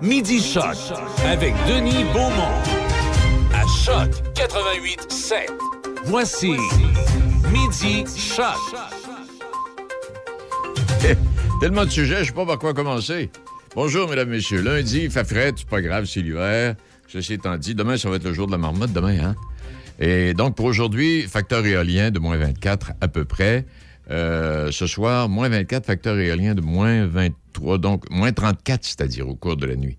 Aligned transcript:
Midi 0.00 0.40
Choc 0.40 0.76
avec 1.26 1.52
Denis 1.66 2.04
Beaumont. 2.12 2.54
À 3.52 3.66
Choc 3.84 4.10
88 4.34 5.10
7. 5.10 5.50
Voici 6.04 6.52
Midi 7.52 8.04
Choc. 8.16 8.54
Tellement 11.60 11.84
de 11.84 11.90
sujets, 11.90 12.16
je 12.16 12.20
ne 12.20 12.24
sais 12.26 12.32
pas 12.32 12.46
par 12.46 12.58
quoi 12.58 12.74
commencer. 12.74 13.30
Bonjour, 13.74 14.08
mesdames, 14.08 14.28
messieurs. 14.28 14.62
Lundi, 14.62 15.04
il 15.04 15.10
frais, 15.10 15.52
c'est 15.56 15.66
pas 15.66 15.80
grave, 15.82 16.04
c'est 16.04 16.20
l'hiver. 16.20 16.76
Ceci 17.08 17.32
étant 17.32 17.56
dit, 17.56 17.74
demain, 17.74 17.96
ça 17.96 18.08
va 18.10 18.16
être 18.16 18.24
le 18.24 18.32
jour 18.32 18.46
de 18.46 18.52
la 18.52 18.58
marmotte, 18.58 18.92
demain, 18.92 19.18
hein? 19.24 19.34
Et 19.98 20.34
donc, 20.34 20.54
pour 20.54 20.66
aujourd'hui, 20.66 21.22
facteur 21.22 21.64
éolien 21.66 22.10
de 22.10 22.18
moins 22.18 22.36
24 22.36 22.92
à 23.00 23.08
peu 23.08 23.24
près. 23.24 23.64
Euh, 24.10 24.70
ce 24.70 24.86
soir, 24.86 25.28
moins 25.28 25.48
24, 25.48 25.86
facteur 25.86 26.18
éolien 26.18 26.54
de 26.54 26.60
moins 26.60 27.06
23, 27.06 27.43
donc 27.78 28.08
moins 28.10 28.32
34, 28.32 28.84
c'est-à-dire 28.84 29.28
au 29.28 29.34
cours 29.34 29.56
de 29.56 29.66
la 29.66 29.76
nuit. 29.76 29.98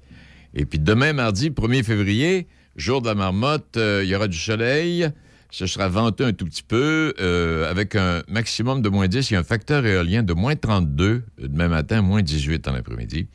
Et 0.54 0.66
puis 0.66 0.80
demain, 0.80 1.14
mardi, 1.14 1.50
1er 1.50 1.84
février, 1.84 2.48
jour 2.76 3.02
de 3.02 3.08
la 3.08 3.16
marmotte, 3.16 3.78
euh, 3.78 4.02
il 4.04 4.10
y 4.10 4.16
aura 4.16 4.28
du 4.28 4.38
soleil. 4.38 5.10
Ce 5.52 5.68
sera 5.68 5.88
venteux 5.88 6.26
un 6.26 6.34
tout 6.34 6.46
petit 6.46 6.64
peu, 6.64 7.14
euh, 7.20 7.70
avec 7.70 7.96
un 7.96 8.24
maximum 8.28 8.82
de 8.82 8.90
moins 8.90 9.08
10 9.08 9.32
et 9.32 9.36
un 9.36 9.44
facteur 9.44 9.86
éolien 9.86 10.24
de 10.24 10.34
moins 10.34 10.56
32 10.56 11.24
demain 11.38 11.68
matin, 11.68 12.02
moins 12.02 12.22
18 12.22 12.68
en 12.68 12.74
après-midi. 12.74 13.28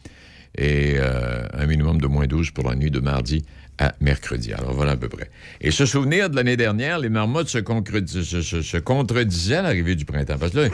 Et 0.58 0.98
un 0.98 1.64
minimum 1.66 2.00
de 2.00 2.08
moins 2.08 2.26
12 2.26 2.50
pour 2.50 2.68
la 2.68 2.74
nuit 2.74 2.90
de 2.90 2.98
mardi 2.98 3.44
à 3.80 3.94
mercredi. 4.00 4.52
Alors 4.52 4.74
voilà 4.74 4.92
à 4.92 4.96
peu 4.96 5.08
près. 5.08 5.30
Et 5.60 5.70
se 5.70 5.86
souvenir 5.86 6.28
de 6.28 6.36
l'année 6.36 6.56
dernière, 6.56 6.98
les 6.98 7.08
marmottes 7.08 7.48
se, 7.48 7.60
se, 7.60 8.76
contredisaient 8.76 9.56
à 9.56 9.62
l'arrivée 9.62 9.96
du 9.96 10.04
printemps. 10.04 10.36
Parce 10.38 10.52
que 10.52 10.58
là, 10.58 10.68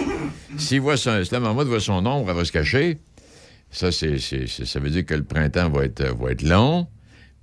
si 0.59 0.81
la 1.31 1.41
marmotte 1.41 1.69
voit 1.69 1.81
son 1.81 2.05
ombre, 2.05 2.31
elle 2.31 2.37
va 2.37 2.45
se 2.45 2.53
cacher. 2.53 2.99
Ça, 3.71 3.93
c'est, 3.93 4.19
ça 4.19 4.81
veut 4.81 4.91
dire 4.91 5.05
que 5.05 5.15
le 5.15 5.25
printemps 5.25 5.69
va 5.69 5.85
être, 5.85 6.03
va 6.03 6.31
être 6.31 6.43
long. 6.43 6.87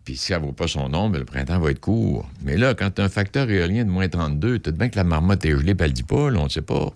Puis 0.03 0.17
si 0.17 0.33
elle 0.33 0.39
ne 0.39 0.45
voit 0.45 0.55
pas 0.55 0.67
son 0.67 0.93
ombre, 0.93 1.17
le 1.17 1.25
printemps 1.25 1.59
va 1.59 1.71
être 1.71 1.79
court. 1.79 2.30
Mais 2.43 2.57
là, 2.57 2.73
quand 2.73 2.89
tu 2.91 3.02
as 3.02 3.05
un 3.05 3.09
facteur 3.09 3.49
éolien 3.49 3.85
de 3.85 3.89
moins 3.89 4.09
32, 4.09 4.59
tu 4.59 4.71
bien 4.71 4.89
que 4.89 4.97
la 4.97 5.03
marmotte 5.03 5.45
est 5.45 5.52
gelée, 5.52 5.75
puis 5.75 5.85
elle 5.85 5.91
ne 5.91 5.95
dit 5.95 6.03
pas, 6.03 6.30
là, 6.30 6.39
on 6.39 6.45
ne 6.45 6.49
sait 6.49 6.61
pas. 6.61 6.89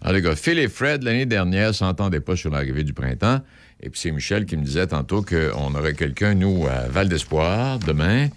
Alors, 0.00 0.14
les 0.14 0.22
gars, 0.22 0.36
Phil 0.36 0.58
et 0.58 0.68
Fred, 0.68 1.02
l'année 1.02 1.26
dernière, 1.26 1.74
s'entendaient 1.74 2.20
pas 2.20 2.36
sur 2.36 2.50
l'arrivée 2.50 2.84
du 2.84 2.92
printemps. 2.92 3.40
Et 3.82 3.90
puis 3.90 4.00
c'est 4.00 4.10
Michel 4.10 4.46
qui 4.46 4.56
me 4.56 4.64
disait 4.64 4.86
tantôt 4.86 5.22
qu'on 5.22 5.74
aurait 5.74 5.94
quelqu'un, 5.94 6.34
nous, 6.34 6.66
à 6.66 6.88
Val 6.88 7.08
d'Espoir, 7.08 7.78
demain, 7.78 8.28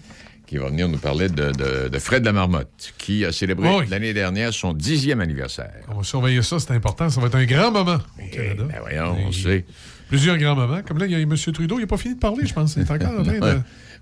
qui 0.46 0.58
va 0.58 0.68
venir 0.68 0.88
nous 0.88 0.98
parler 0.98 1.28
de, 1.28 1.52
de, 1.88 1.98
Fred 1.98 2.24
la 2.24 2.32
Marmotte, 2.32 2.92
qui 2.98 3.24
a 3.24 3.32
célébré 3.32 3.86
l'année 3.88 4.12
dernière 4.12 4.52
son 4.52 4.74
dixième 4.74 5.20
anniversaire. 5.20 5.80
On 5.88 5.98
va 5.98 6.02
surveiller 6.02 6.42
ça, 6.42 6.58
c'est 6.58 6.72
important. 6.72 7.08
Ça 7.08 7.20
va 7.20 7.28
être 7.28 7.36
un 7.36 7.46
grand 7.46 7.70
moment 7.70 7.98
au 8.18 8.34
Canada. 8.34 8.64
Ben 8.68 8.80
voyons, 8.80 9.16
on 9.28 9.32
sait. 9.32 9.64
Plusieurs 10.10 10.36
grands 10.38 10.56
moments. 10.56 10.82
Comme 10.82 10.98
là, 10.98 11.06
il 11.06 11.12
y 11.12 11.14
a 11.14 11.20
M. 11.20 11.34
Trudeau, 11.34 11.78
il 11.78 11.82
n'a 11.82 11.86
pas 11.86 11.96
fini 11.96 12.14
de 12.16 12.20
parler, 12.20 12.44
je 12.44 12.52
pense. 12.52 12.74
Il 12.76 12.82
est 12.82 12.90
encore 12.90 13.20
en 13.20 13.22
train 13.22 13.38
de... 13.38 13.60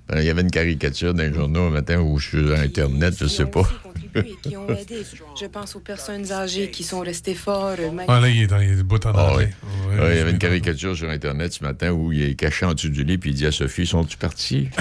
Ben, 0.08 0.20
il 0.20 0.24
y 0.24 0.30
avait 0.30 0.40
une 0.40 0.50
caricature 0.50 1.12
dans 1.12 1.22
les 1.22 1.34
journaux 1.34 1.64
un 1.64 1.70
matin 1.70 2.00
où 2.00 2.18
je 2.18 2.28
suis 2.28 2.38
sur 2.38 2.58
Internet, 2.58 3.14
je 3.18 3.24
ne 3.24 3.28
sais 3.28 3.44
pas. 3.44 3.68
Je 4.14 5.46
pense 5.46 5.76
aux 5.76 5.80
personnes 5.80 6.32
âgées 6.32 6.70
qui 6.70 6.82
sont 6.82 7.00
restées 7.00 7.34
fortes. 7.34 7.78
Ah, 8.08 8.18
là, 8.18 8.30
il 8.30 8.42
est 8.42 8.46
dans 8.46 8.56
les 8.56 8.82
bout 8.82 9.04
en 9.04 9.12
ah, 9.14 9.34
oui. 9.36 9.44
il 9.92 9.98
y 9.98 10.18
avait 10.18 10.30
une 10.30 10.38
caricature 10.38 10.96
sur 10.96 11.10
Internet 11.10 11.52
ce 11.52 11.62
matin 11.62 11.90
où 11.90 12.10
il 12.10 12.22
est 12.22 12.34
caché 12.34 12.64
en 12.64 12.72
dessous 12.72 12.88
du 12.88 13.04
lit 13.04 13.18
puis 13.18 13.30
il 13.30 13.34
dit 13.34 13.44
à 13.44 13.52
Sophie 13.52 13.86
Sont-tu 13.86 14.16
partis? 14.16 14.70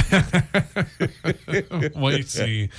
Oui, 1.96 2.24
c'est. 2.26 2.70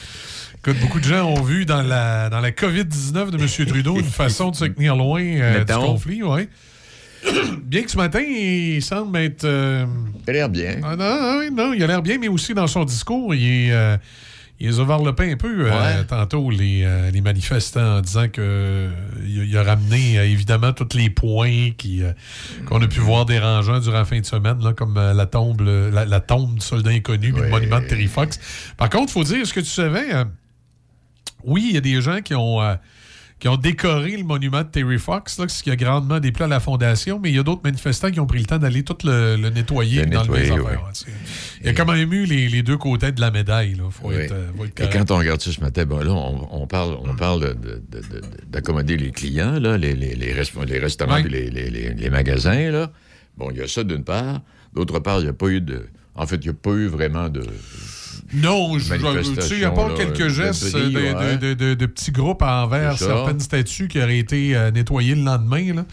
Écoute, 0.58 0.80
beaucoup 0.80 1.00
de 1.00 1.04
gens 1.04 1.28
ont 1.28 1.42
vu 1.42 1.66
dans 1.66 1.82
la, 1.82 2.30
dans 2.30 2.41
la 2.41 2.50
COVID-19 2.50 3.30
de 3.30 3.38
M. 3.38 3.66
Trudeau 3.66 3.98
une 3.98 4.04
façon 4.04 4.50
de 4.50 4.56
se 4.56 4.64
tenir 4.64 4.96
loin 4.96 5.22
euh, 5.22 5.64
du 5.64 5.72
conflit, 5.74 6.22
oui. 6.22 6.48
bien 7.62 7.83
que 7.83 7.91
ce 7.91 7.97
matin, 7.97 8.20
il 8.20 8.83
semble 8.83 9.19
être. 9.19 9.44
Euh, 9.44 9.86
il 10.27 10.30
a 10.30 10.33
l'air 10.33 10.48
bien. 10.48 10.80
Ah, 10.83 10.97
non, 10.97 11.50
non, 11.52 11.72
il 11.72 11.83
a 11.83 11.86
l'air 11.86 12.02
bien, 12.02 12.19
mais 12.19 12.28
aussi 12.28 12.55
dans 12.55 12.66
son 12.66 12.84
discours, 12.84 13.34
il 13.34 13.69
est. 13.69 13.72
Euh, 13.72 13.97
il 14.60 14.69
les 14.69 14.80
a 14.80 14.83
un 14.83 15.36
peu 15.36 15.70
euh, 15.70 16.02
tantôt, 16.02 16.50
les, 16.50 16.84
les, 17.12 17.20
manifestants, 17.20 17.98
en 17.98 18.00
disant 18.00 18.27
qu'il 18.27 18.91
il 19.25 19.56
a 19.56 19.62
ramené 19.62 20.16
évidemment 20.16 20.72
tous 20.72 20.97
les 20.97 21.10
points 21.10 21.69
qu'on 22.66 22.82
a 22.82 22.88
pu 22.88 22.98
voir 22.98 23.25
dérangeants 23.25 23.78
durant 23.78 23.98
la 23.98 24.04
fin 24.04 24.19
de 24.19 24.26
semaine, 24.26 24.59
là, 24.60 24.72
comme 24.72 24.97
la, 24.97 25.26
tombe, 25.26 25.60
la, 25.60 26.19
tombe 26.19 26.56
du 26.56 26.60
soldat 26.60 26.91
inconnu, 26.91 27.31
le 27.31 27.48
monument 27.48 27.78
de 27.78 27.87
Terry 27.87 28.09
Fox. 28.09 28.41
Par 28.76 28.91
contre, 28.91 29.10
il 29.10 29.12
faut 29.12 29.22
dire, 29.22 29.42
est-ce 29.42 29.54
que 29.54 29.60
tu 29.60 29.66
savais, 29.66 30.09
oui, 31.44 31.66
il 31.69 31.75
y 31.76 31.78
a 31.78 31.81
des 31.81 32.03
gens 32.03 32.21
qui 32.21 32.34
ont 32.34 32.59
qui 33.38 33.49
ont 33.49 33.56
décoré 33.56 34.16
le 34.16 34.25
monument 34.25 34.62
de 34.62 34.69
Terry 34.69 34.99
Fox, 34.99 35.38
là, 35.38 35.47
ce 35.47 35.62
qui 35.62 35.71
a 35.71 35.76
grandement 35.76 36.19
déplu 36.19 36.44
à 36.44 36.49
la 36.49 36.59
Fondation, 36.59 37.21
mais 37.22 37.31
il 37.31 37.37
y 37.37 37.38
a 37.38 37.44
d'autres 37.44 37.62
manifestants 37.62 38.10
qui 38.10 38.19
ont 38.19 38.26
pris 38.26 38.41
le 38.41 38.47
temps 38.47 38.59
d'aller 38.59 38.82
tout 38.82 38.97
le, 39.04 39.37
nettoyer 39.50 40.06
dans 40.06 40.25
le 40.25 40.34
affaires. 40.34 40.93
Il 41.60 41.66
y 41.66 41.69
a 41.69 41.72
quand 41.72 41.87
même 41.87 42.12
eu 42.12 42.25
les, 42.25 42.62
deux 42.62 42.77
côtés 42.77 43.12
de 43.12 43.21
la 43.21 43.31
médaille. 43.31 43.75
Là. 43.75 43.84
Faut 43.91 44.10
être, 44.10 44.32
euh, 44.32 44.66
Et 44.81 44.88
quand 44.91 45.10
on 45.12 45.19
regarde 45.19 45.41
ça 45.41 45.53
ce 45.53 45.60
matin, 45.60 45.84
là, 45.84 46.12
on, 46.12 46.66
parle, 46.66 46.98
on 47.04 47.15
parle 47.15 47.56
d'accommoder 48.48 48.97
les 48.97 49.12
clients, 49.12 49.60
là, 49.60 49.78
les, 49.78 49.94
les, 49.94 50.16
les, 50.16 50.32
restaurants 50.32 51.19
et 51.19 51.28
les, 51.28 52.10
magasins. 52.10 52.71
Là. 52.71 52.91
Bon, 53.37 53.50
il 53.53 53.59
y 53.59 53.62
a 53.62 53.69
ça 53.69 53.84
d'une 53.84 54.04
part. 54.04 54.41
D'autre 54.75 54.98
part, 54.98 55.21
il 55.21 55.25
n'y 55.25 55.28
a 55.28 55.32
pas 55.32 55.48
eu 55.48 55.60
de. 55.60 55.87
En 56.16 56.27
fait, 56.27 56.37
il 56.37 56.44
n'y 56.44 56.48
a 56.50 56.54
pas 56.54 56.72
eu 56.72 56.88
vraiment 56.88 57.28
de 57.28 57.43
non, 58.34 58.78
je, 58.78 58.94
tu 58.94 59.43
sais, 59.43 59.55
il 59.55 59.59
n'y 59.59 59.65
a 59.65 59.71
pas 59.71 59.91
quelques 59.94 60.28
gestes 60.28 60.75
de, 60.75 61.87
petits 61.87 62.12
groupes 62.12 62.43
envers 62.43 62.99
certaines 62.99 63.41
statues 63.41 63.89
qui 63.89 64.00
auraient 64.00 64.19
été 64.19 64.55
euh, 64.55 64.71
nettoyées 64.71 65.15
le 65.15 65.22
lendemain. 65.22 65.75
Là. 65.75 65.84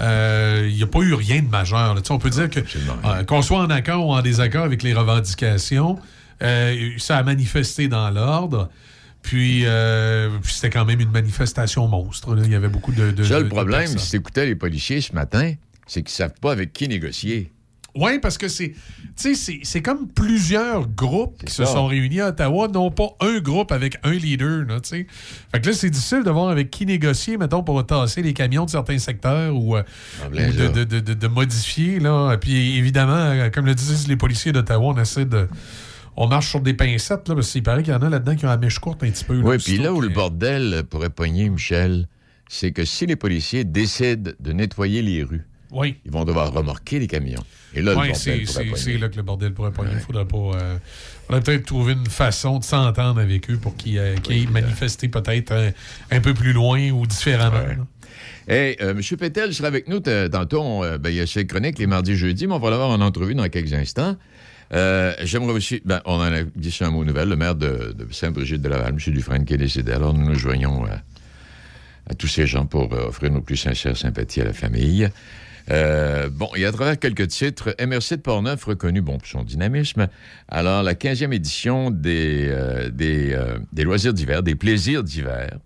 Euh, 0.00 0.66
il 0.68 0.74
n'y 0.74 0.82
a 0.82 0.86
pas 0.86 1.00
eu 1.00 1.14
rien 1.14 1.42
de 1.42 1.48
majeur. 1.48 1.96
On 2.10 2.18
peut 2.18 2.30
dire 2.30 2.48
que 2.48 2.60
euh, 2.60 3.24
qu'on 3.24 3.42
soit 3.42 3.58
en 3.58 3.70
accord 3.70 4.06
ou 4.06 4.12
en 4.12 4.22
désaccord 4.22 4.64
avec 4.64 4.82
les 4.82 4.94
revendications, 4.94 5.98
ça 6.40 7.16
a 7.16 7.22
manifesté 7.22 7.88
dans 7.88 8.10
l'ordre. 8.10 8.70
Puis, 9.22 9.64
c'était 10.42 10.70
quand 10.70 10.84
même 10.84 11.00
une 11.00 11.10
manifestation 11.10 11.86
monstre. 11.86 12.36
Il 12.44 12.50
y 12.50 12.54
avait 12.54 12.68
beaucoup 12.68 12.92
de. 12.92 13.10
de 13.10 13.22
le 13.22 13.48
problème, 13.48 13.98
si 13.98 14.10
tu 14.10 14.16
écoutais 14.16 14.46
les 14.46 14.54
policiers 14.54 15.00
ce 15.00 15.14
matin, 15.14 15.54
c'est 15.86 16.02
qu'ils 16.02 16.12
ne 16.12 16.28
savent 16.28 16.40
pas 16.40 16.52
avec 16.52 16.72
qui 16.72 16.88
négocier. 16.88 17.50
Oui, 17.94 18.18
parce 18.18 18.38
que 18.38 18.48
c'est, 18.48 18.74
c'est 19.16 19.82
comme 19.82 20.08
plusieurs 20.08 20.88
groupes 20.88 21.44
qui 21.44 21.52
se 21.52 21.64
sont 21.64 21.86
réunis 21.86 22.20
à 22.20 22.28
Ottawa, 22.28 22.66
non 22.68 22.90
pas 22.90 23.10
un 23.20 23.38
groupe 23.38 23.70
avec 23.70 23.98
un 24.02 24.12
leader. 24.12 24.64
Là, 24.66 24.78
fait 24.82 25.06
que 25.60 25.66
là, 25.66 25.72
c'est 25.72 25.90
difficile 25.90 26.24
de 26.24 26.30
voir 26.30 26.48
avec 26.48 26.70
qui 26.70 26.86
négocier, 26.86 27.36
mettons, 27.36 27.62
pour 27.62 27.84
tasser 27.86 28.22
les 28.22 28.32
camions 28.32 28.64
de 28.64 28.70
certains 28.70 28.98
secteurs 28.98 29.54
ou, 29.54 29.76
euh, 29.76 29.82
de, 30.32 30.84
de, 30.84 30.84
de, 30.84 31.14
de, 31.14 31.28
modifier. 31.28 32.00
Là. 32.00 32.36
Puis 32.36 32.78
évidemment, 32.78 33.48
comme 33.52 33.66
le 33.66 33.74
disent 33.74 34.08
les 34.08 34.16
policiers 34.16 34.50
d'Ottawa, 34.50 34.94
on 34.96 35.00
essaie 35.00 35.24
de 35.24 35.48
on 36.16 36.28
marche 36.28 36.48
sur 36.48 36.60
des 36.60 36.74
pincettes, 36.74 37.28
là, 37.28 37.34
parce 37.34 37.50
qu'il 37.50 37.62
paraît 37.62 37.82
qu'il 37.82 37.92
y 37.92 37.96
en 37.96 38.02
a 38.02 38.08
là-dedans 38.08 38.36
qui 38.36 38.44
ont 38.44 38.48
la 38.48 38.56
mèche 38.56 38.78
courte 38.78 39.02
un 39.02 39.10
petit 39.10 39.24
peu. 39.24 39.40
oui, 39.40 39.58
puis 39.58 39.78
là 39.78 39.92
où 39.92 40.00
le 40.00 40.08
bordel 40.08 40.84
pourrait 40.88 41.10
pogner, 41.10 41.48
Michel, 41.48 42.06
c'est 42.48 42.72
que 42.72 42.84
si 42.84 43.06
les 43.06 43.16
policiers 43.16 43.64
décident 43.64 44.30
de 44.38 44.52
nettoyer 44.52 45.02
les 45.02 45.24
rues, 45.24 45.44
oui. 45.74 45.96
ils 46.04 46.10
vont 46.10 46.24
devoir 46.24 46.52
remorquer 46.52 46.98
les 46.98 47.06
camions. 47.06 47.44
Et 47.74 47.82
là, 47.82 47.94
oui, 47.96 48.10
c'est 48.14 48.98
là 48.98 49.08
que 49.08 49.16
le 49.16 49.22
bordel 49.22 49.52
pourrait 49.52 49.72
pas. 49.72 49.82
Il 49.90 49.98
faudrait 49.98 50.26
pas. 50.26 50.36
Euh, 50.36 50.78
peut-être 51.28 51.66
trouver 51.66 51.94
une 51.94 52.06
façon 52.06 52.58
de 52.58 52.64
s'entendre 52.64 53.20
avec 53.20 53.50
eux 53.50 53.56
pour 53.56 53.76
qu'ils 53.76 53.98
euh, 53.98 54.14
aient 54.30 54.46
manifesté 54.46 55.08
peut-être 55.08 55.72
un, 56.10 56.20
peu 56.20 56.34
plus 56.34 56.52
loin 56.52 56.90
ou 56.90 57.06
différemment. 57.06 57.64
Hey, 58.46 58.76
euh, 58.80 58.90
M. 58.92 59.00
Pétel 59.18 59.52
sera 59.52 59.68
avec 59.68 59.88
nous 59.88 60.00
tantôt. 60.00 60.82
Ben, 61.00 61.10
il 61.10 61.16
y 61.16 61.20
a 61.20 61.26
ses 61.26 61.46
chroniques 61.46 61.78
les 61.78 61.86
mardis, 61.86 62.16
jeudis, 62.16 62.46
mais 62.46 62.54
on 62.54 62.58
va 62.58 62.70
l'avoir 62.70 62.90
en 62.90 63.00
entrevue 63.00 63.34
dans 63.34 63.48
quelques 63.48 63.72
instants. 63.72 64.16
J'aimerais 64.70 65.52
aussi, 65.52 65.82
ben, 65.84 66.00
on 66.04 66.14
en 66.14 66.32
a 66.32 66.42
dit 66.42 66.76
un 66.80 66.90
mot 66.90 67.04
nouvelle, 67.04 67.28
le 67.28 67.36
maire 67.36 67.56
de, 67.56 67.96
Saint-Brigitte 68.12 68.62
de 68.62 68.68
Laval, 68.68 68.90
M. 68.90 69.12
Dufresne, 69.12 69.44
qui 69.44 69.54
est 69.54 69.58
décédé. 69.58 69.92
Alors, 69.92 70.14
nous 70.14 70.26
nous 70.26 70.38
joignons 70.38 70.84
à 72.08 72.14
tous 72.14 72.28
ces 72.28 72.46
gens 72.46 72.66
pour 72.66 72.92
offrir 72.92 73.32
nos 73.32 73.40
plus 73.40 73.56
sincères 73.56 73.96
sympathies 73.96 74.42
à 74.42 74.44
la 74.44 74.52
famille. 74.52 75.10
Euh, 75.70 76.28
bon, 76.30 76.48
et 76.56 76.64
à 76.64 76.72
travers 76.72 76.98
quelques 76.98 77.28
titres, 77.28 77.74
MRC 77.80 78.16
de 78.16 78.22
Portneuf 78.22 78.64
reconnu 78.64 79.00
bon, 79.00 79.18
pour 79.18 79.26
son 79.26 79.42
dynamisme. 79.42 80.08
Alors, 80.48 80.82
la 80.82 80.94
15e 80.94 81.32
édition 81.32 81.90
des, 81.90 82.48
euh, 82.48 82.90
euh, 83.00 83.58
des, 83.72 83.84
loisirs 83.84 84.12
d'hiver, 84.12 84.42
des 84.42 84.54
plaisirs 84.54 85.02
d'hiver. 85.02 85.58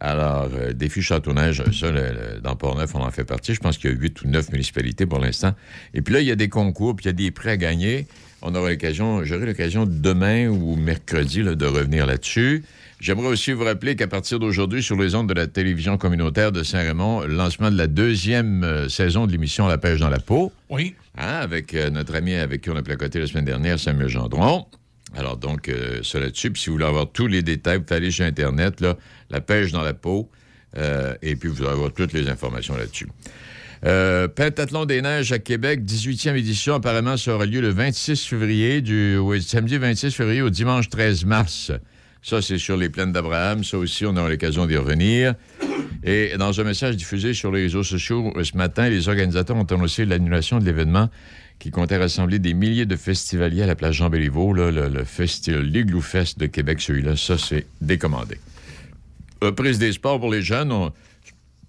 Alors, 0.00 0.50
défi 0.74 1.02
château-neige, 1.02 1.62
ça, 1.72 1.86
dans 2.42 2.56
Portneuf, 2.56 2.94
on 2.94 3.00
en 3.00 3.10
fait 3.10 3.24
partie. 3.24 3.54
Je 3.54 3.60
pense 3.60 3.78
qu'il 3.78 3.90
y 3.90 3.94
a 3.94 3.96
huit 3.96 4.20
ou 4.22 4.28
neuf 4.28 4.50
municipalités 4.50 5.06
pour 5.06 5.18
l'instant. 5.18 5.54
Et 5.94 6.02
puis 6.02 6.12
là, 6.12 6.20
il 6.20 6.26
y 6.26 6.32
a 6.32 6.36
des 6.36 6.48
concours, 6.48 6.96
puis 6.96 7.04
il 7.04 7.08
y 7.08 7.10
a 7.10 7.12
des 7.12 7.30
prêts 7.30 7.52
à 7.52 7.56
gagner. 7.56 8.06
On 8.42 8.54
aura 8.54 8.70
l'occasion, 8.70 9.24
j'aurai 9.24 9.46
l'occasion 9.46 9.86
demain 9.86 10.48
ou 10.48 10.76
mercredi 10.76 11.42
de 11.42 11.66
revenir 11.66 12.06
là-dessus. 12.06 12.64
J'aimerais 13.04 13.26
aussi 13.26 13.52
vous 13.52 13.64
rappeler 13.64 13.96
qu'à 13.96 14.06
partir 14.06 14.38
d'aujourd'hui, 14.38 14.82
sur 14.82 14.96
les 14.96 15.14
ondes 15.14 15.28
de 15.28 15.34
la 15.34 15.46
télévision 15.46 15.98
communautaire 15.98 16.52
de 16.52 16.62
Saint-Raymond, 16.62 17.26
lancement 17.26 17.70
de 17.70 17.76
la 17.76 17.86
deuxième 17.86 18.64
euh, 18.64 18.88
saison 18.88 19.26
de 19.26 19.32
l'émission 19.32 19.66
La 19.66 19.76
pêche 19.76 20.00
dans 20.00 20.08
la 20.08 20.20
peau. 20.20 20.54
Oui. 20.70 20.94
Hein, 21.18 21.34
avec 21.42 21.74
euh, 21.74 21.90
notre 21.90 22.14
ami 22.14 22.32
avec 22.32 22.62
qui 22.62 22.70
on 22.70 22.76
a 22.76 22.82
placoté 22.82 23.20
la 23.20 23.26
semaine 23.26 23.44
dernière, 23.44 23.78
Samuel 23.78 24.08
Gendron. 24.08 24.64
Alors 25.14 25.36
donc, 25.36 25.68
euh, 25.68 26.00
ça 26.02 26.18
là-dessus. 26.18 26.50
Puis 26.50 26.62
si 26.62 26.70
vous 26.70 26.76
voulez 26.76 26.86
avoir 26.86 27.12
tous 27.12 27.26
les 27.26 27.42
détails, 27.42 27.76
vous 27.76 27.82
pouvez 27.82 27.96
aller 27.96 28.10
sur 28.10 28.24
Internet, 28.24 28.80
là, 28.80 28.96
La 29.28 29.42
pêche 29.42 29.70
dans 29.70 29.82
la 29.82 29.92
peau. 29.92 30.30
et 30.74 31.36
puis 31.36 31.50
vous 31.50 31.60
allez 31.60 31.72
avoir 31.72 31.92
toutes 31.92 32.14
les 32.14 32.30
informations 32.30 32.74
là-dessus. 32.74 33.08
Euh, 33.84 34.28
Pentathlon 34.28 34.86
des 34.86 35.02
Neiges 35.02 35.30
à 35.30 35.38
Québec, 35.38 35.82
18e 35.84 36.36
édition, 36.36 36.76
apparemment, 36.76 37.18
ça 37.18 37.34
aura 37.34 37.44
lieu 37.44 37.60
le 37.60 37.68
26 37.68 38.24
février, 38.24 38.80
du 38.80 39.18
oui, 39.18 39.42
samedi 39.42 39.76
26 39.76 40.14
février 40.14 40.40
au 40.40 40.48
dimanche 40.48 40.88
13 40.88 41.26
mars. 41.26 41.70
Ça, 42.24 42.40
c'est 42.40 42.56
sur 42.56 42.78
les 42.78 42.88
plaines 42.88 43.12
d'Abraham. 43.12 43.62
Ça 43.64 43.76
aussi, 43.76 44.06
on 44.06 44.16
aura 44.16 44.30
l'occasion 44.30 44.66
d'y 44.66 44.78
revenir. 44.78 45.34
Et 46.02 46.32
dans 46.38 46.58
un 46.58 46.64
message 46.64 46.96
diffusé 46.96 47.34
sur 47.34 47.52
les 47.52 47.64
réseaux 47.64 47.82
sociaux 47.82 48.32
euh, 48.36 48.44
ce 48.44 48.56
matin, 48.56 48.88
les 48.88 49.08
organisateurs 49.10 49.56
ont 49.56 49.64
annoncé 49.64 50.06
l'annulation 50.06 50.58
de 50.58 50.64
l'événement 50.64 51.10
qui 51.58 51.70
comptait 51.70 51.98
rassembler 51.98 52.38
des 52.38 52.54
milliers 52.54 52.86
de 52.86 52.96
festivaliers 52.96 53.62
à 53.62 53.66
la 53.66 53.74
plage 53.74 53.96
Jean-Béliveau, 53.96 54.54
le, 54.54 54.70
le 54.70 55.04
festival 55.04 55.70
Fest 56.00 56.38
de 56.38 56.46
Québec, 56.46 56.80
celui-là. 56.80 57.14
Ça, 57.14 57.36
c'est 57.36 57.66
décommandé. 57.82 58.38
Reprise 59.42 59.78
des 59.78 59.92
sports 59.92 60.18
pour 60.18 60.32
les 60.32 60.40
jeunes. 60.40 60.72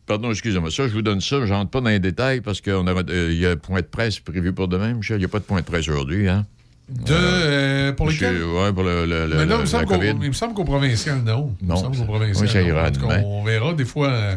Pardon, 0.05 0.31
excusez-moi. 0.31 0.71
Ça, 0.71 0.87
je 0.87 0.93
vous 0.93 1.01
donne 1.01 1.19
ça. 1.19 1.45
Je 1.45 1.51
rentre 1.51 1.71
pas 1.71 1.81
dans 1.81 1.89
les 1.89 1.99
détails 1.99 2.39
parce 2.39 2.61
qu'il 2.61 2.71
euh, 2.71 3.33
y 3.33 3.45
a 3.45 3.51
un 3.51 3.57
point 3.57 3.81
de 3.81 3.87
presse 3.87 4.19
prévu 4.19 4.53
pour 4.53 4.69
demain, 4.69 4.93
Michel. 4.93 5.17
Il 5.17 5.19
n'y 5.19 5.25
a 5.25 5.29
pas 5.29 5.39
de 5.39 5.43
point 5.45 5.59
de 5.59 5.65
presse 5.65 5.89
aujourd'hui, 5.89 6.29
hein? 6.29 6.45
De, 6.87 7.13
euh, 7.13 7.91
pour 7.93 8.09
lesquels? 8.09 8.43
Oui, 8.43 8.71
pour 8.73 8.83
le, 8.83 9.05
le, 9.07 9.27
Mais 9.35 9.45
non, 9.47 9.55
il, 9.57 9.61
me 9.61 10.33
semble 10.33 10.53
qu'au 10.53 10.63
provincial, 10.63 11.21
non. 11.23 11.55
Il 11.61 11.67
me 11.67 11.71
Non, 11.73 11.77
semble 11.77 11.97
qu'au 11.97 12.03
provincial, 12.03 12.47
oui, 12.63 12.69
non. 12.69 12.75
ira 12.75 12.87
En 12.87 12.91
tout 12.91 13.07
cas, 13.07 13.17
demain. 13.17 13.23
on 13.25 13.43
verra. 13.43 13.73
Des 13.73 13.85
fois, 13.85 14.09
euh, 14.09 14.35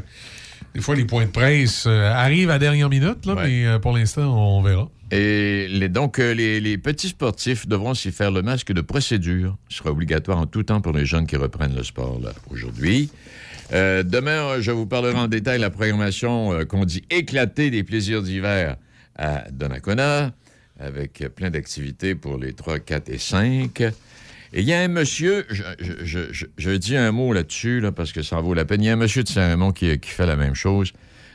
des 0.75 0.81
fois, 0.81 0.95
les 0.97 1.05
points 1.05 1.27
de 1.27 1.31
presse 1.31 1.85
euh, 1.87 2.11
arrivent 2.11 2.49
à 2.51 2.59
dernière 2.59 2.89
minute, 2.89 3.27
là, 3.27 3.35
Ouais. 3.35 3.43
mais 3.47 3.67
euh, 3.67 3.79
pour 3.79 3.93
l'instant, 3.93 4.35
on 4.35 4.63
verra. 4.63 4.89
Et 5.11 5.67
les- 5.69 5.91
donc, 5.91 6.19
euh, 6.19 6.33
les, 6.33 6.59
les 6.61 6.79
petits 6.79 7.09
sportifs 7.09 7.67
devront 7.69 7.93
s'y 7.93 8.13
faire 8.13 8.31
le 8.31 8.41
masque 8.41 8.73
de 8.73 8.81
procédure. 8.81 9.57
Ce 9.69 9.79
sera 9.79 9.91
obligatoire 9.91 10.39
en 10.39 10.47
tout 10.47 10.63
temps 10.63 10.81
pour 10.81 10.93
les 10.93 11.05
jeunes 11.05 11.27
qui 11.27 11.37
reprennent 11.37 11.75
le 11.77 11.85
sport 11.85 12.19
aujourd'hui. 12.51 13.11
Demain, 13.71 14.61
je 14.61 14.71
vous 14.71 14.87
parlerai 14.87 15.19
en 15.19 15.29
détail 15.29 15.59
de 15.59 15.63
la 15.63 15.69
programmation 15.71 16.65
qu'on 16.67 16.87
dit 16.87 17.05
éclatée 17.11 17.71
des 17.71 17.83
plaisirs 17.85 18.23
d'hiver 18.23 18.77
à 19.19 19.45
Donnacona, 19.51 20.31
avec 20.79 21.25
plein 21.35 21.51
d'activités 21.51 22.15
pour 22.15 22.39
les 22.39 22.53
3, 22.53 22.79
4 22.79 23.09
et 23.09 23.19
5. 23.19 23.83
Et 24.53 24.61
il 24.61 24.69
y 24.69 24.73
a 24.73 24.81
un 24.81 24.89
monsieur, 24.89 25.47
je, 25.51 26.71
dis 26.77 26.97
un 26.97 27.13
mot 27.13 27.33
là-dessus, 27.33 27.81
là, 27.81 27.93
parce 27.93 28.13
que 28.13 28.23
ça 28.23 28.37
en 28.39 28.43
vaut 28.43 28.55
la 28.55 28.65
peine. 28.65 28.83
Il 28.83 28.87
y 28.87 28.89
a 28.89 28.95
un 28.95 28.97
monsieur 28.97 29.23
de 29.23 29.29
Saint-Raymond 29.29 29.73
qui, 29.73 29.99
fait 30.03 30.27
la 30.27 30.37
même 30.37 30.55
chose. 30.55 30.93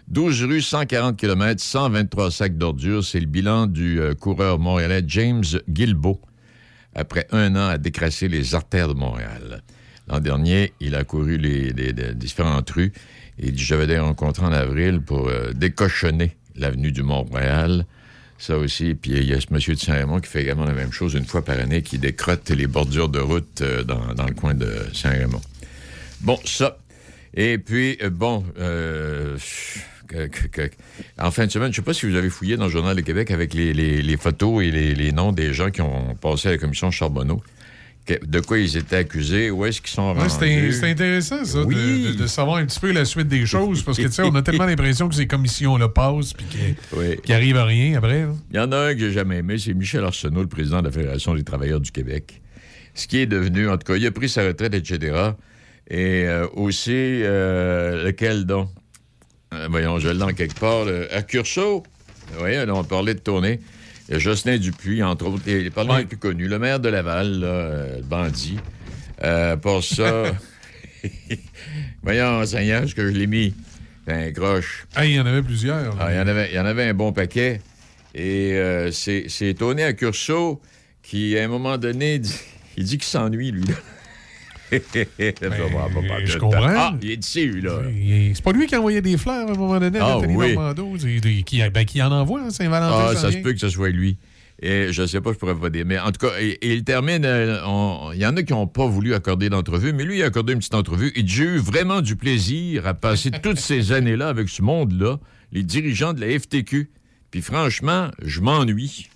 12 0.07 0.43
rues, 0.45 0.61
140 0.61 1.15
km, 1.15 1.61
123 1.61 2.31
sacs 2.31 2.57
d'ordures. 2.57 3.03
C'est 3.03 3.19
le 3.19 3.27
bilan 3.27 3.67
du 3.67 4.01
euh, 4.01 4.15
coureur 4.15 4.59
montréalais 4.59 5.03
James 5.07 5.43
Guilbeault, 5.69 6.19
après 6.95 7.27
un 7.31 7.55
an 7.55 7.67
à 7.67 7.77
décrasser 7.77 8.27
les 8.27 8.55
artères 8.55 8.89
de 8.89 8.95
Montréal. 8.95 9.61
L'an 10.09 10.19
dernier, 10.19 10.73
il 10.81 10.95
a 10.95 11.03
couru 11.03 11.37
les, 11.37 11.71
différentes 12.13 12.69
rues. 12.71 12.91
Il 13.39 13.53
dit, 13.53 13.63
j'avais 13.63 13.97
rencontré 13.99 14.45
en 14.45 14.51
avril 14.51 15.01
pour 15.01 15.27
euh, 15.27 15.53
décochonner 15.53 16.35
l'avenue 16.55 16.91
du 16.91 17.03
Mont-Royal. 17.03 17.85
Ça 18.43 18.57
aussi. 18.57 18.93
Puis 18.93 19.11
il 19.11 19.23
y 19.23 19.33
a 19.33 19.39
ce 19.39 19.47
monsieur 19.51 19.73
de 19.73 19.79
Saint-Raymond 19.79 20.19
qui 20.19 20.29
fait 20.29 20.41
également 20.41 20.65
la 20.65 20.73
même 20.73 20.91
chose 20.91 21.13
une 21.13 21.23
fois 21.23 21.45
par 21.45 21.57
année, 21.57 21.81
qui 21.81 21.97
décrotte 21.97 22.49
les 22.49 22.67
bordures 22.67 23.07
de 23.07 23.19
route 23.19 23.61
euh, 23.61 23.83
dans, 23.83 24.25
le 24.27 24.33
coin 24.33 24.53
de 24.53 24.69
Saint-Raymond. 24.91 25.39
Bon, 26.19 26.37
ça. 26.43 26.77
Et 27.33 27.57
puis, 27.57 27.97
euh, 28.03 28.09
bon, 28.09 28.43
euh, 28.59 29.37
en 31.17 31.31
fin 31.31 31.45
de 31.45 31.51
semaine, 31.51 31.71
je 31.71 31.79
ne 31.79 31.85
sais 31.85 31.85
pas 31.85 31.93
si 31.93 32.05
vous 32.05 32.17
avez 32.17 32.29
fouillé 32.29 32.57
dans 32.57 32.65
le 32.65 32.69
Journal 32.69 32.97
de 32.97 33.01
Québec 33.01 33.31
avec 33.31 33.53
les 33.53 34.17
photos 34.17 34.61
et 34.61 34.71
les, 34.71 34.93
les 34.93 35.13
noms 35.13 35.31
des 35.31 35.53
gens 35.53 35.71
qui 35.71 35.79
ont 35.79 36.13
passé 36.15 36.49
à 36.49 36.51
la 36.51 36.57
commission 36.57 36.91
Charbonneau. 36.91 37.41
De 38.05 38.41
quoi 38.41 38.57
ils 38.59 38.75
étaient 38.75 38.97
accusés, 38.97 39.49
où 39.49 39.65
est-ce 39.65 39.79
qu'ils 39.79 39.91
sont 39.93 40.13
Ouais, 40.13 40.27
c'était 40.27 40.55
rendus? 40.59 40.73
c'était 40.73 40.89
intéressant, 40.89 41.45
ça, 41.45 41.59
de- 41.61 41.63
Oui. 41.65 42.11
de, 42.17 42.21
de 42.23 42.27
savoir 42.27 42.57
un 42.57 42.65
petit 42.65 42.79
peu 42.81 42.91
la 42.91 43.05
suite 43.05 43.29
des 43.29 43.45
choses, 43.45 43.81
parce 43.81 43.97
que, 43.97 44.03
tu 44.03 44.11
sais, 44.11 44.23
on 44.23 44.35
a 44.35 44.41
tellement 44.41 44.65
l'impression 44.65 45.07
que 45.07 45.15
ces 45.15 45.25
commissions-là 45.25 45.87
passent, 45.87 46.33
puis 46.33 46.45
qu'il 46.47 46.75
Oui. 46.97 47.17
arrive 47.33 47.55
à 47.55 47.63
rien 47.63 47.97
après. 47.97 48.23
là. 48.23 48.33
Il 48.51 48.57
y 48.57 48.59
en 48.59 48.71
a 48.73 48.77
un 48.77 48.93
que 48.93 48.99
j'ai 48.99 49.13
jamais 49.13 49.37
aimé, 49.37 49.57
c'est 49.57 49.73
Michel 49.73 50.03
Arsenault, 50.03 50.41
le 50.41 50.47
président 50.47 50.81
de 50.81 50.87
la 50.87 50.91
Fédération 50.91 51.33
des 51.33 51.43
travailleurs 51.43 51.79
du 51.79 51.91
Québec. 51.91 52.41
Ce 52.93 53.07
qui 53.07 53.19
est 53.19 53.25
devenu, 53.25 53.69
en 53.69 53.77
tout 53.77 53.85
cas, 53.93 53.95
il 53.95 54.05
a 54.05 54.11
pris 54.11 54.27
sa 54.27 54.43
retraite, 54.45 54.73
etc. 54.73 55.31
Et 55.89 56.25
euh, 56.27 56.45
aussi, 56.55 56.91
euh, 56.91 58.03
lequel 58.03 58.45
donc? 58.45 58.67
Euh, 59.53 59.67
voyons, 59.71 59.99
je 59.99 60.09
l'ai 60.09 60.17
dans 60.17 60.33
quelque 60.33 60.59
part. 60.59 60.87
à 61.11 61.21
Curso, 61.21 61.83
oui, 62.41 62.51
on 62.67 62.83
parlait 62.83 63.13
de 63.13 63.19
tournée. 63.19 63.61
Il 64.09 64.13
y 64.13 64.15
a 64.15 64.19
Jocelyn 64.19 64.57
Dupuis, 64.57 65.01
entre 65.03 65.27
autres, 65.27 65.43
les 65.45 65.69
parlements 65.69 65.97
les 65.97 66.05
plus 66.05 66.17
connus. 66.17 66.47
Le 66.47 66.59
maire 66.59 66.79
de 66.79 66.89
Laval, 66.89 67.39
là, 67.39 67.47
euh, 67.47 67.97
le 67.97 68.03
bandit. 68.03 68.57
Euh, 69.23 69.55
pour 69.55 69.83
ça... 69.83 70.23
voyons, 72.03 72.45
Seigneur, 72.45 72.87
ce 72.87 72.95
que 72.95 73.05
je 73.11 73.17
l'ai 73.17 73.27
mis. 73.27 73.53
Un 74.07 74.31
croche. 74.31 74.85
Ah, 74.95 75.05
il 75.05 75.13
y 75.13 75.19
en 75.19 75.25
avait 75.25 75.41
plusieurs. 75.41 75.95
là. 75.95 76.01
Ah, 76.01 76.11
il, 76.13 76.17
y 76.17 76.19
en 76.19 76.27
avait, 76.27 76.49
il 76.51 76.55
y 76.55 76.59
en 76.59 76.65
avait 76.65 76.83
un 76.89 76.93
bon 76.93 77.13
paquet. 77.13 77.61
Et 78.13 78.53
euh, 78.53 78.91
c'est 78.91 79.25
c'est 79.29 79.53
Tony 79.53 79.81
à 79.83 79.93
Curso 79.93 80.61
qui, 81.01 81.37
à 81.37 81.43
un 81.45 81.47
moment 81.47 81.77
donné, 81.77 82.19
dit- 82.19 82.35
il 82.75 82.83
dit 82.83 82.97
qu'il 82.97 83.07
s'ennuie, 83.07 83.51
lui. 83.51 83.63
je 85.19 86.33
de 86.33 86.39
comprends. 86.39 86.61
Ah, 86.67 86.95
il 87.01 87.11
est 87.11 87.35
lui, 87.35 87.61
là. 87.61 87.81
C'est 88.33 88.43
pas 88.43 88.51
lui 88.51 88.67
qui 88.67 88.75
envoyait 88.75 89.01
des 89.01 89.17
fleurs 89.17 89.47
à 89.47 89.51
un 89.51 89.55
moment 89.55 89.79
donné 89.79 89.99
à 89.99 90.05
Ah, 90.05 90.15
Nathalie 90.15 90.35
oui. 90.35 90.53
Normando, 90.53 90.93
qui, 91.45 91.61
ben, 91.69 91.85
qui 91.85 92.01
en 92.01 92.11
envoie, 92.11 92.41
hein, 92.41 92.49
Saint-Valentin. 92.49 93.07
Ah, 93.11 93.15
ça 93.15 93.31
se 93.31 93.37
peut 93.37 93.53
que 93.53 93.59
ce 93.59 93.69
soit 93.69 93.89
lui. 93.89 94.17
Et 94.61 94.93
je 94.93 95.05
sais 95.05 95.19
pas, 95.19 95.33
je 95.33 95.37
pourrais 95.37 95.55
pas 95.55 95.69
dire. 95.69 95.83
Mais 95.85 95.99
en 95.99 96.11
tout 96.11 96.25
cas, 96.27 96.33
il 96.61 96.83
termine. 96.83 97.25
euh, 97.25 97.57
Il 98.13 98.19
y 98.19 98.25
en 98.25 98.37
a 98.37 98.43
qui 98.43 98.53
n'ont 98.53 98.67
pas 98.67 98.85
voulu 98.85 99.13
accorder 99.13 99.49
d'entrevue, 99.49 99.91
mais 99.93 100.03
lui, 100.05 100.19
il 100.19 100.23
a 100.23 100.27
accordé 100.27 100.53
une 100.53 100.59
petite 100.59 100.75
entrevue. 100.75 101.11
Et 101.15 101.23
j'ai 101.25 101.43
eu 101.43 101.57
vraiment 101.57 102.01
du 102.01 102.15
plaisir 102.15 102.87
à 102.87 102.93
passer 102.93 103.31
toutes 103.43 103.59
ces 103.59 103.91
années-là 103.91 104.29
avec 104.29 104.47
ce 104.49 104.61
monde-là, 104.61 105.19
les 105.51 105.63
dirigeants 105.63 106.13
de 106.13 106.21
la 106.21 106.39
FTQ. 106.39 106.89
Puis 107.31 107.41
franchement, 107.41 108.09
je 108.23 108.41
m'ennuie. 108.41 109.09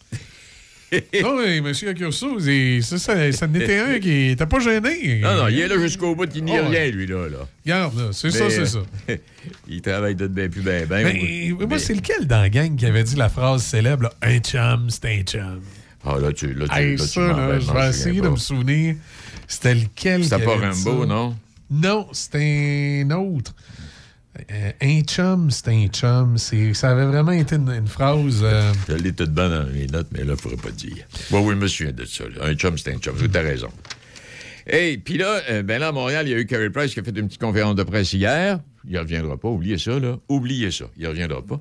Ah 0.91 1.33
oui, 1.35 1.57
M. 1.57 1.73
Accurso, 1.89 2.39
ça, 2.39 2.97
ça, 2.97 3.31
ça 3.31 3.47
n'était 3.47 3.79
un 3.79 3.99
qui 3.99 4.29
n'était 4.29 4.45
pas 4.45 4.59
gêné. 4.59 5.19
Non, 5.21 5.35
non, 5.35 5.47
il 5.49 5.59
est 5.59 5.67
là 5.67 5.77
jusqu'au 5.79 6.15
bout, 6.15 6.29
il 6.33 6.45
n'y 6.45 6.57
a 6.57 6.67
rien, 6.67 6.89
lui, 6.91 7.05
là. 7.07 7.27
là. 7.27 7.37
Regarde, 7.65 7.97
là, 7.97 8.05
c'est 8.13 8.31
ça, 8.31 8.45
Mais, 8.45 8.49
c'est 8.49 8.65
ça. 8.65 8.79
il 9.67 9.81
travaille 9.81 10.15
de 10.15 10.27
bien 10.27 10.47
plus 10.49 10.61
bien, 10.61 10.85
bien. 10.85 11.03
Mais, 11.03 11.49
moi, 11.51 11.67
Mais- 11.69 11.79
c'est 11.79 11.93
lequel 11.93 12.25
dans 12.25 12.39
la 12.41 12.49
gang 12.49 12.75
qui 12.75 12.85
avait 12.85 13.03
dit 13.03 13.15
la 13.15 13.27
phrase 13.29 13.63
célèbre, 13.63 14.03
là, 14.03 14.13
un 14.21 14.39
chum, 14.39 14.89
c'est 14.89 15.05
un 15.05 15.21
chum? 15.23 15.61
Ah, 16.05 16.19
là, 16.19 16.31
tu, 16.31 16.53
là, 16.53 16.67
tu, 16.69 16.79
Hey, 16.79 16.95
là, 16.95 17.03
tu 17.03 17.09
ça, 17.09 17.21
là, 17.21 17.59
je 17.59 17.71
vais 17.71 17.89
essayer 17.89 18.21
de 18.21 18.29
me 18.29 18.37
souvenir. 18.37 18.95
C'était 19.47 19.75
lequel 19.75 20.23
C'était 20.23 20.37
qui 20.37 20.45
pas 20.45 20.53
avait 20.53 20.71
dit 20.71 20.83
Rambo, 20.85 21.05
non? 21.05 21.35
Non, 21.69 22.07
c'était 22.13 23.03
un 23.05 23.11
autre. 23.11 23.53
Euh, 24.51 24.71
un 24.81 25.01
chum, 25.01 25.49
c'est 25.51 25.69
un 25.69 25.87
chum. 25.87 26.37
Ça 26.37 26.89
avait 26.91 27.05
vraiment 27.05 27.31
été 27.31 27.55
une, 27.55 27.87
phrase. 27.87 28.41
euh, 28.43 28.71
Je 28.87 28.93
l'ai 28.95 29.11
tout 29.13 29.27
bien 29.27 29.49
dans 29.49 29.65
mes 29.71 29.87
notes, 29.87 30.07
mais 30.11 30.19
là, 30.19 30.25
je 30.27 30.31
ne 30.31 30.35
pourrais 30.35 30.55
pas 30.57 30.71
dire. 30.71 31.05
Oui, 31.31 31.39
oui, 31.43 31.67
je 31.67 31.85
me 31.85 31.91
de 31.91 32.05
ça. 32.05 32.23
Un 32.41 32.53
chum, 32.53 32.77
c'est 32.77 32.93
un 32.93 32.97
chum. 32.97 33.15
Tu 33.17 33.37
as 33.37 33.41
raison. 33.41 33.69
Et 34.69 34.97
puis 34.97 35.17
là, 35.17 35.39
euh, 35.49 35.63
ben 35.63 35.79
là, 35.79 35.89
à 35.89 35.91
Montréal, 35.91 36.27
il 36.27 36.31
y 36.31 36.33
a 36.33 36.39
eu 36.39 36.45
Carey 36.45 36.69
Price 36.69 36.93
qui 36.93 36.99
a 36.99 37.03
fait 37.03 37.17
une 37.17 37.27
petite 37.27 37.41
conférence 37.41 37.75
de 37.75 37.83
presse 37.83 38.13
hier. 38.13 38.59
Il 38.85 38.93
ne 38.93 38.99
reviendra 38.99 39.37
pas. 39.37 39.47
Oubliez 39.47 39.77
ça, 39.77 39.97
là. 39.99 40.17
Oubliez 40.29 40.71
ça. 40.71 40.85
Il 40.97 41.03
ne 41.03 41.09
reviendra 41.09 41.41
pas. 41.41 41.59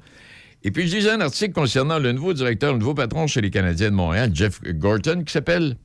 Et 0.65 0.71
puis, 0.73 0.89
je 0.89 0.97
lisais 0.97 1.11
un 1.11 1.21
article 1.21 1.53
concernant 1.53 1.99
le 2.01 2.11
nouveau 2.13 2.33
directeur, 2.33 2.73
le 2.73 2.79
nouveau 2.79 2.95
patron 2.95 3.27
chez 3.29 3.41
les 3.41 3.51
Canadiens 3.51 3.91
de 3.91 3.95
Montréal, 3.95 4.31
Jeff 4.35 4.61
Gorton, 4.63 5.23
qui 5.25 5.33
s'appelle. 5.33 5.77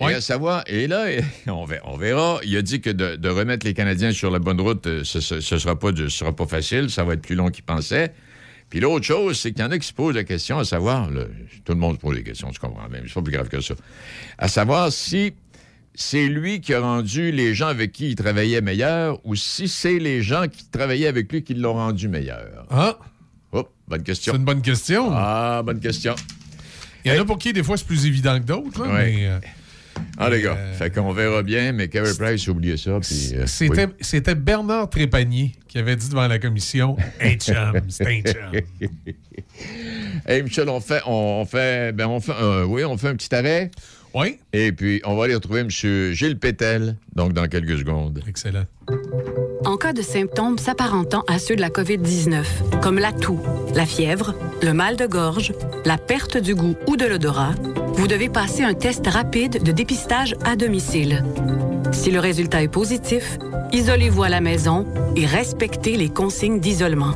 Et 0.00 0.04
Ouais. 0.04 0.14
à 0.14 0.20
savoir, 0.20 0.62
et 0.66 0.86
là, 0.86 1.06
on 1.46 1.64
verra. 1.64 2.38
Il 2.44 2.54
a 2.56 2.62
dit 2.62 2.80
que 2.82 2.90
de, 2.90 3.16
de 3.16 3.28
remettre 3.30 3.64
les 3.66 3.72
Canadiens 3.72 4.12
sur 4.12 4.30
la 4.30 4.38
bonne 4.38 4.60
route, 4.60 4.86
euh, 4.86 5.04
ce 5.04 5.34
ne 5.36 5.40
sera, 5.40 5.78
pas 5.78 5.90
ce 5.96 6.08
sera 6.08 6.34
pas 6.36 6.46
facile, 6.46 6.90
ça 6.90 7.02
va 7.04 7.14
être 7.14 7.22
plus 7.22 7.34
long 7.34 7.48
qu'il 7.50 7.64
pensait. 7.64 8.12
Puis 8.68 8.80
l'autre 8.80 9.06
chose, 9.06 9.38
c'est 9.38 9.52
qu'il 9.52 9.62
y 9.62 9.64
en 9.64 9.70
a 9.70 9.78
qui 9.78 9.86
se 9.86 9.92
posent 9.94 10.14
la 10.16 10.24
question, 10.24 10.58
à 10.58 10.64
savoir, 10.64 11.10
là, 11.10 11.22
tout 11.64 11.72
le 11.72 11.78
monde 11.78 11.96
se 11.96 12.00
pose 12.00 12.16
des 12.16 12.24
questions, 12.24 12.50
tu 12.50 12.58
comprends 12.58 12.88
même, 12.88 13.04
c'est 13.06 13.14
pas 13.14 13.22
plus 13.22 13.32
grave 13.32 13.48
que 13.48 13.60
ça. 13.60 13.74
À 14.38 14.48
savoir 14.48 14.92
si 14.92 15.32
c'est 15.94 16.26
lui 16.26 16.60
qui 16.60 16.74
a 16.74 16.80
rendu 16.80 17.30
les 17.32 17.54
gens 17.54 17.68
avec 17.68 17.92
qui 17.92 18.08
il 18.10 18.16
travaillait 18.16 18.60
meilleurs 18.60 19.18
ou 19.24 19.34
si 19.34 19.66
c'est 19.68 19.98
les 19.98 20.20
gens 20.20 20.46
qui 20.46 20.64
travaillaient 20.68 21.06
avec 21.06 21.32
lui 21.32 21.42
qui 21.42 21.54
l'ont 21.54 21.72
rendu 21.74 22.08
meilleur. 22.08 22.66
Ah, 22.70 22.98
Oh, 23.52 23.66
bonne 23.88 24.00
c'est 24.00 24.04
question. 24.06 24.34
une 24.34 24.44
bonne 24.44 24.60
question. 24.60 25.08
Ah, 25.12 25.62
bonne 25.64 25.80
question. 25.80 26.14
Il 27.04 27.14
y 27.14 27.18
en 27.18 27.22
a 27.22 27.24
pour 27.24 27.38
qui, 27.38 27.52
des 27.54 27.62
fois, 27.62 27.76
c'est 27.78 27.86
plus 27.86 28.04
évident 28.04 28.38
que 28.40 28.44
d'autres. 28.44 28.82
Ouais. 28.86 29.12
mais, 29.14 29.26
euh, 29.28 29.38
Ah, 30.18 30.30
les 30.30 30.42
gars, 30.42 30.56
Euh, 30.58 30.74
fait 30.74 30.90
qu'on 30.90 31.12
verra 31.12 31.42
bien, 31.42 31.72
mais 31.72 31.88
Carey 31.88 32.12
Price, 32.18 32.48
oubliez 32.48 32.76
ça. 32.76 32.98
Puis, 33.00 33.32
euh, 33.34 33.46
C'était 33.46 34.32
oui. 34.32 34.38
Bernard 34.38 34.88
Trépanier 34.90 35.52
qui 35.68 35.78
avait 35.78 35.96
dit 35.96 36.08
devant 36.08 36.26
la 36.26 36.38
commission 36.38 36.96
Un 37.20 37.34
chum, 37.34 37.72
c'est 37.88 38.06
un 38.06 38.20
chum. 38.22 38.60
Hey, 40.26 40.42
Michel, 40.42 40.68
on 40.68 40.80
fait, 40.80 41.00
on, 41.06 41.40
on 41.42 41.44
fait, 41.44 41.92
ben, 41.94 42.06
on 42.08 42.20
fait, 42.20 42.32
euh, 42.40 42.64
oui, 42.64 42.84
on 42.84 42.96
fait 42.96 43.08
un 43.08 43.14
petit 43.16 43.32
arrêt. 43.34 43.70
Oui, 44.14 44.38
Et 44.54 44.72
puis, 44.72 45.02
on 45.04 45.14
va 45.14 45.24
aller 45.24 45.34
retrouver 45.34 45.60
M. 45.60 45.68
Gilles 45.68 46.38
Pétel, 46.38 46.96
donc 47.14 47.34
dans 47.34 47.46
quelques 47.48 47.78
secondes. 47.78 48.22
excellent. 48.26 48.64
En 49.66 49.76
cas 49.76 49.92
de 49.92 50.00
symptômes 50.00 50.56
s'apparentant 50.58 51.22
à 51.28 51.38
ceux 51.38 51.54
de 51.54 51.60
la 51.60 51.68
COVID-19, 51.68 52.80
comme 52.80 52.98
la 52.98 53.12
toux, 53.12 53.40
la 53.74 53.84
fièvre, 53.84 54.34
le 54.62 54.72
mal 54.72 54.96
de 54.96 55.04
gorge, 55.06 55.52
la 55.84 55.98
perte 55.98 56.38
du 56.38 56.54
goût 56.54 56.76
ou 56.86 56.96
de 56.96 57.04
l'odorat, 57.04 57.54
vous 57.96 58.06
devez 58.06 58.28
passer 58.28 58.62
un 58.62 58.74
test 58.74 59.06
rapide 59.06 59.62
de 59.62 59.72
dépistage 59.72 60.34
à 60.44 60.54
domicile. 60.54 61.24
Si 61.92 62.10
le 62.10 62.20
résultat 62.20 62.62
est 62.62 62.68
positif, 62.68 63.38
isolez-vous 63.72 64.22
à 64.22 64.28
la 64.28 64.40
maison 64.40 64.86
et 65.16 65.26
respectez 65.26 65.96
les 65.96 66.10
consignes 66.10 66.60
d'isolement. 66.60 67.14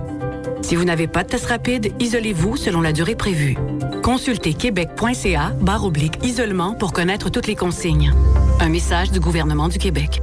Si 0.63 0.77
vous 0.77 0.85
n'avez 0.85 1.07
pas 1.07 1.23
de 1.23 1.29
test 1.29 1.47
rapide, 1.47 1.93
isolez-vous 2.01 2.57
selon 2.57 2.81
la 2.81 2.93
durée 2.93 3.15
prévue. 3.15 3.57
Consultez 4.03 4.55
québec.ca 4.55 5.53
barre 5.61 5.85
oblique 5.85 6.25
isolement 6.25 6.75
pour 6.75 6.93
connaître 6.93 7.31
toutes 7.31 7.47
les 7.47 7.57
consignes. 7.57 8.13
Un 8.61 8.69
message 8.69 9.11
du 9.11 9.21
gouvernement 9.21 9.69
du 9.69 9.79
Québec. 9.79 10.23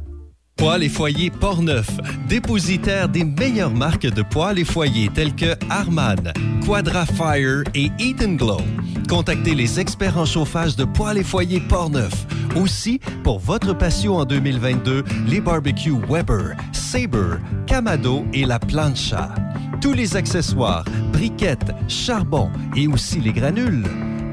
Poils 0.61 0.83
et 0.83 0.89
foyers 0.89 1.31
Portneuf, 1.31 1.89
dépositaire 2.29 3.09
des 3.09 3.23
meilleures 3.23 3.73
marques 3.73 4.05
de 4.05 4.21
poils 4.21 4.59
et 4.59 4.63
foyers 4.63 5.09
tels 5.11 5.35
que 5.35 5.55
Arman, 5.71 6.31
Quadra 6.63 7.07
Fire 7.07 7.63
et 7.73 7.89
Eat 7.97 8.21
Glow. 8.37 8.61
Contactez 9.09 9.55
les 9.55 9.79
experts 9.79 10.19
en 10.19 10.25
chauffage 10.25 10.75
de 10.75 10.85
poils 10.85 11.17
et 11.17 11.23
foyers 11.23 11.61
Portneuf. 11.61 12.27
Aussi, 12.55 12.99
pour 13.23 13.39
votre 13.39 13.73
passion 13.75 14.17
en 14.17 14.25
2022, 14.25 15.03
les 15.25 15.41
barbecues 15.41 15.97
Weber, 16.07 16.55
Sabre, 16.73 17.39
Camado 17.65 18.23
et 18.31 18.45
la 18.45 18.59
Plancha. 18.59 19.33
Tous 19.81 19.93
les 19.93 20.15
accessoires, 20.15 20.85
briquettes, 21.11 21.71
charbon 21.87 22.51
et 22.75 22.87
aussi 22.87 23.19
les 23.19 23.33
granules. 23.33 23.83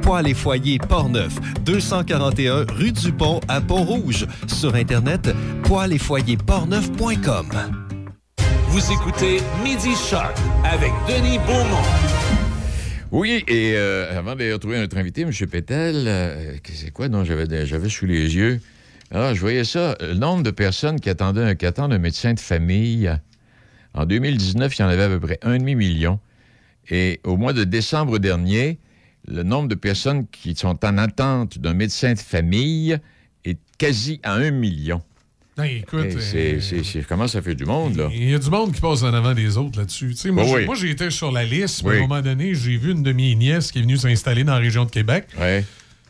Poils 0.08 0.26
et 0.26 0.32
foyers 0.32 0.78
Portneuf, 0.78 1.38
241 1.66 2.64
rue 2.72 2.92
du 2.92 3.12
Pont 3.12 3.40
à 3.46 3.60
Pont-Rouge. 3.60 4.26
Sur 4.46 4.74
Internet, 4.74 5.28
poils 5.64 5.92
et 5.92 5.98
foyers 5.98 6.38
portneuf.com. 6.38 7.50
Vous 8.68 8.90
écoutez 8.90 9.42
Midi 9.62 9.94
Shark 9.94 10.34
avec 10.64 10.92
Denis 11.06 11.36
Beaumont. 11.40 11.84
Oui, 13.10 13.44
et 13.48 13.74
euh, 13.76 14.18
avant 14.18 14.34
de 14.34 14.50
retrouver 14.50 14.78
notre 14.78 14.96
invité, 14.96 15.20
M. 15.20 15.30
Pétel, 15.30 16.04
euh, 16.08 16.56
c'est 16.72 16.90
quoi 16.90 17.08
dont 17.08 17.24
j'avais, 17.24 17.66
j'avais 17.66 17.90
sous 17.90 18.06
les 18.06 18.34
yeux? 18.34 18.62
Alors, 19.10 19.34
je 19.34 19.40
voyais 19.42 19.64
ça, 19.64 19.94
le 20.00 20.14
nombre 20.14 20.42
de 20.42 20.50
personnes 20.50 21.00
qui 21.00 21.10
attendaient 21.10 21.44
un, 21.44 21.54
qui 21.54 21.66
attendent 21.66 21.92
un 21.92 21.98
médecin 21.98 22.32
de 22.32 22.40
famille. 22.40 23.14
En 23.92 24.06
2019, 24.06 24.74
il 24.74 24.80
y 24.80 24.84
en 24.86 24.88
avait 24.88 25.02
à 25.02 25.08
peu 25.10 25.20
près 25.20 25.38
un 25.42 25.58
demi-million. 25.58 26.18
Et 26.88 27.20
au 27.24 27.36
mois 27.36 27.52
de 27.52 27.64
décembre 27.64 28.18
dernier, 28.18 28.78
le 29.30 29.42
nombre 29.42 29.68
de 29.68 29.74
personnes 29.74 30.26
qui 30.30 30.54
sont 30.56 30.84
en 30.84 30.98
attente 30.98 31.58
d'un 31.58 31.74
médecin 31.74 32.14
de 32.14 32.18
famille 32.18 32.98
est 33.44 33.58
quasi 33.78 34.20
à 34.22 34.34
un 34.34 34.50
million. 34.50 35.02
Écoute, 35.64 36.06
c'est, 36.20 36.54
euh, 36.54 36.60
c'est- 36.60 36.84
c'est- 36.84 37.02
comment 37.02 37.26
ça 37.26 37.42
fait 37.42 37.56
du 37.56 37.64
monde, 37.64 37.96
là? 37.96 38.08
Il 38.14 38.30
y 38.30 38.34
a 38.34 38.38
du 38.38 38.48
monde 38.48 38.72
qui 38.72 38.80
passe 38.80 39.02
en 39.02 39.12
avant 39.12 39.34
des 39.34 39.56
autres 39.56 39.76
là-dessus. 39.80 40.14
Moi, 40.30 40.44
Oui, 40.44 40.48
j'ai- 40.50 40.56
oui. 40.58 40.64
moi, 40.66 40.74
j'ai 40.76 40.90
été 40.90 41.10
sur 41.10 41.32
la 41.32 41.42
liste, 41.44 41.82
mais 41.82 41.90
Oui. 41.90 41.96
à 41.96 41.98
un 41.98 42.02
moment 42.02 42.20
donné, 42.22 42.54
j'ai 42.54 42.76
vu 42.76 42.92
une 42.92 43.02
de 43.02 43.10
mes 43.12 43.34
nièces 43.34 43.72
qui 43.72 43.80
est 43.80 43.82
venue 43.82 43.96
s'installer 43.96 44.44
dans 44.44 44.52
la 44.52 44.60
région 44.60 44.84
de 44.84 44.90
Québec. 44.90 45.26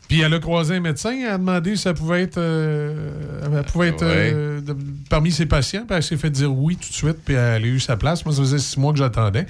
Puis 0.07 0.21
elle 0.21 0.33
a 0.33 0.39
croisé 0.39 0.75
un 0.75 0.79
médecin, 0.79 1.11
elle 1.19 1.27
a 1.29 1.37
demandé 1.37 1.75
si 1.75 1.83
ça 1.83 1.93
pouvait 1.93 2.23
être, 2.23 2.39
euh, 2.39 3.41
elle 3.43 3.63
pouvait 3.63 3.89
être 3.89 4.01
euh, 4.01 4.59
de- 4.59 4.75
parmi 5.07 5.31
ses 5.31 5.45
patients. 5.45 5.85
Puis 5.87 5.95
elle 5.97 6.01
s'est 6.03 6.17
fait 6.17 6.31
dire 6.31 6.51
oui 6.51 6.75
tout 6.77 6.89
de 6.89 6.93
suite, 6.95 7.17
puis 7.23 7.35
elle 7.35 7.63
a 7.63 7.67
eu 7.67 7.79
sa 7.79 7.95
place. 7.95 8.25
Moi, 8.25 8.33
ça 8.33 8.41
faisait 8.41 8.57
six 8.59 8.77
mois 8.79 8.91
que 8.91 8.97
j'attendais. 8.99 9.45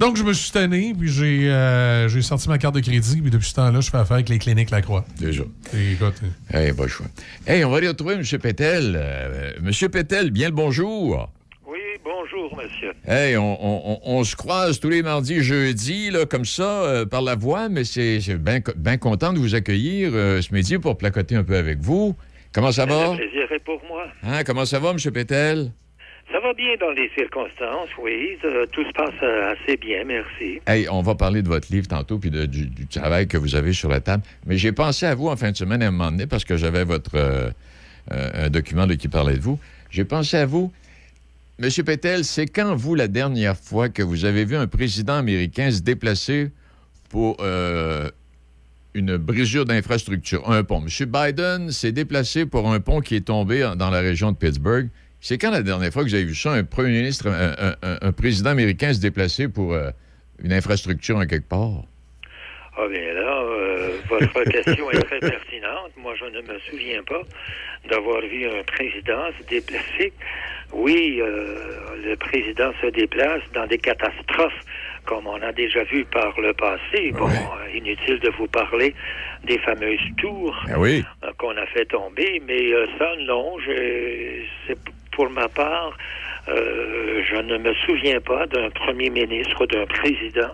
Donc, 0.00 0.16
je 0.16 0.24
me 0.24 0.32
suis 0.32 0.50
tanné, 0.50 0.94
puis 0.98 1.08
j'ai 1.08 1.50
euh, 1.50 2.08
j'ai 2.08 2.22
sorti 2.22 2.48
ma 2.48 2.58
carte 2.58 2.74
de 2.74 2.80
crédit. 2.80 3.20
Puis 3.20 3.30
depuis 3.30 3.48
ce 3.48 3.54
temps-là, 3.54 3.80
je 3.80 3.90
fais 3.90 3.96
affaire 3.98 4.14
avec 4.16 4.28
les 4.28 4.38
cliniques 4.38 4.70
Lacroix. 4.70 5.04
Déjà. 5.18 5.44
Et 5.74 5.92
écoute, 5.92 6.14
Hey, 6.52 6.72
pas 6.72 6.82
le 6.84 6.88
choix. 6.88 7.06
Hey, 7.46 7.64
on 7.64 7.70
va 7.70 7.78
aller 7.78 7.88
retrouver 7.88 8.14
M. 8.14 8.22
Pétel. 8.40 8.94
Euh, 8.96 9.52
M. 9.64 9.88
Pétel, 9.90 10.30
bien 10.30 10.48
le 10.48 10.54
bonjour. 10.54 11.30
Oui, 11.66 11.78
bonjour, 12.04 12.56
monsieur. 12.56 12.92
Hey, 13.06 13.36
on, 13.36 13.42
on- 13.64 13.92
on- 13.92 14.00
on 14.18 14.24
se 14.24 14.34
croise 14.36 14.78
tous 14.80 14.88
les 14.90 15.02
mardis, 15.02 15.42
jeudis, 15.42 16.10
là, 16.10 16.26
comme 16.26 16.44
ça, 16.44 16.62
euh, 16.84 17.06
par 17.06 17.22
la 17.22 17.34
voix, 17.36 17.68
mais 17.68 17.84
c'est 17.84 18.20
c'est 18.20 18.36
bien 18.36 18.60
bien 18.76 18.96
content 18.96 19.32
de 19.32 19.38
vous 19.38 19.54
accueillir 19.54 20.10
euh, 20.14 20.40
ce 20.42 20.52
midi 20.54 20.78
pour 20.78 20.98
placoter 20.98 21.36
un 21.36 21.44
peu 21.44 21.56
avec 21.56 21.78
vous. 21.80 22.16
Comment 22.52 22.70
ça 22.72 22.86
va? 22.86 23.10
Le 23.12 23.16
plaisir 23.16 23.50
est 23.52 23.64
pour 23.64 23.80
moi. 23.88 24.04
Hein, 24.22 24.44
comment 24.44 24.64
ça 24.64 24.78
va, 24.78 24.90
M. 24.90 24.98
Pétel? 25.12 25.72
Ça 26.32 26.40
va 26.40 26.54
bien 26.54 26.74
dans 26.80 26.90
les 26.90 27.10
circonstances, 27.10 27.90
oui. 28.02 28.38
Euh, 28.44 28.66
tout 28.72 28.84
se 28.84 28.92
passe 28.92 29.14
euh, 29.22 29.52
assez 29.52 29.76
bien, 29.76 30.04
merci. 30.04 30.60
Hey, 30.66 30.88
on 30.90 31.02
va 31.02 31.14
parler 31.14 31.42
de 31.42 31.48
votre 31.48 31.70
livre 31.70 31.86
tantôt 31.86 32.18
puis 32.18 32.30
du, 32.30 32.86
travail 32.86 33.28
que 33.28 33.36
vous 33.36 33.54
avez 33.54 33.72
sur 33.72 33.90
la 33.90 34.00
table. 34.00 34.22
Mais 34.46 34.56
j'ai 34.56 34.72
pensé 34.72 35.06
à 35.06 35.14
vous 35.14 35.28
en 35.28 35.36
fin 35.36 35.50
de 35.50 35.56
semaine 35.56 35.82
à 35.82 35.88
un 35.88 35.90
moment 35.90 36.10
donné 36.10 36.26
parce 36.26 36.44
que 36.44 36.56
j'avais 36.56 36.84
votre 36.84 37.14
euh, 37.14 37.50
un 38.10 38.48
document 38.48 38.86
qui 38.88 39.08
parlait 39.08 39.36
de 39.36 39.42
vous. 39.42 39.58
J'ai 39.90 40.04
pensé 40.04 40.36
à 40.38 40.46
vous. 40.46 40.72
Monsieur 41.58 41.84
Pétel, 41.84 42.24
c'est 42.24 42.46
quand 42.46 42.74
vous 42.74 42.94
la 42.94 43.06
dernière 43.06 43.56
fois 43.56 43.88
que 43.88 44.02
vous 44.02 44.24
avez 44.24 44.44
vu 44.44 44.56
un 44.56 44.66
président 44.66 45.14
américain 45.14 45.70
se 45.70 45.82
déplacer 45.82 46.50
pour 47.10 47.36
une 48.94 49.16
brisure 49.16 49.64
d'infrastructure, 49.64 50.50
un 50.50 50.64
pont? 50.64 50.82
M. 50.82 51.06
Biden 51.06 51.70
s'est 51.70 51.92
déplacé 51.92 52.44
pour 52.44 52.72
un 52.72 52.80
pont 52.80 53.00
qui 53.00 53.14
est 53.14 53.26
tombé 53.26 53.70
dans 53.76 53.90
la 53.90 54.00
région 54.00 54.32
de 54.32 54.36
Pittsburgh. 54.36 54.88
C'est 55.26 55.38
quand 55.38 55.50
la 55.50 55.62
dernière 55.62 55.90
fois 55.90 56.02
que 56.04 56.08
vous 56.10 56.14
avez 56.14 56.24
vu 56.26 56.34
ça, 56.34 56.52
un 56.52 56.64
premier 56.64 56.90
ministre, 56.90 57.28
un, 57.28 57.52
un- 57.70 57.76
un- 57.82 58.08
un 58.08 58.12
président 58.12 58.50
américain 58.50 58.92
se 58.92 59.00
déplacer 59.00 59.48
pour 59.48 59.72
euh, 59.72 59.88
une 60.42 60.52
infrastructure 60.52 61.16
en 61.16 61.24
quelque 61.24 61.48
part? 61.48 61.84
Ah 62.76 62.86
bien 62.90 63.14
là, 63.14 63.42
euh, 63.42 63.88
votre 64.10 64.44
question 64.50 64.90
est 64.90 65.00
très 65.00 65.20
pertinente. 65.20 65.92
Moi, 65.96 66.12
je 66.20 66.26
ne 66.26 66.42
me 66.42 66.58
souviens 66.68 67.02
pas 67.04 67.22
d'avoir 67.88 68.20
vu 68.20 68.44
un 68.46 68.62
président 68.64 69.30
se 69.40 69.46
déplacer. 69.48 70.12
Oui, 70.74 71.20
euh, 71.22 71.56
le 72.04 72.16
président 72.16 72.72
se 72.82 72.88
déplace 72.88 73.40
dans 73.54 73.66
des 73.66 73.78
catastrophes, 73.78 74.60
comme 75.06 75.26
on 75.26 75.40
a 75.40 75.52
déjà 75.52 75.84
vu 75.84 76.04
par 76.04 76.38
le 76.38 76.52
passé. 76.52 77.12
Bon, 77.12 77.30
euh, 77.30 77.74
inutile 77.74 78.18
de 78.20 78.28
vous 78.36 78.48
parler 78.48 78.94
des 79.44 79.56
fameuses 79.60 80.04
tours 80.18 80.54
Ben 80.66 80.76
oui. 80.78 81.02
euh, 81.22 81.30
qu'on 81.38 81.56
a 81.56 81.64
fait 81.68 81.86
tomber, 81.86 82.42
mais 82.46 82.72
ça, 82.98 83.08
non, 83.20 83.56
je, 83.60 84.42
c'est 84.66 84.76
pour 85.14 85.30
ma 85.30 85.48
part, 85.48 85.96
euh, 86.48 87.22
je 87.28 87.36
ne 87.36 87.58
me 87.58 87.74
souviens 87.86 88.20
pas 88.20 88.46
d'un 88.46 88.70
premier 88.70 89.10
ministre 89.10 89.62
ou 89.62 89.66
d'un 89.66 89.86
président 89.86 90.50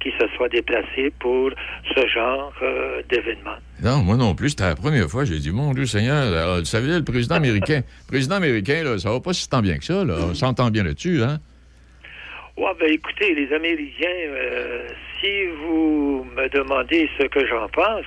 qui 0.00 0.10
se 0.18 0.26
soit 0.36 0.48
déplacé 0.48 1.12
pour 1.18 1.50
ce 1.94 2.06
genre 2.08 2.52
euh, 2.62 3.02
d'événement. 3.08 3.56
Non, 3.82 3.98
moi 3.98 4.16
non 4.16 4.34
plus. 4.34 4.50
C'était 4.50 4.64
la 4.64 4.74
première 4.74 5.08
fois. 5.08 5.24
J'ai 5.24 5.38
dit, 5.38 5.50
mon 5.50 5.72
Dieu 5.72 5.86
Seigneur, 5.86 6.16
alors, 6.16 6.58
vous 6.58 6.64
savez, 6.64 6.88
le 6.88 7.04
président 7.04 7.36
américain, 7.36 7.82
le 7.82 8.06
président 8.08 8.36
américain, 8.36 8.82
là, 8.84 8.98
ça 8.98 9.10
va 9.10 9.20
pas 9.20 9.32
si 9.32 9.48
tant 9.48 9.62
bien 9.62 9.78
que 9.78 9.84
ça. 9.84 10.04
Là. 10.04 10.14
On 10.30 10.34
s'entend 10.34 10.70
bien 10.70 10.84
là-dessus, 10.84 11.22
hein? 11.22 11.38
Ouais, 12.56 12.70
ben 12.78 12.88
écoutez, 12.92 13.34
les 13.34 13.52
Américains, 13.52 14.06
euh, 14.06 14.86
si 15.20 15.46
vous 15.60 16.24
me 16.36 16.48
demandez 16.50 17.10
ce 17.18 17.24
que 17.24 17.44
j'en 17.48 17.68
pense, 17.68 18.06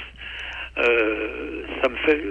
euh, 0.80 1.64
ça 1.82 1.90
me 1.90 1.96
fait. 1.98 2.22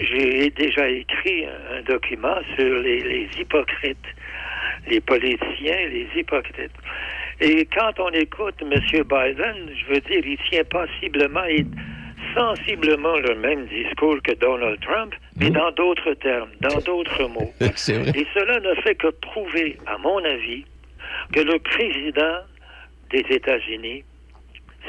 J'ai 0.00 0.50
déjà 0.50 0.88
écrit 0.88 1.46
un, 1.46 1.82
document 1.82 2.36
sur 2.56 2.78
les, 2.78 3.00
les 3.00 3.28
hypocrites, 3.38 4.06
les 4.88 5.00
politiciens, 5.00 5.88
les 5.88 6.08
hypocrites. 6.16 6.72
Et 7.40 7.66
quand 7.66 7.98
on 7.98 8.10
écoute 8.10 8.54
M. 8.60 8.70
Biden, 8.70 9.70
je 9.74 9.94
veux 9.94 10.00
dire, 10.00 10.22
il 10.24 10.38
tient 10.48 10.64
possiblement 10.64 11.44
et 11.44 11.64
sensiblement 12.34 13.16
le 13.18 13.34
même 13.34 13.66
discours 13.66 14.16
que 14.22 14.32
Donald 14.32 14.80
Trump, 14.80 15.14
mais 15.36 15.50
dans 15.50 15.70
d'autres 15.72 16.14
termes, 16.14 16.50
dans 16.60 16.78
d'autres 16.86 17.24
mots. 17.28 17.52
Et 17.60 18.26
cela 18.34 18.60
ne 18.60 18.74
fait 18.82 18.94
que 18.94 19.08
prouver, 19.08 19.76
à 19.86 19.98
mon 19.98 20.24
avis, 20.24 20.64
que 21.32 21.40
le 21.40 21.58
président 21.58 22.38
des 23.10 23.24
États-Unis, 23.28 24.04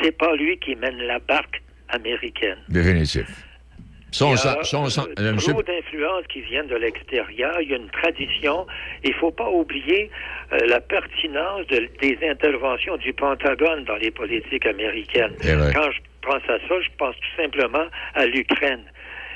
c'est 0.01 0.17
pas 0.17 0.35
lui 0.35 0.57
qui 0.59 0.75
mène 0.75 0.97
la 0.97 1.19
barque 1.19 1.62
américaine. 1.93 2.57
Définitif. 2.69 3.27
Son, 4.11 4.27
il 4.27 4.31
y 4.31 4.47
a 4.47 4.63
son, 4.63 4.85
son, 4.89 5.07
euh, 5.19 5.35
trop 5.37 5.63
d'influences 5.63 6.27
qui 6.29 6.41
viennent 6.41 6.67
de 6.67 6.75
l'extérieur. 6.75 7.59
Il 7.59 7.69
y 7.69 7.73
a 7.73 7.77
une 7.77 7.89
tradition. 7.89 8.67
Il 9.03 9.09
ne 9.09 9.15
faut 9.15 9.31
pas 9.31 9.49
oublier 9.49 10.11
euh, 10.51 10.57
la 10.67 10.79
pertinence 10.81 11.65
de- 11.67 11.89
des 11.99 12.17
interventions 12.29 12.95
du 12.97 13.11
Pentagone 13.13 13.85
dans 13.85 13.95
les 13.95 14.11
politiques 14.11 14.67
américaines. 14.67 15.33
Vrai. 15.41 15.73
Quand 15.73 15.89
je 15.91 15.99
pense 16.21 16.43
à 16.47 16.59
ça, 16.67 16.75
je 16.81 16.89
pense 16.99 17.15
tout 17.15 17.41
simplement 17.41 17.85
à 18.13 18.25
l'Ukraine. 18.27 18.83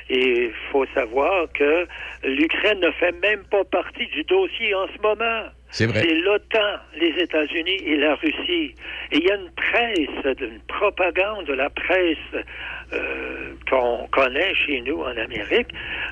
Et 0.10 0.46
il 0.46 0.52
faut 0.72 0.86
savoir 0.94 1.48
que 1.54 1.88
l'Ukraine 2.24 2.80
ne 2.80 2.92
fait 2.92 3.14
même 3.20 3.44
pas 3.50 3.64
partie 3.66 4.06
du 4.08 4.24
dossier 4.26 4.76
en 4.76 4.86
ce 4.96 5.02
moment. 5.02 5.42
C'est 5.70 5.86
vrai. 5.86 6.02
C'est 6.02 6.16
l'OTAN, 6.16 6.80
les 7.00 7.14
États-Unis 7.22 7.82
et 7.86 7.98
la 7.98 8.16
Russie. 8.16 8.74
Et 9.12 9.18
il 9.18 9.24
y 9.24 9.32
a 9.32 9.36
une 9.36 9.52
presse, 9.52 10.38
une 10.40 10.60
propagande 10.68 11.46
de 11.46 11.54
la 11.54 11.70
presse 11.70 12.18
euh, 12.94 13.54
qu'on 13.70 14.08
connaît 14.12 14.54
chez 14.56 14.82
nous 14.82 15.02
en 15.02 15.18
Amérique. 15.18 15.68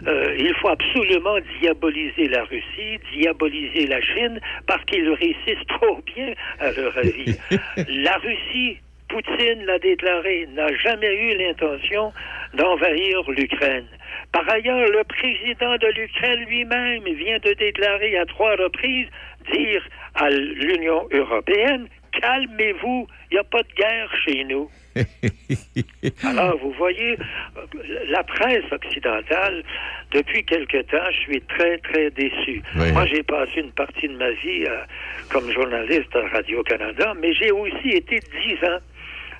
Euh, 0.08 0.36
il 0.38 0.54
faut 0.56 0.70
absolument 0.70 1.38
diaboliser 1.60 2.28
la 2.28 2.44
Russie, 2.44 3.00
diaboliser 3.14 3.88
la 3.88 4.02
Chine, 4.02 4.40
parce 4.68 4.84
qu'ils 4.86 5.10
réussissent 5.10 5.68
trop 5.68 6.02
bien 6.16 6.34
à 6.60 6.72
leur 6.72 6.98
avis. 6.98 7.38
la 7.88 8.18
Russie, 8.18 8.80
Poutine 9.08 9.66
l'a 9.66 9.80
déclaré, 9.80 10.48
n'a 10.54 10.76
jamais 10.76 11.14
eu 11.16 11.38
l'intention 11.38 12.12
d'envahir 12.56 13.30
l'Ukraine. 13.30 13.88
Par 14.36 14.50
ailleurs, 14.50 14.90
le 14.90 15.02
président 15.06 15.78
de 15.78 15.88
l'Ukraine 15.96 16.44
lui-même 16.50 17.06
vient 17.06 17.40
de 17.40 17.54
déclarer 17.54 18.18
à 18.18 18.26
trois 18.26 18.58
reprises, 18.58 19.08
dire 19.54 19.82
à 20.14 20.30
l'Union 20.30 21.08
européenne, 21.14 21.88
calmez-vous, 22.20 23.08
il 23.32 23.36
n'y 23.36 23.40
a 23.40 23.46
pas 23.46 23.64
de 23.64 23.74
guerre 23.78 24.14
chez 24.26 24.44
nous. 24.44 24.70
Alors, 26.26 26.58
vous 26.58 26.72
voyez, 26.72 27.18
la 28.10 28.24
presse 28.24 28.70
occidentale, 28.74 29.64
depuis 30.12 30.44
quelque 30.44 30.82
temps, 30.82 31.12
je 31.12 31.20
suis 31.20 31.42
très, 31.44 31.78
très 31.78 32.12
déçu. 32.12 32.62
Oui. 32.76 32.92
Moi, 32.92 33.06
j'ai 33.06 33.24
passé 33.24 33.62
une 33.62 33.72
partie 33.72 34.10
de 34.10 34.18
ma 34.18 34.32
vie 34.32 34.66
euh, 34.68 34.82
comme 35.30 35.50
journaliste 35.50 36.14
à 36.14 36.28
Radio-Canada, 36.28 37.14
mais 37.22 37.34
j'ai 37.34 37.52
aussi 37.52 37.88
été 37.88 38.20
dix 38.20 38.68
ans 38.68 38.80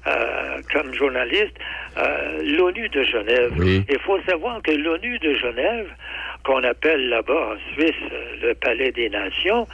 euh, 0.08 0.62
comme 0.72 0.94
journaliste 0.94 1.56
à 1.96 2.20
l'ONU 2.44 2.90
de 2.90 3.04
Genève. 3.04 3.52
Oui. 3.58 3.84
Il 3.90 4.00
faut 4.00 4.20
savoir 4.22 4.62
que 4.62 4.72
l'ONU 4.72 5.18
de 5.20 5.34
Genève, 5.34 5.88
qu'on 6.44 6.64
appelle 6.64 7.10
là-bas 7.10 7.54
en 7.54 7.74
Suisse 7.74 7.96
euh, 8.12 8.48
le 8.50 8.54
Palais 8.54 8.92
des 8.92 9.10
Nations, 9.10 9.68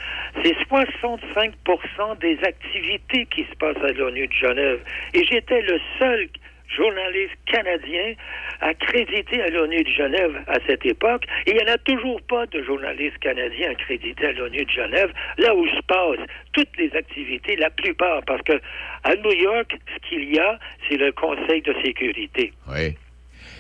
c'est 0.44 0.56
65% 0.70 2.20
des 2.22 2.40
activités 2.44 3.26
qui 3.26 3.44
se 3.44 3.56
passent 3.58 3.84
à 3.84 3.92
l'ONU 3.92 4.28
de 4.28 4.34
Genève. 4.34 4.80
Et 5.14 5.24
j'étais 5.26 5.62
le 5.62 5.80
seul 6.00 6.28
journaliste 6.76 7.36
canadien 7.46 8.14
accrédité 8.62 9.42
à 9.42 9.50
l'ONU 9.50 9.84
de 9.84 9.90
Genève 9.90 10.42
à 10.48 10.58
cette 10.68 10.86
époque. 10.86 11.26
Il 11.48 11.56
n'y 11.56 11.64
en 11.64 11.74
a 11.74 11.78
toujours 11.80 12.22
pas 12.24 12.46
de 12.48 12.62
journaliste 12.64 13.18
canadien 13.20 13.72
accrédité 13.72 14.28
à 14.28 14.32
l'ONU 14.34 14.64
de 14.64 14.70
Genève, 14.70 15.12
là 15.38 15.56
où 15.56 15.68
se 15.68 15.82
passent 15.88 16.28
toutes 16.54 16.78
les 16.78 16.96
activités, 16.96 17.56
la 17.56 17.70
plupart, 17.70 18.22
parce 18.26 18.42
que 18.44 18.60
à 19.04 19.16
New 19.16 19.34
York, 19.34 19.78
ce 19.94 20.10
qu'il 20.10 20.34
y 20.34 20.40
a, 20.40 20.60
c'est 20.88 20.98
le 20.98 21.12
Conseil 21.12 21.62
de 21.62 21.74
sécurité. 21.84 22.54
Oui. 22.70 22.96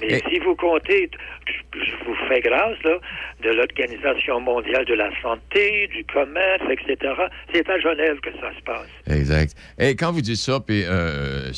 Mais 0.01 0.17
Et- 0.17 0.23
si 0.29 0.39
vous 0.39 0.55
comptez, 0.55 1.09
je 1.73 2.05
vous 2.05 2.15
fais 2.27 2.41
grâce, 2.41 2.77
là, 2.83 2.97
de 3.43 3.49
l'Organisation 3.51 4.39
mondiale 4.39 4.85
de 4.85 4.93
la 4.93 5.09
santé, 5.21 5.87
du 5.95 6.03
commerce, 6.11 6.63
etc., 6.69 7.13
c'est 7.53 7.69
à 7.69 7.79
Genève 7.79 8.19
que 8.21 8.31
ça 8.39 8.51
se 8.57 8.61
passe. 8.63 8.87
Exact. 9.07 9.55
Et 9.79 9.95
quand 9.95 10.11
vous 10.11 10.21
dites 10.21 10.35
ça, 10.37 10.59
puis 10.59 10.83
euh, 10.85 11.51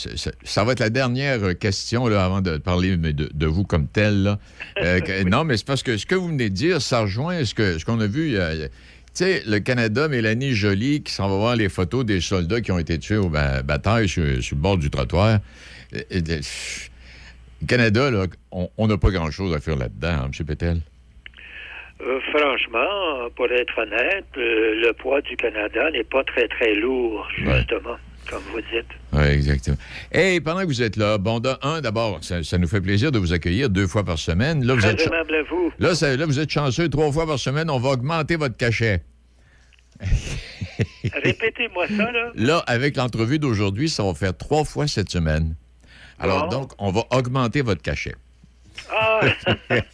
ça 0.43 0.63
va 0.63 0.73
être 0.73 0.79
la 0.79 0.89
dernière 0.89 1.57
question 1.59 2.07
là, 2.07 2.25
avant 2.25 2.41
de 2.41 2.57
parler 2.57 2.97
mais 2.97 3.13
de, 3.13 3.29
de 3.33 3.45
vous 3.45 3.63
comme 3.63 3.87
tel. 3.87 4.23
là. 4.23 4.39
Euh, 4.81 4.99
Non, 5.25 5.43
mais 5.45 5.57
c'est 5.57 5.65
parce 5.67 5.83
que 5.83 5.97
ce 5.97 6.05
que 6.05 6.15
vous 6.15 6.27
venez 6.27 6.49
de 6.49 6.53
dire, 6.55 6.81
ça 6.81 7.01
rejoint 7.01 7.43
ce 7.45 7.53
que 7.55 7.77
ce 7.79 7.85
qu'on 7.85 7.99
a 7.99 8.07
vu. 8.07 8.27
il 8.27 8.33
y 8.33 8.37
a- 8.37 8.67
Tu 8.67 8.69
sais, 9.13 9.43
le 9.45 9.59
Canada, 9.59 10.07
Mélanie 10.07 10.53
Joly, 10.53 11.03
qui 11.03 11.11
s'en 11.13 11.29
va 11.29 11.35
voir 11.37 11.55
les 11.55 11.69
photos 11.69 12.03
des 12.05 12.19
soldats 12.19 12.61
qui 12.61 12.71
ont 12.71 12.79
été 12.79 12.97
tués 12.97 13.17
au 13.17 13.29
ba- 13.29 13.61
bataille 13.61 14.09
sur, 14.09 14.23
sur 14.43 14.55
le 14.55 14.61
bord 14.61 14.77
du 14.77 14.89
trottoir. 14.89 15.39
Le 17.63 17.67
Canada, 17.67 18.11
là, 18.11 18.25
on 18.51 18.87
n'a 18.87 18.97
pas 18.97 19.09
grand-chose 19.09 19.55
à 19.55 19.59
faire 19.61 19.77
là-dedans, 19.77 20.25
hein, 20.25 20.29
M. 20.37 20.45
Pétel. 20.45 20.81
Euh, 22.01 22.19
franchement, 22.31 23.29
pour 23.37 23.45
être 23.49 23.77
honnête, 23.79 24.25
euh, 24.37 24.75
le 24.85 24.91
poids 24.91 25.21
du 25.21 25.37
Canada 25.37 25.89
n'est 25.91 26.03
pas 26.03 26.25
très, 26.25 26.47
très 26.49 26.73
lourd, 26.75 27.25
justement, 27.37 27.95
comme 28.29 28.41
vous 28.51 28.59
dites. 28.59 28.89
Oui, 29.13 29.23
exactement. 29.27 29.77
Et 30.11 30.41
pendant 30.41 30.59
que 30.61 30.65
vous 30.65 30.81
êtes 30.81 30.97
là, 30.97 31.17
bon, 31.17 31.41
un, 31.61 31.79
d'abord, 31.79 32.19
ça, 32.21 32.43
ça 32.43 32.57
nous 32.57 32.67
fait 32.67 32.81
plaisir 32.81 33.13
de 33.13 33.19
vous 33.19 33.31
accueillir 33.31 33.69
deux 33.69 33.87
fois 33.87 34.03
par 34.03 34.17
semaine. 34.19 34.65
Là, 34.65 34.73
vous 34.73 34.81
Très 34.81 34.91
êtes, 34.91 34.99
cha- 34.99 35.09
aimable 35.09 35.33
à 35.35 35.43
vous. 35.43 35.71
là, 35.79 35.95
ça- 35.95 36.17
là, 36.17 36.25
vous 36.25 36.39
êtes 36.41 36.49
chanceux, 36.49 36.89
trois 36.89 37.09
fois 37.13 37.25
par 37.25 37.39
semaine, 37.39 37.69
on 37.69 37.79
va 37.79 37.91
augmenter 37.91 38.35
votre 38.35 38.57
cachet. 38.57 39.01
Répétez-moi 41.23 41.87
ça, 41.87 42.11
là. 42.11 42.31
Là, 42.35 42.57
avec 42.67 42.97
l'entrevue 42.97 43.39
d'aujourd'hui, 43.39 43.87
ça 43.87 44.03
va 44.03 44.13
faire 44.13 44.35
trois 44.35 44.65
fois 44.65 44.87
cette 44.87 45.09
semaine. 45.09 45.55
Alors, 46.23 46.49
donc, 46.49 46.71
on 46.79 46.91
va 46.91 47.03
augmenter 47.11 47.61
votre 47.61 47.81
cachet. 47.81 48.15
Ah, 48.91 49.19
très 49.69 49.85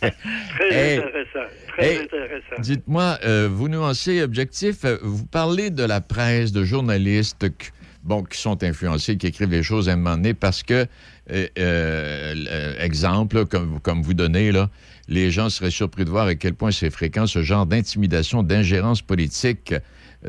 Hey. 0.72 0.98
intéressant. 1.00 1.50
Très 1.68 1.86
Hey. 1.94 2.00
intéressant. 2.04 2.62
Dites-moi, 2.62 3.18
euh, 3.26 3.50
vous 3.52 3.68
nuancez 3.70 4.22
objectif. 4.22 4.86
euh, 4.86 4.98
Vous 5.02 5.26
parlez 5.26 5.70
de 5.70 5.84
la 5.84 6.02
presse, 6.02 6.52
de 6.52 6.63
journalistes 6.63 7.50
qui, 7.58 7.70
bon, 8.04 8.24
qui 8.24 8.38
sont 8.39 8.63
influencés, 8.63 9.18
qui 9.18 9.28
écrivent 9.28 9.50
des 9.50 9.63
choses 9.63 9.89
à 9.89 9.94
un 9.94 9.96
moment 9.98 10.15
donné 10.15 10.34
parce 10.34 10.63
que, 10.63 10.86
euh, 11.32 11.48
euh, 11.58 12.76
exemple, 12.80 13.46
comme, 13.46 13.65
vous- 13.74 13.80
comme 13.80 14.02
vous 14.02 14.13
donnez, 14.13 14.52
là, 14.52 14.70
les 15.08 15.32
gens 15.32 15.50
seraient 15.50 15.72
surpris 15.72 16.06
de 16.06 16.10
voir 16.10 16.28
à 16.28 16.36
quel 16.36 16.54
point 16.54 16.72
c'est 16.72 16.89
fréquent 16.92 17.26
ce 17.28 17.42
genre 17.44 17.65
d'intimidation, 17.65 18.44
d'ingérence 18.44 19.02
politique 19.02 19.74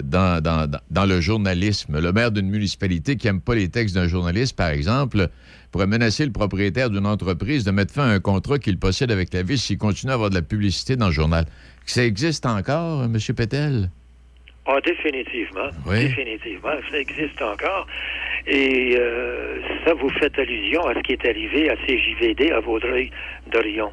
dans, 0.03 0.41
dans- 0.43 0.67
dans- 0.69 0.81
dans 0.91 1.05
le 1.07 1.21
journalisme. 1.21 1.99
Le 2.01 2.13
maire 2.13 2.31
d'une 2.31 2.49
municipalité 2.49 3.17
qui 3.17 3.27
n'aime 3.27 3.41
pas 3.41 3.55
les 3.55 3.69
textes 3.69 3.95
d'un 3.95 4.09
journaliste, 4.09 4.57
par 4.57 4.69
exemple, 4.71 5.29
pourrait 5.71 5.87
menacer 5.87 6.25
le 6.27 6.33
propriétaire 6.33 6.91
d'une 6.91 7.07
entreprise 7.07 7.65
de 7.65 7.71
mettre 7.71 7.93
fin 7.93 8.09
à 8.09 8.13
un 8.13 8.21
contrat 8.21 8.59
qu'il 8.59 8.79
possède 8.79 9.11
avec 9.11 9.33
la 9.33 9.43
ville 9.43 9.59
s'il 9.59 9.79
continue 9.79 10.11
à 10.13 10.15
avoir 10.15 10.31
de 10.31 10.35
la 10.35 10.43
publicité 10.43 10.97
dans 10.97 11.07
le 11.07 11.13
journal. 11.13 11.45
Ça 11.87 12.05
existe 12.05 12.47
encore, 12.47 13.05
M. 13.05 13.17
Pétel? 13.37 13.91
Ah, 14.67 14.81
définitivement. 14.85 15.71
Oui. 15.87 16.09
Définitivement. 16.09 16.75
Ça 16.91 16.99
existe 16.99 17.41
encore. 17.43 17.87
Et 18.47 18.97
euh, 18.99 19.59
ça, 19.85 19.95
vous 19.95 20.11
faites 20.11 20.39
allusion 20.39 20.87
à 20.87 20.95
ce 20.95 21.01
qui 21.01 21.13
est 21.13 21.27
arrivé 21.29 21.71
à 21.71 21.77
CJVD 21.77 22.53
à 22.53 22.61
Vaudreuil-Dorion. 22.61 23.93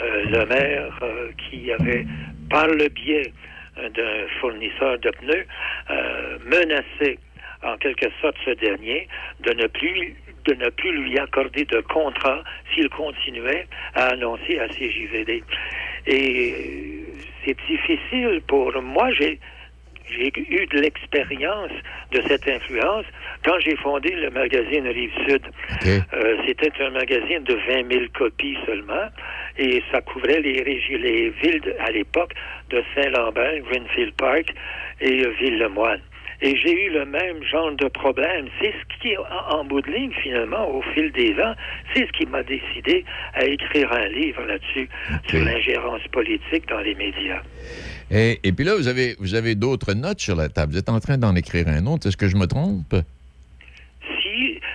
Euh, 0.00 0.24
le 0.24 0.46
maire 0.46 0.98
euh, 1.02 1.30
qui 1.36 1.70
avait, 1.70 2.06
par 2.50 2.66
le 2.66 2.88
biais 2.88 3.32
euh, 3.78 3.88
d'un 3.90 4.28
fournisseur 4.40 4.98
de 4.98 5.10
pneus, 5.10 5.46
euh, 5.90 6.38
menacé 6.46 7.18
en 7.62 7.76
quelque 7.76 8.06
sorte 8.20 8.36
ce 8.44 8.50
dernier 8.50 9.06
de 9.40 9.52
ne 9.52 9.66
plus 9.66 10.14
de 10.44 10.54
ne 10.54 10.68
plus 10.70 10.92
lui 10.92 11.18
accorder 11.18 11.64
de 11.64 11.80
contrat 11.82 12.42
s'il 12.74 12.88
continuait 12.88 13.66
à 13.94 14.08
annoncer 14.08 14.58
à 14.58 14.68
CJVD. 14.68 15.42
Et 16.06 16.52
euh, 16.52 17.12
c'est 17.44 17.56
difficile 17.68 18.40
pour 18.46 18.72
moi. 18.82 19.10
J'ai 19.12 19.38
j'ai 20.14 20.30
eu 20.36 20.66
de 20.66 20.78
l'expérience 20.80 21.70
de 22.10 22.20
cette 22.28 22.46
influence 22.46 23.06
quand 23.44 23.58
j'ai 23.60 23.76
fondé 23.76 24.10
le 24.10 24.28
magazine 24.30 24.86
Rive-Sud. 24.86 25.40
Euh, 26.12 26.36
C'était 26.46 26.70
un 26.82 26.90
magazine 26.90 27.42
de 27.44 27.54
20 27.54 27.90
000 27.90 28.04
copies 28.12 28.58
seulement 28.66 29.08
et 29.56 29.82
ça 29.90 30.02
couvrait 30.02 30.40
les, 30.40 30.60
régions, 30.60 30.98
les 30.98 31.30
villes 31.30 31.60
de- 31.62 31.74
à 31.78 31.90
l'époque 31.92 32.34
de 32.68 32.82
Saint-Lambert, 32.94 33.60
Greenfield 33.60 34.12
Park 34.14 34.52
et 35.00 35.26
Ville-le-Moine. 35.40 36.00
Et 36.44 36.56
j'ai 36.56 36.86
eu 36.86 36.90
le 36.90 37.04
même 37.04 37.42
genre 37.44 37.72
de 37.76 37.86
problème. 37.86 38.48
C'est 38.60 38.72
ce 38.72 39.00
qui, 39.00 39.16
en, 39.16 39.64
bout 39.64 39.80
de 39.80 39.92
ligne, 39.92 40.10
finalement, 40.22 40.68
au 40.68 40.82
fil 40.92 41.12
des 41.12 41.32
ans, 41.40 41.54
c'est 41.94 42.04
ce 42.04 42.12
qui 42.12 42.26
m'a 42.26 42.42
décidé 42.42 43.04
à 43.34 43.44
écrire 43.44 43.92
un 43.92 44.08
livre 44.08 44.42
là-dessus, 44.42 44.88
sur 45.28 45.44
l'ingérence 45.44 46.02
politique 46.10 46.68
dans 46.68 46.80
les 46.80 46.96
médias. 46.96 47.42
Et, 48.10 48.40
et 48.42 48.52
puis 48.52 48.64
là, 48.64 48.74
vous 48.76 48.88
avez, 48.88 49.14
vous 49.20 49.36
avez 49.36 49.54
d'autres 49.54 49.94
notes 49.94 50.20
sur 50.20 50.34
la 50.34 50.48
table. 50.48 50.72
Vous 50.72 50.78
êtes 50.78 50.88
en 50.88 50.98
train 50.98 51.16
d'en 51.16 51.36
écrire 51.36 51.68
un 51.68 51.86
autre. 51.86 52.08
Est-ce 52.08 52.16
que 52.16 52.28
je 52.28 52.36
me 52.36 52.46
trompe? 52.46 52.96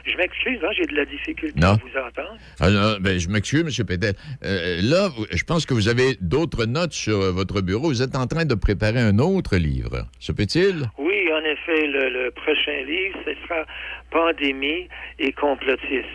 Je 0.10 0.16
m'excuse, 0.18 0.60
hein, 0.64 0.70
j'ai 0.78 0.86
de 0.86 0.96
la 0.96 1.06
difficulté 1.06 1.60
Non. 1.60 1.70
à 1.70 1.74
vous 1.74 1.98
entendre. 2.00 2.38
Ah, 2.60 2.70
non, 2.70 2.98
ben, 3.02 3.20
je 3.20 3.28
m'excuse, 3.30 3.62
M. 3.80 3.86
Pétel. 3.86 4.14
Euh, 4.44 4.80
là, 4.82 5.10
je 5.32 5.44
pense 5.44 5.66
que 5.66 5.74
vous 5.74 5.90
avez 5.90 6.16
d'autres 6.22 6.66
notes 6.66 6.94
sur 6.94 7.20
euh, 7.20 7.32
votre 7.32 7.62
bureau. 7.62 7.88
Vous 7.90 8.02
êtes 8.02 8.16
en 8.16 8.26
train 8.26 8.46
de 8.46 8.56
préparer 8.56 9.00
un 9.02 9.20
autre 9.20 9.58
livre. 9.58 10.08
Se 10.20 10.32
peut-il? 10.32 10.86
Oui, 10.98 11.28
en 11.34 11.44
effet, 11.44 11.88
le, 11.88 12.10
le 12.24 12.32
prochain 12.32 12.84
livre, 12.88 13.18
ce 13.26 13.32
sera 13.44 13.66
Pandémie 14.12 14.88
et 15.20 15.32
complotisme. 15.34 16.08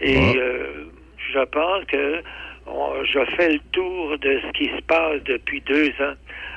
Et 0.00 0.16
Ah. 0.16 0.32
euh, 0.38 0.84
je 1.32 1.44
pense 1.44 1.84
que 1.86 2.22
je 3.04 3.24
fais 3.36 3.52
le 3.52 3.60
tour 3.72 4.18
de 4.18 4.40
ce 4.40 4.52
qui 4.52 4.66
se 4.66 4.82
passe 4.82 5.22
depuis 5.24 5.60
deux 5.62 5.88
ans 6.00 6.14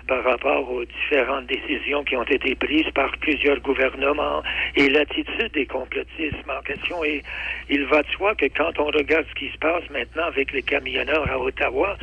par 0.08 0.24
rapport 0.24 0.70
aux 0.70 0.84
différentes 0.84 1.46
décisions 1.46 2.04
qui 2.04 2.16
ont 2.16 2.24
été 2.24 2.56
prises 2.56 2.90
par 2.94 3.12
plusieurs 3.20 3.60
gouvernements 3.62 4.44
et 4.76 4.90
l'attitude 4.90 5.52
des 5.54 5.66
complotistes 5.66 6.36
en 6.50 6.62
question. 6.62 7.04
Et 7.04 7.24
il 7.70 7.86
va 7.86 8.04
de 8.04 8.08
soi 8.10 8.36
que 8.36 8.46
quand 8.46 8.78
on 8.80 8.86
regarde 8.86 9.26
ce 9.30 9.36
qui 9.36 9.50
se 9.50 9.58
passe 9.58 9.84
maintenant 9.92 10.26
avec 10.26 10.52
les 10.52 10.62
camionneurs 10.62 11.30
à 11.32 11.40
Ottawa, 11.40 11.98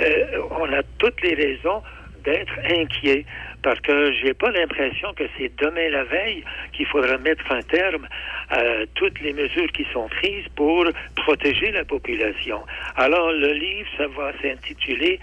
euh, 0.00 0.24
on 0.50 0.72
a 0.72 0.82
toutes 0.98 1.22
les 1.22 1.34
raisons 1.34 1.82
d'être 2.24 2.58
inquiet 2.68 3.24
parce 3.66 3.80
que 3.80 4.12
j'ai 4.12 4.32
pas 4.32 4.52
l'impression 4.52 5.12
que 5.14 5.24
c'est 5.36 5.50
demain 5.56 5.88
la 5.88 6.04
veille 6.04 6.44
qu'il 6.72 6.86
faudra 6.86 7.18
mettre 7.18 7.50
un 7.50 7.62
terme 7.62 8.06
à 8.48 8.62
toutes 8.94 9.20
les 9.22 9.32
mesures 9.32 9.66
qui 9.72 9.84
sont 9.92 10.06
prises 10.06 10.46
pour 10.54 10.84
protéger 11.16 11.72
la 11.72 11.84
population. 11.84 12.62
Alors 12.94 13.32
le 13.32 13.52
livre, 13.54 13.88
ça 13.98 14.06
va 14.06 14.30
s'intituler 14.40 15.18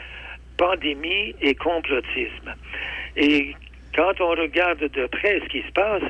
Pandémie 0.57 1.33
et 1.39 1.55
complotisme. 1.55 2.53
Et 3.15 3.55
quand 3.95 4.19
on 4.19 4.31
regarde 4.31 4.89
de 4.89 5.05
près 5.05 5.39
ce 5.39 5.47
qui 5.47 5.61
se 5.61 5.71
passe, 5.71 6.03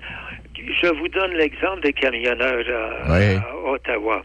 je 0.57 0.87
vous 0.87 1.09
donne 1.09 1.33
l'exemple 1.33 1.81
des 1.81 1.93
camionneurs 1.93 2.65
à, 3.05 3.55
Ottawa. 3.63 4.23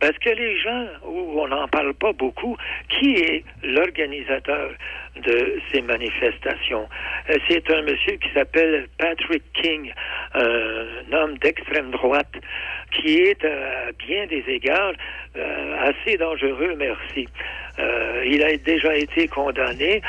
Parce 0.00 0.16
que 0.18 0.30
les 0.30 0.58
gens, 0.58 0.86
où 1.04 1.40
on 1.40 1.48
n'en 1.48 1.68
parle 1.68 1.94
pas 1.94 2.12
beaucoup, 2.12 2.56
qui 2.88 3.16
est 3.16 3.44
l'organisateur 3.62 4.70
de 5.16 5.58
ces 5.72 5.80
manifestations? 5.80 6.88
Euh, 7.30 7.38
c'est 7.48 7.70
un 7.70 7.82
monsieur 7.82 8.16
qui 8.16 8.28
s'appelle 8.34 8.88
Patrick 8.98 9.42
King, 9.54 9.92
un 10.34 11.12
homme 11.12 11.38
d'extrême 11.38 11.90
droite, 11.90 12.32
qui 12.92 13.18
est 13.20 13.44
à 13.44 13.92
bien 14.06 14.26
des 14.26 14.44
égards 14.48 14.92
euh, 15.36 15.76
assez 15.90 16.16
dangereux, 16.18 16.74
merci. 16.76 17.26
Euh, 17.78 18.24
il 18.26 18.42
a 18.42 18.56
déjà 18.56 18.96
été 18.96 19.28
condamné 19.28 20.00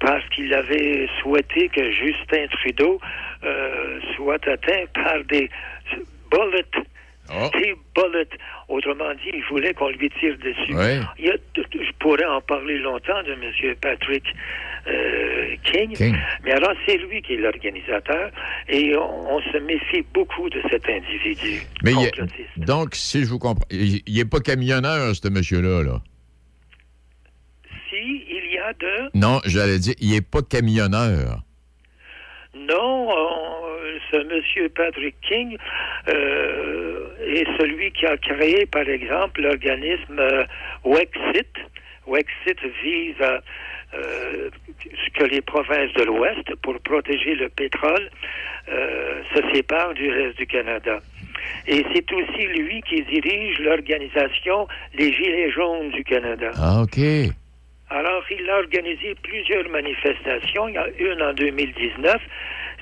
parce 0.00 0.24
qu'il 0.30 0.52
avait 0.54 1.08
souhaité 1.20 1.68
que 1.68 1.90
Justin 1.90 2.46
Trudeau 2.52 3.00
soit 4.14 4.46
atteint 4.46 4.84
par 4.94 5.24
des 5.24 5.50
bullets 6.30 6.84
Oh. 7.30 7.50
Bullet. 7.94 8.28
Autrement 8.68 9.14
dit, 9.14 9.30
il 9.32 9.42
voulait 9.50 9.72
qu'on 9.72 9.88
lui 9.88 10.10
tire 10.20 10.36
dessus. 10.38 10.72
je 10.72 11.92
pourrais 11.98 12.24
en 12.24 12.40
parler 12.40 12.78
longtemps 12.78 13.22
de 13.22 13.32
M. 13.32 13.74
Patrick 13.80 14.24
euh, 14.86 15.56
King, 15.64 16.14
mais 16.44 16.52
alors 16.52 16.74
c'est 16.86 16.98
lui 16.98 17.22
qui 17.22 17.34
est 17.34 17.38
l'organisateur 17.38 18.30
et 18.68 18.94
on, 18.96 19.40
se 19.40 19.58
méfie 19.58 20.04
beaucoup 20.12 20.50
de 20.50 20.60
cet 20.70 20.88
individu. 20.88 21.62
Mais 21.82 21.92
donc, 22.56 22.94
si 22.94 23.24
je 23.24 23.30
vous 23.30 23.38
comprends, 23.38 23.66
il 23.70 24.02
n'est 24.06 24.24
pas 24.24 24.40
camionneur, 24.40 25.14
ce 25.14 25.28
monsieur-là. 25.28 25.82
Là. 25.82 26.02
Si, 27.88 28.24
il 28.28 28.52
y 28.52 28.58
a 28.58 28.72
de... 28.74 29.10
Non, 29.14 29.40
j'allais 29.46 29.78
dire, 29.78 29.94
il 30.00 30.10
n'est 30.10 30.20
pas 30.20 30.42
camionneur. 30.42 31.42
Non, 32.54 33.08
ce 34.14 34.34
monsieur 34.34 34.68
Patrick 34.68 35.16
King 35.22 35.56
euh, 36.08 37.08
est 37.26 37.46
celui 37.58 37.90
qui 37.92 38.06
a 38.06 38.16
créé, 38.16 38.66
par 38.66 38.88
exemple, 38.88 39.42
l'organisme 39.42 40.18
euh, 40.18 40.44
Wexit. 40.84 41.48
Wexit 42.06 42.58
vise 42.82 43.20
à 43.20 43.40
euh, 43.94 44.50
que 45.14 45.24
les 45.24 45.40
provinces 45.40 45.92
de 45.94 46.04
l'Ouest, 46.04 46.54
pour 46.62 46.78
protéger 46.80 47.34
le 47.34 47.48
pétrole, 47.48 48.10
se 48.66 49.42
séparent 49.52 49.92
du 49.92 50.10
reste 50.10 50.38
du 50.38 50.46
Canada. 50.46 50.98
Et 51.66 51.84
c'est 51.92 52.10
aussi 52.12 52.46
lui 52.46 52.80
qui 52.82 53.02
dirige 53.02 53.58
l'organisation 53.58 54.66
Les 54.94 55.12
Gilets 55.12 55.50
jaunes 55.50 55.90
du 55.90 56.02
Canada. 56.02 56.50
Ah, 56.56 56.82
OK. 56.82 56.98
Alors, 57.90 58.24
il 58.30 58.48
a 58.48 58.56
organisé 58.56 59.14
plusieurs 59.22 59.68
manifestations. 59.68 60.68
Il 60.68 60.74
y 60.74 60.78
a 60.78 60.88
une 60.98 61.22
en 61.22 61.34
2019 61.34 62.16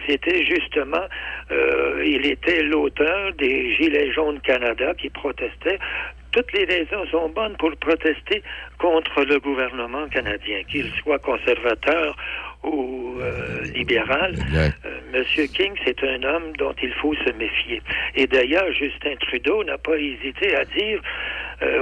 c'était 0.07 0.45
justement, 0.45 1.07
euh, 1.51 2.03
il 2.05 2.27
était 2.27 2.63
l'auteur 2.63 3.33
des 3.35 3.75
Gilets 3.75 4.13
jaunes 4.13 4.41
Canada 4.41 4.95
qui 4.95 5.11
protestaient. 5.11 5.79
Toutes 6.33 6.53
les 6.55 6.65
raisons 6.65 7.05
sont 7.11 7.29
bonnes 7.29 7.57
pour 7.59 7.77
protester 7.77 8.43
contre 8.79 9.25
le 9.25 9.39
gouvernement 9.39 10.09
canadien, 10.09 10.63
qu'il 10.65 10.91
soit 11.03 11.19
conservateur 11.19 12.17
ou 12.63 13.19
euh, 13.21 13.63
libéral. 13.75 14.35
Euh, 14.55 14.71
Monsieur 15.13 15.45
King, 15.47 15.73
c'est 15.85 16.03
un 16.03 16.23
homme 16.23 16.57
dont 16.57 16.75
il 16.83 16.93
faut 16.95 17.15
se 17.15 17.33
méfier. 17.33 17.83
Et 18.15 18.27
d'ailleurs, 18.27 18.73
Justin 18.73 19.15
Trudeau 19.21 19.63
n'a 19.65 19.77
pas 19.77 19.97
hésité 19.97 20.57
à 20.57 20.65
dire 20.65 21.01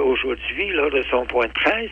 aujourd'hui, 0.05 0.69
lors 0.73 0.91
de 0.91 1.03
son 1.11 1.25
point 1.25 1.47
de 1.47 1.53
presse, 1.53 1.91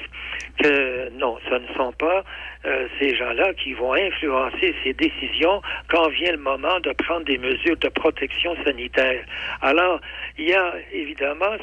que 0.62 1.11
non, 1.11 1.38
ce 1.48 1.55
ne 1.55 1.66
sont 1.77 1.92
pas 1.92 2.24
euh, 2.66 2.88
ces 2.98 3.14
gens-là 3.14 3.55
qui 3.55 3.72
vont 3.72 3.94
influencer 3.94 4.74
ces 4.83 4.92
décisions 4.92 5.62
quand 5.88 6.09
vient 6.09 6.33
le 6.33 6.38
moment 6.38 6.81
de 6.81 6.92
prendre 6.92 7.24
des 7.24 7.38
mesures 7.38 7.77
de 7.77 7.88
protection 7.88 8.57
sanitaire. 8.64 9.24
Alors, 9.62 10.01
il 10.37 10.48
y 10.48 10.55
a 10.55 10.74
évidemment 10.92 11.57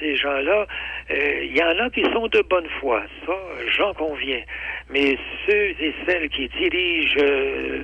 ces 0.00 0.16
gens-là, 0.16 0.66
euh, 1.10 1.44
il 1.44 1.56
y 1.56 1.62
en 1.62 1.78
a 1.78 1.90
qui 1.90 2.02
sont 2.12 2.28
de 2.28 2.42
bonne 2.48 2.68
foi, 2.80 3.02
ça, 3.26 3.34
j'en 3.76 3.92
conviens. 3.94 4.42
Mais 4.90 5.18
ceux 5.46 5.70
et 5.80 5.94
celles 6.06 6.28
qui 6.30 6.48
dirigent 6.48 7.20
euh, 7.20 7.82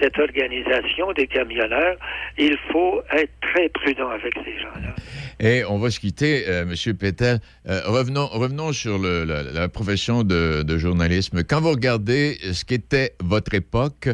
cette 0.00 0.18
organisation 0.18 1.12
des 1.12 1.26
camionneurs, 1.26 1.96
il 2.38 2.56
faut 2.70 3.02
être 3.12 3.32
très 3.40 3.68
prudent 3.68 4.08
avec 4.10 4.34
ces 4.44 4.58
gens-là. 4.58 4.94
Et 5.42 5.64
on 5.64 5.78
va 5.78 5.90
se 5.90 5.98
quitter, 5.98 6.44
euh, 6.48 6.64
M. 6.64 6.96
Pétel. 6.96 7.38
Euh, 7.66 7.80
revenons, 7.86 8.26
revenons 8.26 8.72
sur 8.72 8.98
la, 8.98 9.68
profession 9.68 10.22
de, 10.22 10.78
journalisme. 10.78 11.42
Quand 11.44 11.62
vous 11.62 11.70
regardez 11.70 12.36
ce 12.52 12.64
qu'était 12.64 13.14
votre 13.20 13.54
époque 13.54 14.10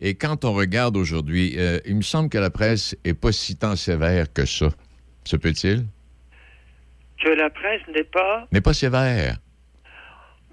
et 0.00 0.14
quand 0.14 0.44
on 0.44 0.52
regarde 0.52 0.96
aujourd'hui, 0.96 1.56
euh, 1.58 1.80
il 1.84 1.96
me 1.96 2.02
semble 2.02 2.28
que 2.28 2.38
la 2.38 2.50
presse 2.50 2.96
n'est 3.04 3.14
pas 3.14 3.32
si 3.32 3.56
tant 3.56 3.74
sévère 3.74 4.32
que 4.32 4.46
ça. 4.46 4.68
Se 5.24 5.36
peut-il? 5.36 5.84
Que 7.22 7.30
la 7.30 7.50
presse 7.50 7.82
n'est 7.92 8.04
pas... 8.04 8.46
N'est 8.52 8.60
pas 8.60 8.72
sévère. 8.72 9.38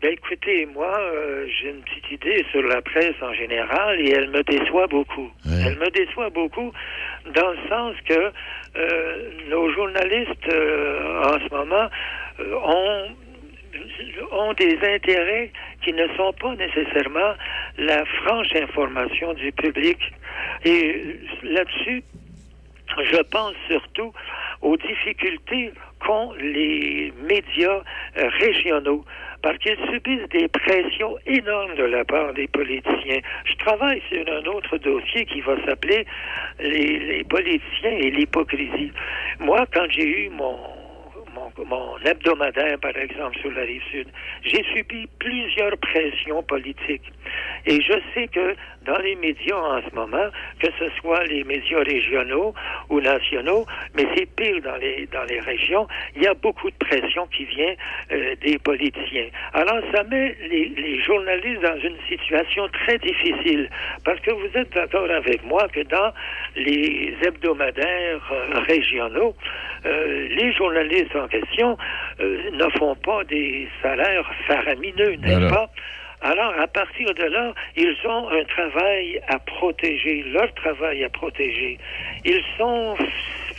Ben, 0.01 0.11
écoutez, 0.11 0.65
moi, 0.67 0.93
euh, 0.99 1.47
j'ai 1.47 1.69
une 1.69 1.81
petite 1.81 2.11
idée 2.11 2.45
sur 2.51 2.61
la 2.61 2.81
presse 2.81 3.15
en 3.21 3.33
général 3.33 3.99
et 4.01 4.11
elle 4.11 4.29
me 4.29 4.43
déçoit 4.43 4.87
beaucoup. 4.87 5.31
Elle 5.45 5.77
me 5.79 5.89
déçoit 5.89 6.29
beaucoup 6.29 6.71
dans 7.33 7.51
le 7.51 7.57
sens 7.69 7.95
que 8.07 8.31
euh, 8.77 9.29
nos 9.49 9.71
journalistes 9.73 10.49
euh, 10.49 11.23
en 11.23 11.39
ce 11.39 11.53
moment 11.53 11.89
ont 12.63 13.05
ont 14.31 14.53
des 14.53 14.77
intérêts 14.83 15.51
qui 15.83 15.91
ne 15.93 16.07
sont 16.15 16.33
pas 16.33 16.55
nécessairement 16.55 17.33
la 17.77 18.05
franche 18.05 18.55
information 18.55 19.33
du 19.33 19.51
public. 19.51 19.97
Et 20.63 21.19
là-dessus, 21.43 22.03
je 22.97 23.21
pense 23.23 23.53
surtout 23.67 24.13
aux 24.61 24.77
difficultés 24.77 25.73
qu'ont 25.99 26.33
les 26.39 27.13
médias 27.27 27.81
régionaux 28.15 29.03
parce 29.45 29.59
qu'ils 29.59 29.77
subissent 29.93 30.27
des 30.29 30.47
pressions 30.47 31.19
énormes 31.27 31.75
de 31.75 31.83
la 31.83 32.03
part 32.03 32.33
des 32.33 32.47
politiciens. 32.47 33.19
Je 33.43 33.53
travaille 33.57 34.01
sur 34.09 34.25
un 34.27 34.43
autre 34.47 34.79
dossier 34.79 35.23
qui 35.25 35.39
va 35.41 35.55
s'appeler 35.65 36.03
les, 36.59 37.23
politiciens 37.25 37.91
et 37.91 38.09
l'hypocrisie. 38.09 38.91
Moi, 39.39 39.63
quand 39.71 39.85
j'ai 39.91 40.25
eu 40.25 40.29
mon 40.29 40.57
mon, 41.63 41.97
hebdomadaire, 42.03 42.77
par 42.79 42.95
exemple, 42.97 43.37
sur 43.39 43.51
la 43.51 43.61
rive 43.61 43.81
sud, 43.91 44.07
j'ai 44.43 44.63
subi 44.73 45.07
plusieurs 45.19 45.77
pressions 45.77 46.43
politiques. 46.43 47.11
Et 47.65 47.81
je 47.81 47.93
sais 48.13 48.27
que 48.27 48.55
dans 48.85 48.97
les 48.99 49.15
médias 49.15 49.57
en 49.57 49.81
ce 49.81 49.95
moment, 49.95 50.29
que 50.59 50.67
ce 50.77 50.89
soit 50.99 51.23
les 51.23 51.43
médias 51.43 51.83
régionaux 51.83 52.53
ou 52.89 53.01
nationaux, 53.01 53.65
mais 53.95 54.05
c'est 54.15 54.27
pire 54.35 54.61
dans 54.61 54.75
les, 54.75 55.07
dans 55.11 55.23
les 55.23 55.39
régions, 55.39 55.87
il 56.15 56.23
y 56.23 56.27
a 56.27 56.33
beaucoup 56.33 56.69
de 56.69 56.75
pression 56.77 57.25
qui 57.27 57.45
vient 57.45 57.73
euh, 58.11 58.35
des 58.41 58.59
politiciens. 58.59 59.27
Alors, 59.53 59.79
ça 59.93 60.03
met 60.03 60.35
les, 60.49 60.99
journalistes 61.01 61.61
dans 61.61 61.79
une 61.81 61.97
situation 62.07 62.67
très 62.69 62.97
difficile, 62.99 63.69
parce 64.03 64.19
que 64.21 64.31
vous 64.31 64.49
êtes 64.55 64.71
d'accord 64.73 65.09
avec 65.09 65.43
moi 65.45 65.67
que 65.67 65.81
dans 65.81 66.13
les 66.55 67.13
hebdomadaires 67.21 68.31
euh, 68.31 68.59
régionaux, 68.67 69.35
euh, 69.85 70.27
les 70.29 70.53
journalistes 70.53 71.15
en 71.15 71.27
question 71.27 71.44
euh, 71.59 72.51
ne 72.51 72.69
font 72.77 72.95
pas 72.95 73.23
des 73.25 73.67
salaires 73.81 74.29
faramineux, 74.47 75.15
n'est-ce 75.15 75.49
pas? 75.49 75.69
Alors, 76.21 76.53
à 76.59 76.67
partir 76.67 77.13
de 77.13 77.23
là, 77.23 77.53
ils 77.75 77.95
ont 78.05 78.29
un 78.29 78.43
travail 78.45 79.21
à 79.27 79.37
protéger, 79.39 80.23
leur 80.23 80.51
travail 80.55 81.03
à 81.03 81.09
protéger. 81.09 81.77
Ils 82.23 82.43
sont 82.57 82.95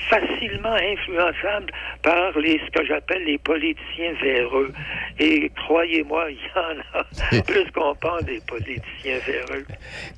facilement 0.09 0.75
influençable 0.75 1.73
par 2.03 2.38
les, 2.38 2.61
ce 2.64 2.79
que 2.79 2.87
j'appelle 2.87 3.25
les 3.25 3.38
politiciens 3.38 4.12
véreux. 4.23 4.73
Et 5.19 5.51
croyez-moi, 5.66 6.31
il 6.31 6.37
y 6.37 6.59
en 6.59 7.38
a 7.38 7.42
plus 7.47 7.71
qu'on 7.73 7.95
pense 7.97 8.25
des 8.25 8.40
politiciens 8.47 9.19
véreux. 9.27 9.64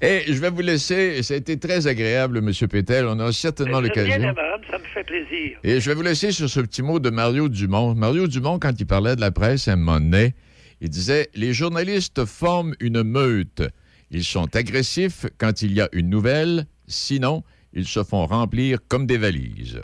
Et 0.00 0.24
je 0.26 0.40
vais 0.40 0.50
vous 0.50 0.60
laisser. 0.60 1.22
Ça 1.22 1.34
a 1.34 1.36
été 1.36 1.58
très 1.58 1.86
agréable, 1.86 2.38
M. 2.38 2.52
Pétel. 2.68 3.06
On 3.06 3.18
a 3.20 3.32
certainement 3.32 3.80
l'occasion. 3.80 4.16
bien 4.16 4.30
aimable, 4.30 4.64
ça 4.70 4.78
me 4.78 4.84
fait 4.84 5.04
plaisir. 5.04 5.58
Et 5.64 5.80
je 5.80 5.88
vais 5.88 5.94
vous 5.94 6.02
laisser 6.02 6.32
sur 6.32 6.48
ce 6.48 6.60
petit 6.60 6.82
mot 6.82 6.98
de 6.98 7.10
Mario 7.10 7.48
Dumont. 7.48 7.94
Mario 7.94 8.26
Dumont, 8.26 8.58
quand 8.58 8.78
il 8.78 8.86
parlait 8.86 9.16
de 9.16 9.20
la 9.20 9.30
presse 9.30 9.68
à 9.68 9.72
un 9.72 9.76
moment 9.76 10.00
donné, 10.00 10.34
il 10.80 10.90
disait 10.90 11.28
Les 11.34 11.52
journalistes 11.52 12.24
forment 12.24 12.74
une 12.80 13.02
meute. 13.02 13.62
Ils 14.10 14.24
sont 14.24 14.54
agressifs 14.56 15.26
quand 15.38 15.62
il 15.62 15.72
y 15.72 15.80
a 15.80 15.88
une 15.92 16.08
nouvelle, 16.08 16.64
sinon, 16.86 17.42
ils 17.72 17.86
se 17.86 18.02
font 18.02 18.26
remplir 18.26 18.78
comme 18.88 19.06
des 19.06 19.18
valises. 19.18 19.80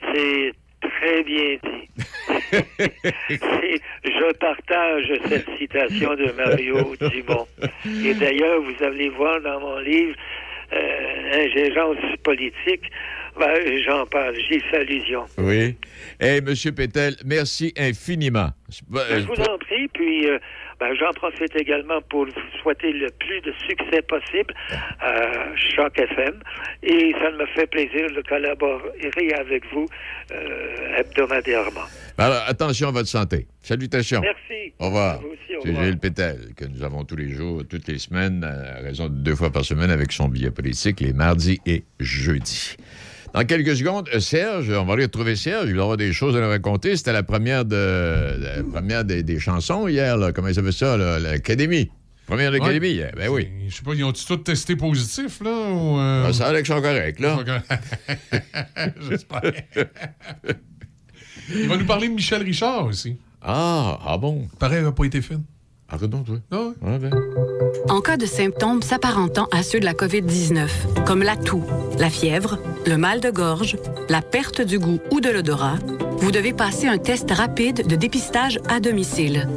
C'est 0.00 0.52
très 0.80 1.22
bien 1.22 1.56
dit. 1.62 1.88
je 4.04 4.32
partage 4.34 5.12
cette 5.28 5.48
citation 5.58 6.14
de 6.14 6.32
Mario 6.32 6.94
Dumont. 6.96 7.46
Et 8.04 8.14
d'ailleurs, 8.14 8.60
vous 8.62 8.84
allez 8.84 9.08
voir 9.10 9.40
dans 9.40 9.60
mon 9.60 9.78
livre 9.78 10.16
euh, 10.72 11.46
Ingérence 11.46 12.16
politique, 12.22 12.90
ben, 13.38 13.82
j'en 13.84 14.06
parle, 14.06 14.34
j'y 14.48 14.60
fais 14.60 14.78
allusion. 14.78 15.24
Oui. 15.38 15.76
Et 16.20 16.38
M. 16.38 16.54
Pétel, 16.74 17.16
merci 17.24 17.72
infiniment. 17.76 18.50
Ben, 18.88 19.02
je 19.10 19.26
vous 19.26 19.42
en 19.42 19.58
prie, 19.58 19.88
puis 19.88 20.28
euh, 20.28 20.38
ben, 20.80 20.94
j'en 20.98 21.12
profite 21.12 21.54
également 21.56 22.00
pour 22.08 22.26
vous 22.26 22.58
souhaiter 22.62 22.92
le 22.92 23.08
plus 23.18 23.40
de 23.40 23.52
succès 23.66 24.02
possible 24.02 24.54
à 25.00 25.54
Choc 25.56 25.98
FM. 25.98 26.40
Et 26.82 27.14
ça 27.20 27.30
me 27.30 27.46
fait 27.46 27.66
plaisir 27.66 28.10
de 28.10 28.22
collaborer 28.22 29.32
avec 29.38 29.64
vous 29.72 29.86
euh, 30.32 30.98
hebdomadairement. 30.98 31.86
Alors, 32.18 32.42
attention 32.46 32.88
à 32.88 32.92
votre 32.92 33.08
santé. 33.08 33.46
Salutations. 33.62 34.20
Merci. 34.20 34.72
Au 34.78 34.86
revoir. 34.86 35.20
C'est 35.62 35.74
Gilles 35.74 35.98
Pétel, 35.98 36.54
que 36.56 36.66
nous 36.66 36.82
avons 36.82 37.04
tous 37.04 37.16
les 37.16 37.30
jours, 37.30 37.62
toutes 37.68 37.88
les 37.88 37.98
semaines, 37.98 38.44
à 38.44 38.82
raison 38.82 39.08
de 39.08 39.14
deux 39.14 39.34
fois 39.34 39.50
par 39.50 39.64
semaine, 39.64 39.90
avec 39.90 40.12
son 40.12 40.28
billet 40.28 40.50
politique, 40.50 41.00
les 41.00 41.12
mardis 41.12 41.58
et 41.64 41.84
jeudis. 42.00 42.76
Dans 43.34 43.44
quelques 43.44 43.76
secondes, 43.76 44.08
euh, 44.14 44.20
Serge, 44.20 44.70
on 44.70 44.84
va 44.84 44.92
aller 44.92 45.06
retrouver 45.06 45.34
Serge. 45.34 45.68
Il 45.68 45.76
aura 45.80 45.96
des 45.96 46.12
choses 46.12 46.36
à 46.36 46.40
nous 46.40 46.48
raconter. 46.48 46.96
C'était 46.96 47.12
la 47.12 47.24
première, 47.24 47.64
de, 47.64 48.62
première 48.72 49.04
des, 49.04 49.40
chansons 49.40 49.88
hier. 49.88 50.16
Là. 50.16 50.30
Comment 50.30 50.46
il 50.46 50.54
s'appelle 50.54 50.72
ça? 50.72 50.96
L'Académie. 50.96 51.90
Première 52.28 52.52
de 52.52 52.58
l'Académie 52.58 52.90
hier. 52.90 53.10
Ben 53.16 53.28
oui. 53.28 53.48
Je 53.68 53.74
sais 53.74 53.82
pas, 53.82 53.94
ils 53.94 54.04
ont-ils 54.04 54.24
tous 54.24 54.36
testé 54.36 54.76
positif, 54.76 55.40
là? 55.42 55.50
Ou 55.50 55.98
euh? 55.98 56.26
ah, 56.28 56.32
ça 56.32 56.46
a 56.46 56.52
l'air 56.52 56.62
qu'ils 56.62 56.74
sont 56.74 56.80
corrects, 56.80 57.18
là. 57.18 57.40
J'espère. 59.10 59.42
il 61.52 61.68
va 61.68 61.76
nous 61.76 61.86
parler 61.86 62.08
de 62.08 62.14
Michel 62.14 62.40
Richard 62.40 62.86
aussi. 62.86 63.16
Ah, 63.42 63.98
ah 64.06 64.16
bon? 64.16 64.46
Pareil, 64.60 64.78
il 64.78 64.84
n'a 64.84 64.92
pas 64.92 65.06
été 65.06 65.20
Ah 66.50 66.98
ben. 66.98 67.10
En 67.88 68.00
cas 68.00 68.16
de 68.16 68.26
symptômes 68.26 68.82
s'apparentant 68.82 69.46
à 69.52 69.62
ceux 69.62 69.80
de 69.80 69.84
la 69.84 69.92
COVID-19, 69.92 70.68
comme 71.06 71.22
la 71.22 71.36
toux, 71.36 71.64
la 71.98 72.10
fièvre, 72.10 72.58
le 72.86 72.96
mal 72.96 73.20
de 73.20 73.30
gorge, 73.30 73.76
la 74.08 74.22
perte 74.22 74.60
du 74.60 74.78
goût 74.78 75.00
ou 75.10 75.20
de 75.20 75.30
l'odorat, 75.30 75.78
vous 76.18 76.30
devez 76.30 76.52
passer 76.52 76.86
un 76.86 76.98
test 76.98 77.30
rapide 77.30 77.86
de 77.86 77.96
dépistage 77.96 78.58
à 78.68 78.80
domicile. 78.80 79.48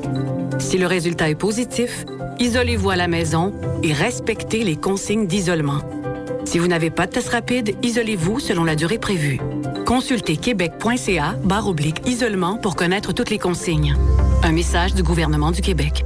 Si 0.60 0.78
le 0.78 0.88
résultat 0.88 1.30
est 1.30 1.36
positif, 1.36 2.06
isolez-vous 2.40 2.90
à 2.90 2.96
la 2.96 3.08
maison 3.08 3.54
et 3.84 3.94
respectez 3.94 4.64
les 4.64 4.76
consignes 4.76 5.28
d'isolement. 5.28 5.80
Si 6.46 6.60
vous 6.60 6.68
n'avez 6.68 6.90
pas 6.90 7.08
de 7.08 7.12
test 7.12 7.30
rapide, 7.30 7.76
isolez-vous 7.84 8.40
selon 8.40 8.64
la 8.64 8.76
durée 8.76 9.00
prévue. 9.00 9.40
Consultez 9.86 10.38
québec.ca 10.38 11.36
barre 11.44 11.68
oblique 11.68 12.02
isolement 12.06 12.58
pour 12.58 12.76
connaître 12.76 13.14
toutes 13.14 13.30
les 13.30 13.40
consignes. 13.40 13.96
Un 14.44 14.52
message 14.52 14.94
du 14.94 15.04
gouvernement 15.04 15.52
du 15.52 15.62
Québec. 15.62 16.06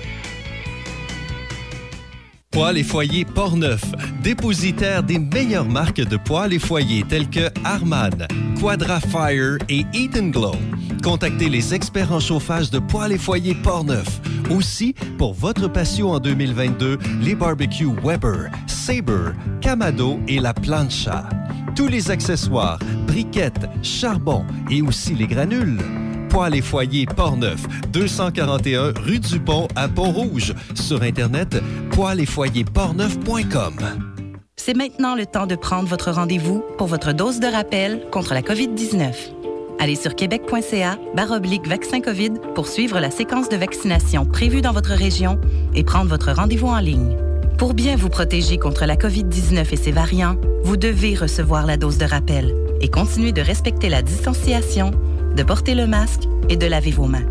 Poils 2.51 2.77
et 2.77 2.83
foyers 2.83 3.23
Portneuf, 3.23 3.81
dépositaire 4.21 5.03
des 5.03 5.19
meilleures 5.19 5.69
marques 5.69 6.01
de 6.01 6.17
poils 6.17 6.51
et 6.51 6.59
foyers 6.59 7.05
tels 7.07 7.29
que 7.29 7.49
Arman, 7.63 8.27
Quadra 8.59 8.99
Fire 8.99 9.57
et 9.69 9.85
Eden 9.93 10.31
Glow. 10.31 10.55
Contactez 11.01 11.47
les 11.47 11.73
experts 11.73 12.11
en 12.11 12.19
chauffage 12.19 12.69
de 12.69 12.79
poils 12.79 13.13
et 13.13 13.17
foyers 13.17 13.55
Portneuf. 13.55 14.19
Aussi, 14.49 14.93
pour 15.17 15.33
votre 15.33 15.69
passion 15.69 16.11
en 16.11 16.19
2022, 16.19 16.99
les 17.21 17.35
barbecues 17.35 17.95
Weber, 18.03 18.51
Sabre, 18.67 19.33
Camado 19.61 20.19
et 20.27 20.41
la 20.41 20.53
Plancha. 20.53 21.29
Tous 21.73 21.87
les 21.87 22.11
accessoires, 22.11 22.79
briquettes, 23.07 23.65
charbon 23.81 24.45
et 24.69 24.81
aussi 24.81 25.15
les 25.15 25.27
granules 25.27 25.79
Poils 26.31 26.55
et 26.55 26.61
foyers 26.61 27.05
Portneuf, 27.05 27.67
241 27.89 28.93
rue 28.95 29.19
du 29.19 29.37
Pont 29.37 29.67
à 29.75 29.89
Pont-Rouge. 29.89 30.53
Sur 30.75 31.03
Internet, 31.03 31.57
poils 31.91 32.21
et. 32.21 32.27
C'est 34.55 34.73
maintenant 34.73 35.15
le 35.15 35.25
temps 35.25 35.45
de 35.45 35.55
prendre 35.55 35.89
votre 35.89 36.09
rendez-vous 36.09 36.63
pour 36.77 36.87
votre 36.87 37.11
dose 37.11 37.41
de 37.41 37.47
rappel 37.47 38.05
contre 38.11 38.33
la 38.33 38.41
COVID-19. 38.41 39.11
Allez 39.79 39.95
sur 39.97 40.15
québec.ca 40.15 40.97
baroblique 41.15 41.67
vaccin 41.67 41.99
COVID 41.99 42.31
pour 42.55 42.67
suivre 42.67 43.01
la 43.01 43.11
séquence 43.11 43.49
de 43.49 43.57
vaccination 43.57 44.25
prévue 44.25 44.61
dans 44.61 44.71
votre 44.71 44.93
région 44.93 45.37
et 45.75 45.83
prendre 45.83 46.09
votre 46.09 46.31
rendez-vous 46.31 46.67
en 46.67 46.79
ligne. 46.79 47.17
Pour 47.57 47.73
bien 47.73 47.97
vous 47.97 48.09
protéger 48.09 48.57
contre 48.57 48.85
la 48.85 48.95
COVID-19 48.95 49.73
et 49.73 49.75
ses 49.75 49.91
variants, 49.91 50.37
vous 50.63 50.77
devez 50.77 51.13
recevoir 51.13 51.65
la 51.65 51.75
dose 51.75 51.97
de 51.97 52.05
rappel 52.05 52.55
et 52.79 52.87
continuer 52.87 53.33
de 53.33 53.41
respecter 53.41 53.89
la 53.89 54.01
distanciation 54.01 54.91
de 55.35 55.43
porter 55.43 55.75
le 55.75 55.87
masque 55.87 56.23
et 56.49 56.57
de 56.57 56.65
laver 56.65 56.91
vos 56.91 57.07
mains. 57.07 57.25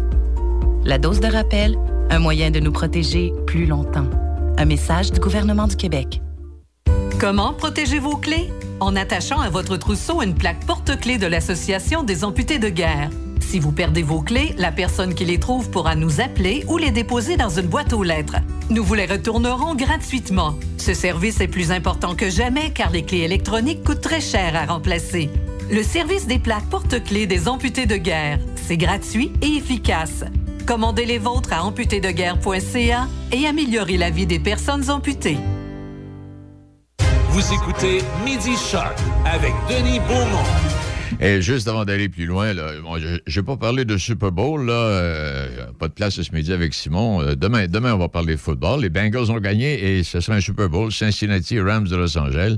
La 0.84 0.98
dose 0.98 1.20
de 1.20 1.26
rappel, 1.26 1.78
un 2.08 2.18
moyen 2.18 2.50
de 2.50 2.60
nous 2.60 2.72
protéger 2.72 3.32
plus 3.46 3.66
longtemps. 3.66 4.08
Un 4.56 4.64
message 4.64 5.12
du 5.12 5.20
gouvernement 5.20 5.66
du 5.66 5.76
Québec. 5.76 6.22
Comment 7.18 7.52
protéger 7.52 7.98
vos 7.98 8.16
clés? 8.16 8.50
En 8.80 8.96
attachant 8.96 9.40
à 9.40 9.50
votre 9.50 9.76
trousseau 9.76 10.22
une 10.22 10.34
plaque 10.34 10.64
porte-clés 10.64 11.18
de 11.18 11.26
l'Association 11.26 12.02
des 12.02 12.24
amputés 12.24 12.58
de 12.58 12.70
guerre. 12.70 13.10
Si 13.40 13.58
vous 13.58 13.72
perdez 13.72 14.02
vos 14.02 14.22
clés, 14.22 14.54
la 14.56 14.72
personne 14.72 15.14
qui 15.14 15.24
les 15.24 15.38
trouve 15.38 15.70
pourra 15.70 15.96
nous 15.96 16.20
appeler 16.20 16.64
ou 16.68 16.78
les 16.78 16.90
déposer 16.90 17.36
dans 17.36 17.50
une 17.50 17.66
boîte 17.66 17.92
aux 17.92 18.02
lettres. 18.02 18.36
Nous 18.70 18.84
vous 18.84 18.94
les 18.94 19.06
retournerons 19.06 19.74
gratuitement. 19.74 20.54
Ce 20.78 20.94
service 20.94 21.40
est 21.40 21.48
plus 21.48 21.72
important 21.72 22.14
que 22.14 22.30
jamais 22.30 22.70
car 22.72 22.90
les 22.90 23.02
clés 23.02 23.18
électroniques 23.18 23.82
coûtent 23.84 24.00
très 24.00 24.20
cher 24.20 24.56
à 24.56 24.72
remplacer. 24.72 25.30
Le 25.72 25.84
service 25.84 26.26
des 26.26 26.40
plaques 26.40 26.68
porte-clés 26.68 27.28
des 27.28 27.46
amputés 27.46 27.86
de 27.86 27.94
guerre. 27.94 28.40
C'est 28.56 28.76
gratuit 28.76 29.30
et 29.40 29.56
efficace. 29.56 30.24
Commandez 30.66 31.04
les 31.04 31.18
vôtres 31.18 31.52
à 31.52 31.64
amputédeguerre.ca 31.64 33.06
et 33.30 33.46
améliorez 33.46 33.96
la 33.96 34.10
vie 34.10 34.26
des 34.26 34.40
personnes 34.40 34.90
amputées. 34.90 35.38
Vous 37.28 37.54
écoutez 37.54 38.00
Midi 38.24 38.56
Shark 38.56 38.98
avec 39.24 39.52
Denis 39.68 40.00
Beaumont. 40.00 41.20
Et 41.20 41.40
juste 41.40 41.68
avant 41.68 41.84
d'aller 41.84 42.08
plus 42.08 42.26
loin, 42.26 42.52
je 42.52 43.40
n'ai 43.40 43.46
pas 43.46 43.56
parlé 43.56 43.84
de 43.84 43.96
Super 43.96 44.32
Bowl, 44.32 44.66
là, 44.66 44.72
euh, 44.72 45.66
pas 45.78 45.86
de 45.86 45.92
place 45.92 46.20
ce 46.20 46.34
midi 46.34 46.52
avec 46.52 46.74
Simon. 46.74 47.22
Euh, 47.22 47.34
demain, 47.36 47.66
demain, 47.68 47.94
on 47.94 47.98
va 47.98 48.08
parler 48.08 48.34
de 48.34 48.40
football. 48.40 48.80
Les 48.80 48.88
Bengals 48.88 49.30
ont 49.30 49.38
gagné 49.38 49.98
et 49.98 50.02
ce 50.02 50.20
sera 50.20 50.36
un 50.36 50.40
Super 50.40 50.68
Bowl. 50.68 50.90
Cincinnati 50.90 51.60
Rams 51.60 51.86
de 51.86 51.94
Los 51.94 52.18
Angeles. 52.18 52.56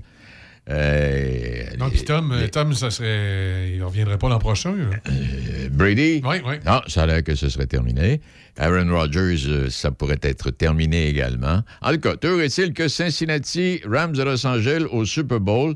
Euh, 0.70 1.64
non, 1.79 1.90
puis 1.90 2.05
Tom, 2.05 2.33
Tom, 2.53 2.72
ça 2.75 2.90
serait. 2.90 3.70
Il 3.72 3.79
ne 3.79 3.85
reviendrait 3.85 4.18
pas 4.18 4.29
l'an 4.29 4.38
prochain. 4.38 4.75
Euh, 4.75 5.68
Brady? 5.70 6.22
Oui, 6.25 6.37
oui. 6.46 6.55
Non, 6.64 6.81
ça 6.87 7.03
a 7.03 7.07
l'air 7.07 7.25
que 7.25 7.35
ce 7.35 7.48
serait 7.48 7.66
terminé. 7.66 8.20
Aaron 8.59 8.88
Rodgers, 8.90 9.46
euh, 9.48 9.70
ça 9.70 9.90
pourrait 9.90 10.20
être 10.22 10.51
terminé 10.51 11.09
également. 11.09 11.62
En 11.81 11.92
tout 11.92 12.01
cas, 12.01 12.16
toujours 12.16 12.42
est-il 12.42 12.75
que 12.75 12.87
Cincinnati, 12.87 13.81
Rams 13.85 14.12
de 14.12 14.22
Los 14.22 14.46
Angeles 14.46 14.85
au 14.90 15.05
Super 15.05 15.40
Bowl, 15.40 15.75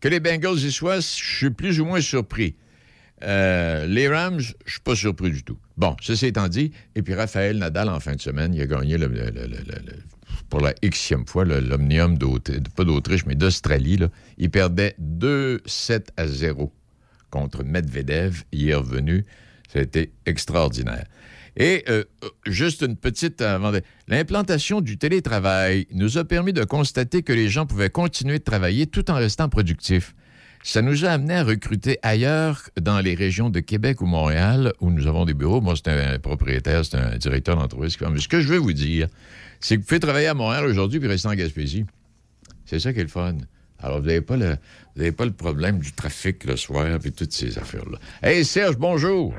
que 0.00 0.08
les 0.08 0.20
Bengals 0.20 0.58
y 0.58 0.72
soient, 0.72 1.00
je 1.00 1.36
suis 1.36 1.50
plus 1.50 1.80
ou 1.80 1.84
moins 1.84 2.00
surpris. 2.00 2.54
les 3.20 4.08
Rams, 4.08 4.40
je 4.40 4.70
suis 4.70 4.80
pas 4.80 4.94
surpris 4.94 5.30
du 5.30 5.42
tout. 5.42 5.58
Bon, 5.76 5.94
ceci 6.00 6.26
étant 6.26 6.48
dit, 6.48 6.72
et 6.94 7.02
puis 7.02 7.14
Raphaël 7.14 7.58
Nadal, 7.58 7.88
en 7.88 8.00
fin 8.00 8.14
de 8.14 8.20
semaine, 8.20 8.54
il 8.54 8.62
a 8.62 8.66
gagné 8.66 8.96
le 8.96 9.08
pour 10.52 10.60
la 10.60 10.74
xème 10.82 11.26
fois, 11.26 11.46
l'Omnium 11.46 12.18
pas 12.76 12.84
d'Autriche, 12.84 13.24
mais 13.24 13.34
d'Australie, 13.34 13.98
il 14.36 14.50
perdait 14.50 14.94
2-7 15.00 16.08
à 16.18 16.26
0 16.26 16.70
contre 17.30 17.64
Medvedev. 17.64 18.42
Il 18.52 18.68
est 18.68 18.74
revenu. 18.74 19.24
Ça 19.72 19.78
a 19.78 19.82
été 19.82 20.12
extraordinaire. 20.26 21.06
Et 21.56 21.84
euh, 21.88 22.04
euh, 22.22 22.28
juste 22.46 22.82
une 22.82 22.96
petite 22.98 23.40
avant 23.40 23.72
de- 23.72 23.80
L'implantation 24.08 24.82
du 24.82 24.98
télétravail 24.98 25.86
nous 25.90 26.18
a 26.18 26.24
permis 26.24 26.52
de 26.52 26.64
constater 26.64 27.22
que 27.22 27.32
les 27.32 27.48
gens 27.48 27.64
pouvaient 27.64 27.88
continuer 27.88 28.38
de 28.38 28.44
travailler 28.44 28.86
tout 28.86 29.10
en 29.10 29.14
restant 29.14 29.48
productifs. 29.48 30.14
Ça 30.62 30.82
nous 30.82 31.06
a 31.06 31.08
amené 31.12 31.34
à 31.36 31.44
recruter 31.44 31.98
ailleurs 32.02 32.68
dans 32.78 33.00
les 33.00 33.14
régions 33.14 33.48
de 33.48 33.60
Québec 33.60 34.02
ou 34.02 34.06
Montréal 34.06 34.74
où 34.80 34.90
nous 34.90 35.06
avons 35.06 35.24
des 35.24 35.34
bureaux. 35.34 35.62
Moi, 35.62 35.74
c'est 35.76 35.88
un 35.88 36.18
propriétaire, 36.18 36.84
c'est 36.84 36.98
un 36.98 37.16
directeur 37.16 37.56
d'entreprise. 37.56 37.96
Mais 38.00 38.20
ce 38.20 38.28
que 38.28 38.42
je 38.42 38.48
veux 38.48 38.58
vous 38.58 38.74
dire, 38.74 39.08
c'est 39.62 39.76
que 39.76 39.80
vous 39.80 39.86
pouvez 39.86 40.00
travailler 40.00 40.26
à 40.26 40.34
Montréal 40.34 40.66
aujourd'hui 40.66 40.98
puis 41.00 41.08
rester 41.08 41.28
en 41.28 41.34
Gaspésie. 41.34 41.86
C'est 42.66 42.78
ça 42.78 42.92
qui 42.92 43.00
est 43.00 43.04
le 43.04 43.08
fun. 43.08 43.36
Alors, 43.80 44.00
vous 44.00 44.06
n'avez 44.06 44.20
pas, 44.20 44.36
le- 44.36 44.56
vous 44.94 45.00
avez 45.02 45.12
pas 45.12 45.24
le 45.24 45.32
problème 45.32 45.78
du 45.78 45.92
trafic 45.92 46.44
le 46.44 46.56
soir 46.56 46.86
et 47.04 47.10
toutes 47.10 47.32
ces 47.32 47.58
affaires-là. 47.58 47.98
Hey, 48.22 48.44
Serge, 48.44 48.76
bonjour. 48.76 49.34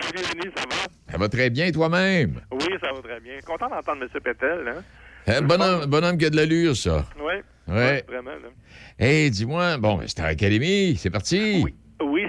Salut, 0.00 0.22
Denis, 0.34 0.52
ça 0.56 0.62
va? 0.68 1.12
Ça 1.12 1.18
va 1.18 1.28
très 1.28 1.50
bien 1.50 1.72
toi-même? 1.72 2.40
Oui, 2.52 2.66
ça 2.80 2.92
va 2.92 3.00
très 3.02 3.20
bien. 3.20 3.38
Content 3.44 3.68
d'entendre 3.68 4.02
M. 4.02 4.20
Pétel, 4.22 4.68
hein? 4.68 4.82
Hein, 5.26 5.42
bonhomme, 5.42 5.86
bonhomme 5.86 6.16
qui 6.18 6.26
a 6.26 6.30
de 6.30 6.36
l'allure, 6.36 6.76
ça. 6.76 7.04
Oui. 7.18 7.34
Ouais. 7.74 8.04
Vraiment, 8.08 8.30
là. 8.30 8.48
Hey, 8.98 9.30
dis-moi, 9.30 9.76
bon, 9.78 10.00
Star 10.06 10.26
Academy, 10.26 10.96
c'est 10.96 11.10
parti. 11.10 11.60
Oui, 11.64 11.74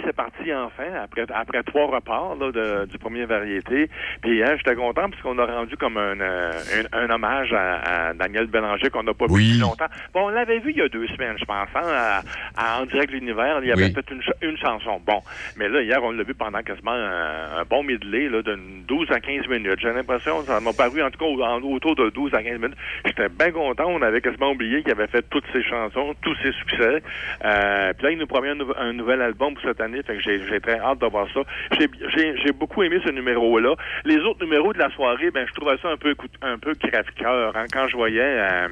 c'est 0.04 0.16
parti 0.16 0.54
enfin, 0.54 0.84
après, 1.04 1.26
après 1.34 1.64
trois 1.64 1.88
reparts 1.88 2.36
là, 2.40 2.52
de- 2.52 2.86
du 2.86 2.98
premier 2.98 3.26
variété. 3.26 3.90
Puis 4.22 4.36
hier, 4.36 4.56
j'étais 4.58 4.76
content 4.76 5.10
parce 5.10 5.22
qu'on 5.22 5.38
a 5.40 5.46
rendu 5.46 5.78
comme 5.78 5.98
un, 5.98 6.20
euh, 6.20 6.52
un, 6.94 7.00
un 7.04 7.10
hommage 7.10 7.54
à, 7.54 8.10
à 8.10 8.14
Daniel 8.14 8.48
Bélanger 8.48 8.90
qu'on 8.90 9.04
n'a 9.04 9.14
pas 9.14 9.26
vu 9.28 9.34
Oui. 9.34 9.58
longtemps. 9.60 9.86
Bon, 10.14 10.26
on 10.26 10.30
l'avait 10.30 10.60
vu 10.60 10.72
il 10.72 10.78
y 10.78 10.82
a 10.82 10.90
deux 10.90 11.08
semaines, 11.08 11.36
je 11.40 11.46
pense, 11.46 11.68
hein, 11.76 11.82
à, 11.86 12.22
à 12.58 12.82
En 12.82 12.86
direct 12.86 13.12
l'univers. 13.12 13.60
Il 13.64 13.72
avait 13.72 13.86
Oui. 13.86 13.94
fait 13.94 14.12
une, 14.12 14.22
ch- 14.22 14.36
une 14.42 14.58
chanson. 14.58 15.02
Bon, 15.06 15.22
mais 15.58 15.70
là, 15.70 15.82
hier, 15.82 16.04
on 16.04 16.12
l'a 16.12 16.24
vu 16.24 16.34
pendant 16.34 16.62
quasiment 16.62 16.92
un, 16.92 17.60
un 17.60 17.64
bon 17.70 17.84
medley 17.84 18.30
là, 18.30 18.42
de 18.42 18.58
12 18.88 19.12
à 19.12 19.20
15 19.20 19.48
minutes. 19.48 19.80
J'ai 19.80 19.92
l'impression, 19.94 20.44
ça 20.44 20.60
m'a 20.60 20.74
paru 20.74 21.02
en 21.02 21.10
tout 21.10 21.20
cas 21.20 21.26
en- 21.26 21.62
autour 21.62 21.96
de 21.96 22.10
12 22.10 22.34
à 22.34 22.44
15 22.44 22.60
minutes. 22.60 22.78
J'étais 23.06 23.30
bien 23.30 23.52
content. 23.52 23.86
On 23.88 24.02
avait 24.02 24.22
quasiment 24.22 24.52
oublié 24.52 24.82
qu'il 24.84 24.92
avait 24.92 25.08
fait 25.08 25.24
toutes 25.30 25.46
ses 25.54 25.64
chansons, 25.64 26.14
tous 26.22 26.36
ses 26.44 26.52
succès. 26.54 27.02
Euh, 27.46 27.94
puis 27.94 28.04
là, 28.06 28.12
il 28.12 28.18
nous 28.18 28.28
promet 28.28 28.50
un, 28.50 28.56
nou- 28.56 28.74
un 28.78 28.94
nouvel 28.94 29.22
album 29.22 29.54
cette 29.64 29.82
année. 29.82 30.02
Fait 30.04 30.16
que 30.16 30.22
j'ai 30.22 30.46
j'ai 30.48 30.60
très 30.60 30.80
hâte 30.80 31.00
de 31.00 31.06
voir 31.08 31.28
ça. 31.34 31.42
J'ai- 31.80 31.90
J'ai 32.16 32.38
j'ai 32.38 32.52
beaucoup 32.52 32.84
aimé 32.84 33.00
ce 33.06 33.10
numéro-là. 33.12 33.76
Les 34.06 34.18
autres 34.20 34.44
numéros 34.44 34.74
de 34.74 34.80
la 34.80 34.90
soirée, 34.92 35.32
ben, 35.32 35.46
je 35.48 35.54
trouvais 35.54 35.78
ça 35.82 35.90
un 35.90 35.98
peu, 35.98 36.16
un 36.42 36.58
peu 36.58 36.74
crève-cœur. 36.76 37.56
hein. 37.56 37.66
Quand 37.72 37.88
je 37.88 37.96
voyais... 37.98 38.22
euh, 38.22 38.68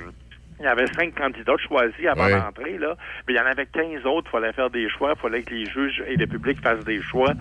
il 0.61 0.65
y 0.65 0.67
avait 0.67 0.87
cinq 0.87 1.15
candidats 1.15 1.55
choisis 1.65 2.05
avant 2.05 2.25
Ouais. 2.25 2.33
d'entrer, 2.37 2.77
là. 2.77 2.95
Mais 3.25 3.33
il 3.33 3.37
y 3.37 3.39
en 3.39 3.45
avait 3.45 3.65
15 3.65 4.05
autres. 4.05 4.27
Il 4.27 4.31
fallait 4.41 4.51
faire 4.51 4.69
des 4.69 4.89
choix. 4.89 5.13
Il 5.15 5.21
fallait 5.21 5.41
que 5.41 5.53
les 5.53 5.65
juges 5.65 6.03
et 6.05 6.17
le 6.17 6.27
public 6.27 6.59
fassent 6.61 6.83
des 6.83 7.01
choix. 7.01 7.31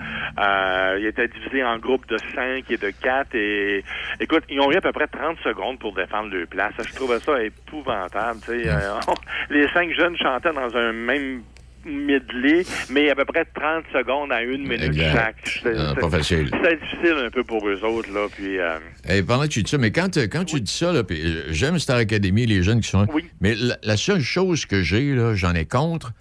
Euh, 0.41 0.97
il 1.01 1.07
était 1.07 1.27
divisé 1.27 1.65
en 1.65 1.79
groupes 1.79 2.07
de 2.09 2.17
5 2.37 2.71
et 2.71 2.77
de 2.77 2.91
4. 2.91 3.35
Et 3.35 3.83
écoute, 4.21 4.45
ils 4.49 4.61
ont 4.61 4.71
eu 4.71 4.77
à 4.77 4.81
peu 4.81 4.93
près 4.93 5.09
30 5.09 5.37
secondes 5.41 5.81
pour 5.81 5.95
défendre 5.95 6.33
leur 6.33 6.47
place. 6.47 6.75
Je 6.81 6.95
trouvais 6.95 7.19
ça 7.19 7.43
épouvantable. 7.43 8.39
Euh, 8.51 8.93
les 9.51 9.67
cinq 9.71 9.93
jeunes 9.95 10.17
chantaient 10.17 10.53
dans 10.53 10.77
un 10.77 10.93
même 10.93 11.43
medley, 11.85 12.65
mais 12.91 13.11
à 13.11 13.15
peu 13.15 13.25
près 13.25 13.45
30 13.45 13.85
secondes 13.93 14.33
à 14.33 14.43
une 14.43 14.63
minute 14.63 14.83
Exact. 14.83 15.13
chaque. 15.15 15.61
C'est- 15.63 15.75
Ah, 15.77 15.93
c'est- 15.95 16.01
pas 16.01 16.11
facile. 16.11 16.51
C'était 16.53 16.77
difficile 16.77 17.15
un 17.27 17.31
peu 17.31 17.45
pour 17.45 17.67
eux 17.69 17.81
autres, 17.85 18.13
là. 18.13 18.27
Puis, 18.35 18.59
euh, 18.59 18.79
Hey, 19.05 19.23
pendant 19.23 19.43
que 19.45 19.49
tu 19.49 19.63
dis 19.63 19.71
ça, 19.71 19.79
mais 19.79 19.91
quand, 19.91 20.17
euh, 20.17 20.27
quand 20.31 20.45
tu 20.45 20.61
dis 20.61 20.73
ça, 20.73 20.93
là, 20.93 21.03
euh, 21.11 21.43
j'aime 21.51 21.79
Star 21.79 21.97
Academy, 21.97 22.47
les 22.47 22.63
jeunes 22.63 22.81
qui 22.81 22.89
sont. 22.89 23.07
Mais 23.41 23.55
la, 23.55 23.77
la 23.83 23.97
seule 23.97 24.21
chose 24.21 24.67
que 24.67 24.83
j'ai, 24.83 25.15
là, 25.15 25.35
j'en 25.35 25.55
ai 25.55 25.65
contre, 25.67 26.13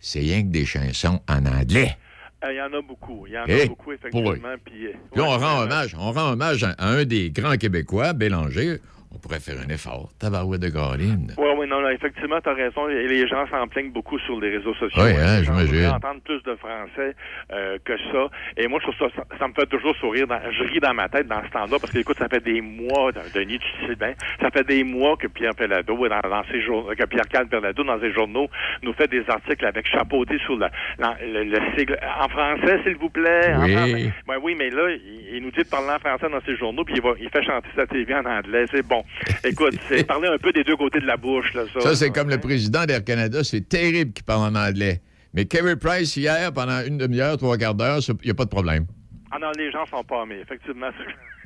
c'est 0.00 0.20
rien 0.20 0.42
que 0.42 0.48
des 0.48 0.64
chansons 0.64 1.20
en 1.28 1.46
anglais. 1.46 1.96
euh, 2.44 2.52
il 2.52 2.56
y 2.56 2.60
en 2.60 2.76
a 2.76 2.82
beaucoup. 2.82 3.24
Il 3.28 3.34
y 3.34 3.38
en 3.38 3.44
Eh, 3.46 3.62
a 3.62 3.66
beaucoup, 3.66 3.92
effectivement. 3.92 4.32
Puis, 4.64 4.88
on 5.16 5.28
rend 5.38 5.62
hommage, 5.62 5.94
on 5.98 6.10
rend 6.10 6.32
hommage 6.32 6.64
à, 6.64 6.70
à 6.78 6.88
un 6.88 7.04
des 7.04 7.30
grands 7.30 7.56
Québécois, 7.56 8.12
Bélanger. 8.14 8.78
On 9.14 9.18
pourrait 9.18 9.40
faire 9.40 9.56
un 9.64 9.68
effort. 9.68 10.08
Tabarouette 10.18 10.60
de 10.62 10.68
Galine. 10.68 11.34
Oui, 11.36 11.48
oui, 11.58 11.66
non, 11.68 11.80
non, 11.82 11.88
effectivement, 11.90 12.40
tu 12.40 12.48
as 12.48 12.54
raison. 12.54 12.88
Et 12.88 13.06
les 13.08 13.28
gens 13.28 13.46
s'en 13.50 13.68
plaignent 13.68 13.92
beaucoup 13.92 14.18
sur 14.20 14.40
les 14.40 14.56
réseaux 14.56 14.74
sociaux. 14.74 15.02
Oui, 15.02 15.12
hein, 15.18 15.42
j'imagine. 15.42 15.86
entendre 15.86 16.20
plus 16.24 16.42
de 16.42 16.54
français 16.56 17.14
euh, 17.52 17.76
que 17.84 17.96
ça. 18.10 18.28
Et 18.56 18.66
moi, 18.68 18.80
je 18.82 18.90
trouve 18.90 19.08
ça, 19.10 19.14
ça, 19.16 19.36
ça 19.38 19.48
me 19.48 19.52
fait 19.52 19.66
toujours 19.66 19.94
sourire. 19.96 20.26
Dans, 20.26 20.40
je 20.50 20.62
ris 20.64 20.80
dans 20.80 20.94
ma 20.94 21.08
tête 21.08 21.26
dans 21.28 21.42
ce 21.44 21.50
temps-là 21.50 21.78
parce 21.78 21.92
que, 21.92 21.98
écoute, 21.98 22.16
ça 22.18 22.28
fait 22.28 22.42
des 22.42 22.60
mois, 22.60 23.12
Denis, 23.34 23.58
tu 23.58 23.86
sais 23.86 23.96
bien, 23.96 24.14
ça 24.40 24.50
fait 24.50 24.66
des 24.66 24.82
mois 24.82 25.16
que 25.16 25.26
Pierre 25.26 25.54
Pellado, 25.54 25.94
dans, 26.08 26.20
dans 26.28 26.44
ses 26.50 26.62
jour- 26.62 26.90
que 26.98 27.04
Pierre-Carl 27.04 27.48
Pellado, 27.48 27.84
dans 27.84 28.00
ses 28.00 28.12
journaux, 28.12 28.48
nous 28.82 28.92
fait 28.94 29.08
des 29.08 29.24
articles 29.28 29.66
avec 29.66 29.86
chapeauté 29.88 30.38
sur 30.46 30.56
le, 30.56 30.66
la- 30.98 31.16
le, 31.22 31.44
le 31.44 31.58
sigle. 31.76 31.98
En 32.20 32.28
français, 32.28 32.80
s'il 32.84 32.96
vous 32.96 33.10
plaît. 33.10 33.54
En 33.54 33.64
Oui. 33.64 33.72
français. 33.74 34.12
Ben 34.26 34.36
oui, 34.42 34.54
mais 34.58 34.70
là, 34.70 34.90
il, 34.90 35.36
il 35.36 35.42
nous 35.42 35.50
dit 35.50 35.62
de 35.62 35.68
parler 35.68 35.90
en 35.94 35.98
français 35.98 36.28
dans 36.30 36.40
ses 36.46 36.56
journaux, 36.56 36.84
puis 36.84 36.94
il, 36.96 37.02
va, 37.02 37.10
il 37.20 37.28
fait 37.30 37.42
chanter 37.42 37.68
sa 37.76 37.86
TV 37.86 38.14
en 38.14 38.24
anglais. 38.24 38.64
C'est 38.70 38.86
bon. 38.86 39.01
Écoute, 39.44 39.74
c'est 39.88 40.04
parler 40.04 40.28
un 40.28 40.38
peu 40.38 40.52
des 40.52 40.64
deux 40.64 40.76
côtés 40.76 41.00
de 41.00 41.06
la 41.06 41.16
bouche, 41.16 41.52
là, 41.54 41.62
ça. 41.72 41.80
Ça, 41.80 41.96
c'est 41.96 42.10
comme 42.10 42.28
le 42.28 42.38
président 42.38 42.84
d'Air 42.84 43.04
Canada. 43.04 43.44
C'est 43.44 43.68
terrible 43.68 44.12
qu'il 44.12 44.24
parle 44.24 44.54
en 44.54 44.58
anglais. 44.58 45.00
Mais 45.34 45.46
Kerry 45.46 45.76
Price, 45.76 46.16
hier, 46.16 46.52
pendant 46.52 46.84
une 46.84 46.98
demi-heure, 46.98 47.36
trois 47.38 47.56
quarts 47.56 47.74
d'heure, 47.74 48.00
il 48.06 48.24
n'y 48.24 48.30
a 48.30 48.34
pas 48.34 48.44
de 48.44 48.50
problème. 48.50 48.86
Ah 49.30 49.38
non, 49.40 49.50
les 49.56 49.70
gens 49.70 49.86
sont 49.86 50.04
pas 50.04 50.26
mais 50.26 50.40
effectivement. 50.40 50.90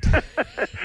C'est- 0.02 0.22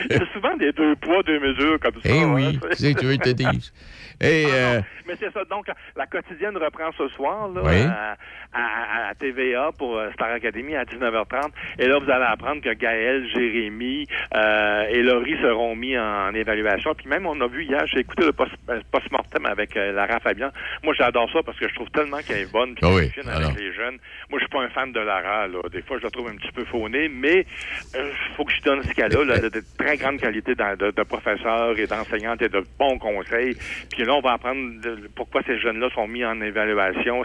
c'est 0.09 0.31
souvent 0.33 0.55
des 0.57 0.71
deux 0.71 0.95
poids, 0.95 1.23
deux 1.23 1.39
mesures 1.39 1.79
comme 1.79 1.93
ça. 1.95 2.01
Eh 2.05 2.19
hein, 2.21 2.31
oui, 2.33 2.59
c'est- 2.61 2.67
qu'est-ce 2.69 2.93
que 2.95 2.99
tu 2.99 3.05
veux 3.05 3.17
te 3.17 3.29
dise? 3.29 3.73
Et, 4.23 4.45
euh, 4.51 4.81
Mais 5.07 5.15
c'est 5.19 5.31
ça. 5.33 5.43
Donc, 5.45 5.65
la 5.95 6.05
quotidienne 6.05 6.55
reprend 6.55 6.91
ce 6.95 7.07
soir 7.09 7.49
là, 7.49 7.61
Oui. 7.63 7.81
à, 7.81 8.15
à- 8.53 9.09
à 9.09 9.15
TVA 9.15 9.71
pour 9.75 9.97
euh, 9.97 10.11
Star 10.13 10.31
Academy 10.31 10.75
à 10.75 10.85
19h30. 10.85 11.51
Et 11.79 11.87
là, 11.87 11.97
vous 11.97 12.09
allez 12.09 12.25
apprendre 12.25 12.61
que 12.61 12.71
Gaël, 12.73 13.27
Jérémy 13.33 14.05
euh, 14.35 14.83
et 14.89 15.01
Laurie 15.01 15.37
seront 15.41 15.75
mis 15.75 15.97
en 15.97 16.31
évaluation. 16.35 16.93
Puis 16.93 17.07
même, 17.07 17.25
on 17.25 17.41
a 17.41 17.47
vu 17.47 17.63
hier, 17.63 17.83
j'ai 17.87 18.01
écouté 18.01 18.23
le 18.25 18.31
post- 18.31 18.51
euh, 18.69 18.79
post-mortem 18.91 19.45
avec 19.47 19.75
euh, 19.75 19.91
Lara 19.91 20.19
Fabian. 20.19 20.51
Moi, 20.83 20.93
j'adore 20.95 21.29
ça 21.31 21.39
parce 21.43 21.57
que 21.57 21.67
je 21.67 21.73
trouve 21.73 21.89
tellement 21.89 22.19
qu'elle 22.19 22.41
est 22.41 22.51
bonne 22.51 22.75
puis 22.75 22.85
Ah 22.85 22.89
qu'elle 23.15 23.23
oui, 23.25 23.29
alors. 23.31 23.49
avec 23.49 23.59
les 23.59 23.73
jeunes. 23.73 23.97
Moi, 24.29 24.39
je 24.39 24.45
suis 24.45 24.49
pas 24.49 24.61
un 24.61 24.69
fan 24.69 24.91
de 24.91 24.99
Lara. 24.99 25.47
Là. 25.47 25.59
Des 25.71 25.81
fois, 25.81 25.97
je 25.97 26.03
la 26.03 26.11
trouve 26.11 26.27
un 26.29 26.35
petit 26.35 26.51
peu 26.51 26.63
faunée, 26.65 27.09
mais 27.09 27.47
il 27.95 28.11
faut 28.37 28.45
que 28.45 28.53
je 28.53 28.61
donne 28.61 28.83
ce 28.83 28.93
a, 29.03 29.07
là, 29.25 29.37
de, 29.39 29.61
très 29.77 29.97
grande 29.97 30.17
qualité 30.19 30.53
de, 30.55 30.75
de, 30.77 30.91
de 30.91 31.03
professeur 31.03 31.77
et 31.77 31.87
d'enseignante 31.87 32.41
et 32.41 32.49
de 32.49 32.63
bons 32.79 32.97
conseils. 32.97 33.55
Puis 33.91 34.03
là, 34.03 34.13
on 34.15 34.21
va 34.21 34.33
apprendre 34.33 34.81
de- 34.81 35.07
pourquoi 35.15 35.41
ces 35.45 35.57
jeunes-là 35.59 35.89
sont 35.93 36.07
mis 36.07 36.23
en 36.25 36.39
évaluation. 36.41 37.23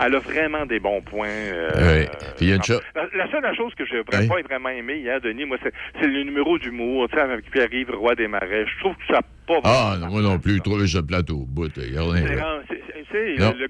Elle 0.00 0.14
a 0.14 0.18
vraiment 0.18 0.66
des 0.66 0.78
bons 0.78 1.00
points. 1.02 1.28
euh, 1.28 1.70
oui. 1.76 2.06
Puis 2.36 2.46
il 2.46 2.48
y 2.48 2.52
a 2.52 2.56
une 2.56 2.62
chose. 2.62 2.82
la, 2.94 3.06
la 3.14 3.30
seule 3.30 3.56
chose 3.56 3.74
que 3.74 3.84
j'ai 3.86 4.00
vraiment 4.02 4.34
Oui. 4.34 4.42
pas 4.42 4.48
vraiment 4.48 4.68
aimé 4.70 4.96
hier, 4.98 5.20
Denis, 5.20 5.44
moi, 5.44 5.56
c'est, 5.62 5.72
le 6.06 6.22
numéro 6.22 6.58
d'humour, 6.58 7.08
tu 7.08 7.16
sais, 7.16 7.22
avec 7.22 7.50
Pierre-Yves 7.50 7.90
Roy 7.94 8.14
des 8.14 8.28
Marais. 8.28 8.66
Je 8.66 8.78
trouve 8.80 8.94
que 8.96 9.06
ça 9.08 9.14
n'a 9.14 9.22
pas 9.46 9.60
Ah, 9.64 9.96
non, 10.00 10.08
moi 10.08 10.22
non 10.22 10.38
plus, 10.38 10.60
trouver 10.60 10.86
ce 10.86 10.98
plateau 10.98 11.40
au 11.40 11.44
bout. 11.46 11.68
Regardez, 11.76 13.60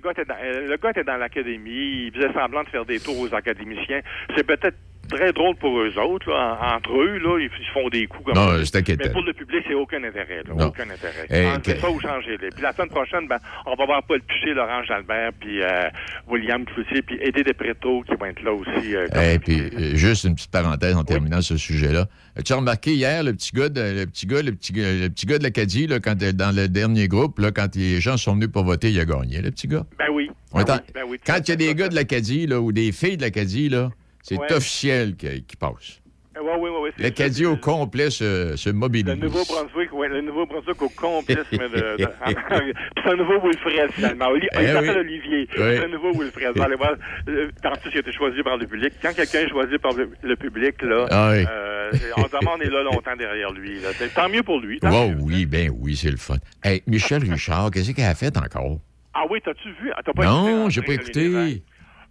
le 0.69 0.77
gars 0.77 0.91
était 0.91 1.05
dans 1.05 1.17
l'académie, 1.17 2.07
il 2.07 2.13
faisait 2.15 2.33
semblant 2.33 2.63
de 2.63 2.69
faire 2.69 2.85
des 2.85 2.99
tours 3.01 3.19
aux 3.21 3.35
académiciens. 3.35 4.01
C'est 4.37 4.45
peut-être 4.47 4.77
très 5.07 5.33
drôle 5.33 5.57
pour 5.57 5.79
eux 5.79 5.93
autres, 5.99 6.31
là, 6.31 6.59
entre 6.77 6.93
eux, 7.01 7.19
là, 7.19 7.39
ils, 7.39 7.45
ils 7.61 7.73
font 7.73 7.89
des 7.89 8.07
coups 8.07 8.25
comme 8.25 8.35
Non, 8.35 8.49
ça. 8.59 8.65
c'est 8.65 8.77
inquiétant. 8.79 9.05
Mais 9.07 9.13
pour 9.13 9.23
le 9.23 9.33
public, 9.33 9.65
c'est 9.67 9.75
aucun 9.75 10.03
intérêt, 10.05 10.43
là, 10.47 10.55
Non. 10.55 10.67
aucun 10.67 10.85
intérêt. 10.85 11.27
Hey, 11.31 11.79
ça 11.81 11.91
ou 11.91 12.01
changez-les. 12.01 12.49
Puis 12.51 12.63
la 12.63 12.73
semaine 12.73 12.89
prochaine, 12.91 13.27
ben, 13.29 13.39
on 13.67 13.75
va 13.75 13.87
voir 13.87 14.03
Paul 14.05 14.21
Piché, 14.23 14.55
Laurent 14.55 14.83
Jalbert, 14.85 15.31
puis 15.41 15.63
euh, 15.63 15.85
William 16.29 16.65
Cloutier, 16.65 17.03
puis 17.03 17.19
Eddie 17.21 17.43
Despreto 17.45 18.03
qui 18.03 18.15
vont 18.15 18.27
être 18.27 18.43
là 18.43 18.53
aussi. 18.53 18.95
euh, 18.97 19.39
puis, 19.43 19.61
euh, 19.61 19.95
juste 19.97 20.25
une 20.25 20.35
petite 20.35 20.51
parenthèse 20.51 20.97
en 20.97 21.05
terminant 21.05 21.41
ce 21.43 21.57
sujet-là. 21.57 22.07
As-tu 22.37 22.53
remarqué 22.53 22.93
hier 22.93 23.23
le 23.23 23.33
petit 23.33 23.53
gars, 23.55 23.69
de, 23.69 23.81
le 23.81 24.07
petit 24.07 24.27
gars, 24.27 24.43
le 24.43 24.53
petit, 24.53 24.73
le 24.75 25.09
petit 25.09 25.27
gars 25.27 25.39
de 25.39 25.43
l'Acadie, 25.43 25.87
là, 25.87 26.01
quand, 26.01 26.23
euh, 26.23 26.33
dans 26.33 26.55
le 26.55 26.69
dernier 26.69 27.09
groupe, 27.09 27.39
là, 27.39 27.51
quand 27.51 27.75
les 27.77 28.01
gens 28.01 28.17
sont 28.17 28.35
venus 28.35 28.49
pour 28.49 28.65
voter, 28.65 28.91
il 28.91 29.01
a 29.01 29.05
gagné, 29.05 29.41
le 29.41 29.51
petit 29.51 29.69
gars? 29.69 29.85
Ben 29.99 30.07
oui. 30.13 30.31
On 30.53 30.61
est 30.61 30.71
en- 30.71 30.75
oui, 30.75 30.81
ben 30.95 31.03
oui, 31.09 31.19
quand 31.27 31.39
il 31.47 31.49
y 31.49 31.53
a 31.53 31.57
des 31.57 31.75
gars 31.75 31.89
de 31.89 31.95
l'Acadie, 31.95 32.47
là, 32.47 32.61
ou 32.61 32.73
des 32.73 32.93
filles 32.93 33.17
de 33.17 33.23
l'Acadie, 33.23 33.69
là, 33.69 33.91
c'est 34.29 34.39
Ouais. 34.39 34.53
officiel 34.53 35.15
qui, 35.17 35.43
qui 35.45 35.57
passe. 35.57 36.01
Oui, 36.39 36.51
oui, 36.61 36.71
oui. 36.83 36.91
c'est- 36.95 37.03
L'Acadie 37.03 37.47
au 37.47 37.57
complet 37.57 38.11
se, 38.11 38.57
se 38.57 38.69
mobilise. 38.69 39.07
Le 39.07 39.15
Nouveau-Brunswick, 39.15 39.89
oui, 39.95 40.07
le 40.11 40.21
Nouveau-Brunswick 40.21 40.83
au 40.83 40.91
complice, 40.91 41.39
mais 41.53 41.69
de, 41.71 41.97
de- 41.97 42.09
c'est 43.03 43.11
un 43.11 43.17
nouveau 43.17 43.41
Wilfred, 43.41 43.91
finalement. 43.93 44.27
Oli- 44.29 44.47
Eh 44.53 44.61
il 44.65 44.67
s'appelle 44.69 44.91
oui. 44.91 45.01
Olivier. 45.01 45.49
Oui. 45.57 45.57
C'est 45.57 45.85
un 45.85 45.89
nouveau 45.89 46.13
Wilfred. 46.13 46.61
Allez 46.61 46.77
voir, 46.77 46.93
euh, 47.29 47.49
tantôt, 47.63 47.89
il 47.91 47.97
a 47.97 48.01
été 48.01 48.13
choisi 48.13 48.43
par 48.43 48.59
le 48.59 48.67
public. 48.67 48.93
Quand 49.01 49.15
quelqu'un 49.15 49.41
est 49.41 49.49
choisi 49.49 49.79
par 49.79 49.95
le, 49.95 50.11
le 50.23 50.37
public, 50.37 50.83
là, 50.83 51.07
Ah 51.11 51.31
oui. 51.33 51.45
euh, 51.49 51.91
on 52.19 52.25
se 52.25 52.39
demande, 52.39 52.61
est 52.63 52.69
là 52.71 52.83
longtemps 52.83 53.17
derrière 53.17 53.53
lui. 53.53 53.81
Là. 53.81 53.89
Tant 54.15 54.29
mieux 54.29 54.43
pour 54.43 54.61
lui. 54.61 54.79
tant 54.79 54.91
Oh 54.93 55.09
mieux. 55.13 55.17
oui, 55.23 55.47
ben 55.47 55.71
oui, 55.81 55.97
c'est 55.97 56.11
le 56.11 56.19
fun. 56.19 56.37
Hey, 56.63 56.83
Michel 56.87 57.23
Richard, 57.23 57.71
qu'est-ce 57.71 57.93
qu'elle 57.93 58.05
a 58.05 58.15
fait 58.15 58.37
encore? 58.37 58.79
Ah 59.15 59.23
oui, 59.31 59.39
t'as-tu 59.43 59.71
vu? 59.83 59.91
Ah, 59.97 60.03
pas 60.03 60.23
Non, 60.23 60.69
écouté 60.69 60.71
j'ai 60.75 60.83
pas 60.83 60.93
écouté. 60.93 61.63